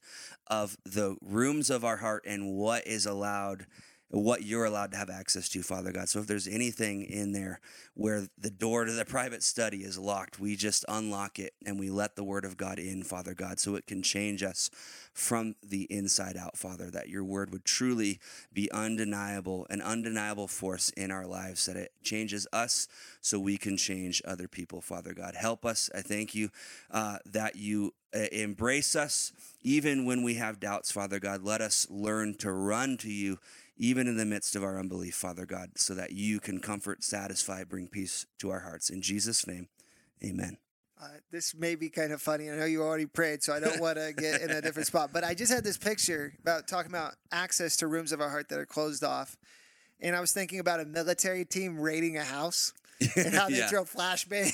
of 0.48 0.78
the 0.86 1.18
rooms 1.22 1.70
of 1.70 1.84
our 1.84 1.98
heart 1.98 2.24
and 2.26 2.54
what 2.54 2.86
is 2.88 3.06
allowed 3.06 3.66
what 4.10 4.44
you're 4.44 4.66
allowed 4.66 4.92
to 4.92 4.98
have 4.98 5.10
access 5.10 5.50
to, 5.50 5.62
Father 5.62 5.92
God. 5.92 6.08
So 6.08 6.20
if 6.20 6.28
there's 6.28 6.48
anything 6.48 7.04
in 7.04 7.34
there 7.34 7.60
where 7.94 8.28
the 8.38 8.50
door 8.50 8.86
to 8.86 8.94
the 8.94 9.04
private 9.04 9.44
study 9.44 9.80
is 9.80 9.98
locked, 9.98 10.40
we 10.40 10.56
just 10.56 10.86
unlock 10.88 11.40
it 11.40 11.54
and 11.66 11.78
we 11.78 11.90
let 11.90 12.16
the 12.16 12.24
Word 12.24 12.46
of 12.46 12.56
God 12.56 12.80
in, 12.80 13.04
Father 13.04 13.34
God, 13.34 13.60
so 13.60 13.76
it 13.76 13.86
can 13.86 14.02
change 14.02 14.44
us 14.44 14.70
from 15.14 15.56
the 15.62 15.84
inside 15.90 16.38
out, 16.38 16.58
Father, 16.58 16.90
that 16.92 17.10
your 17.10 17.24
Word 17.24 17.52
would 17.52 17.66
truly 17.66 18.20
be 18.54 18.72
undeniable, 18.72 19.68
an 19.70 19.82
undeniable 19.82 20.48
force 20.48 20.90
in 20.92 21.12
our 21.12 21.26
lives, 21.26 21.66
that 21.66 21.76
it 21.76 21.92
changes 22.02 22.48
us 22.54 22.88
so 23.20 23.40
we 23.40 23.58
can 23.58 23.76
change 23.76 24.22
other 24.24 24.48
people, 24.48 24.80
Father 24.80 25.14
God. 25.14 25.36
Help 25.36 25.66
us. 25.66 25.90
I 25.94 26.02
thank 26.02 26.34
you 26.34 26.50
uh, 26.92 27.18
that 27.26 27.58
you 27.58 27.94
uh, 28.16 28.20
embrace 28.32 28.96
us 28.96 29.34
even 29.64 30.06
when 30.06 30.24
we 30.24 30.36
have 30.36 30.62
doubts, 30.62 30.92
Father 30.92 31.20
God. 31.20 31.44
Let 31.44 31.60
us 31.60 31.88
learn 31.90 32.36
to 32.36 32.52
run 32.52 32.96
to 32.98 33.12
you 33.12 33.38
even 33.78 34.08
in 34.08 34.18
the 34.18 34.26
midst 34.26 34.56
of 34.56 34.64
our 34.64 34.80
unbelief, 34.80 35.16
Father 35.16 35.46
God, 35.46 35.72
so 35.76 35.94
that 35.94 36.12
you 36.12 36.40
can 36.40 36.60
comfort, 36.60 37.04
satisfy, 37.04 37.64
bring 37.64 37.88
peace 37.88 38.26
to 38.40 38.50
our 38.50 38.62
hearts. 38.62 38.90
In 38.90 39.02
Jesus' 39.02 39.46
name, 39.48 39.68
amen. 40.24 40.58
Uh, 41.00 41.10
this 41.32 41.54
may 41.54 41.76
be 41.76 41.90
kind 41.90 42.12
of 42.12 42.20
funny. 42.20 42.50
I 42.50 42.56
know 42.56 42.66
you 42.66 42.82
already 42.82 43.06
prayed, 43.06 43.44
so 43.44 43.54
I 43.54 43.60
don't 43.60 43.80
want 43.80 43.98
to 43.98 44.14
get 44.18 44.42
in 44.42 44.50
a 44.50 44.62
different 44.62 44.88
spot. 44.88 45.12
But 45.14 45.24
I 45.24 45.36
just 45.36 45.54
had 45.54 45.64
this 45.64 45.78
picture 45.78 46.34
about 46.42 46.68
talking 46.68 46.92
about 46.92 47.14
access 47.32 47.78
to 47.78 47.88
rooms 47.88 48.12
of 48.12 48.20
our 48.20 48.30
heart 48.30 48.50
that 48.50 48.58
are 48.58 48.66
closed 48.66 49.04
off. 49.04 49.38
And 50.00 50.16
I 50.16 50.22
was 50.22 50.32
thinking 50.32 50.60
about 50.60 50.80
a 50.80 50.86
military 50.86 51.46
team 51.46 51.80
raiding 51.80 52.18
a 52.18 52.24
house 52.24 52.74
and 53.16 53.34
how 53.34 53.48
they 53.50 53.58
Yeah. 53.58 53.68
throw 53.68 53.84
flashbangs. 53.86 54.54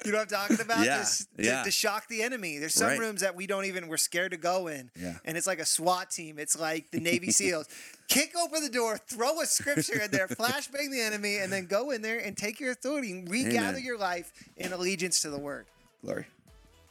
you 0.04 0.12
know 0.12 0.18
what 0.18 0.32
I'm 0.32 0.48
talking 0.48 0.60
about? 0.64 0.84
Yeah, 0.84 0.98
Just 0.98 1.28
to, 1.36 1.44
yeah. 1.44 1.62
to 1.64 1.70
shock 1.70 2.08
the 2.08 2.22
enemy. 2.22 2.58
There's 2.58 2.74
some 2.74 2.88
Right. 2.88 2.98
rooms 2.98 3.20
that 3.20 3.34
we 3.36 3.46
don't 3.46 3.64
even, 3.66 3.88
we're 3.88 3.96
scared 3.96 4.30
to 4.32 4.36
go 4.36 4.66
in. 4.68 4.90
Yeah. 4.98 5.14
And 5.24 5.36
it's 5.36 5.46
like 5.46 5.58
a 5.58 5.66
SWAT 5.66 6.10
team. 6.10 6.38
It's 6.38 6.58
like 6.58 6.90
the 6.90 7.00
Navy 7.00 7.30
SEALs. 7.32 7.68
Kick 8.08 8.32
open 8.42 8.62
the 8.62 8.70
door, 8.70 8.96
throw 8.96 9.40
a 9.42 9.46
scripture 9.46 10.00
in 10.00 10.10
there, 10.10 10.28
flashbang 10.28 10.90
the 10.90 11.00
enemy, 11.00 11.36
and 11.38 11.52
then 11.52 11.66
go 11.66 11.90
in 11.90 12.00
there 12.00 12.18
and 12.18 12.36
take 12.36 12.58
your 12.58 12.70
authority 12.72 13.12
and 13.12 13.30
regather 13.30 13.68
Amen. 13.76 13.84
your 13.84 13.98
life 13.98 14.32
in 14.56 14.72
allegiance 14.72 15.20
to 15.22 15.30
the 15.30 15.38
word. 15.38 15.66
Glory. 16.02 16.24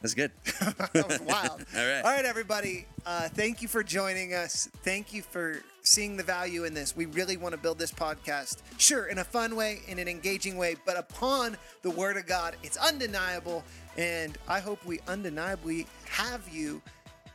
That's 0.00 0.14
good. 0.14 0.30
that 0.44 1.08
was 1.08 1.18
wild. 1.20 1.64
All 1.76 1.84
right. 1.86 2.02
All 2.04 2.12
right, 2.12 2.24
everybody. 2.24 2.86
Uh, 3.04 3.28
thank 3.30 3.62
you 3.62 3.66
for 3.66 3.82
joining 3.82 4.32
us. 4.32 4.68
Thank 4.84 5.12
you 5.12 5.22
for 5.22 5.60
seeing 5.88 6.16
the 6.16 6.22
value 6.22 6.64
in 6.64 6.74
this. 6.74 6.96
We 6.96 7.06
really 7.06 7.36
want 7.36 7.52
to 7.52 7.60
build 7.60 7.78
this 7.78 7.92
podcast, 7.92 8.58
sure, 8.76 9.06
in 9.06 9.18
a 9.18 9.24
fun 9.24 9.56
way, 9.56 9.80
in 9.88 9.98
an 9.98 10.08
engaging 10.08 10.56
way, 10.56 10.76
but 10.84 10.96
upon 10.96 11.56
the 11.82 11.90
Word 11.90 12.16
of 12.16 12.26
God. 12.26 12.56
It's 12.62 12.76
undeniable. 12.76 13.64
And 13.96 14.38
I 14.46 14.60
hope 14.60 14.84
we 14.84 15.00
undeniably 15.08 15.86
have 16.08 16.48
you 16.52 16.82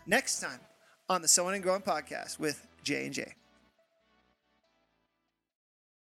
next 0.06 0.40
time 0.40 0.60
on 1.10 1.22
the 1.22 1.28
Sowing 1.28 1.56
and 1.56 1.64
Growing 1.64 1.82
podcast 1.82 2.40
with 2.40 2.66
J 2.84 3.06
and 3.06 3.14
J. 3.14 3.34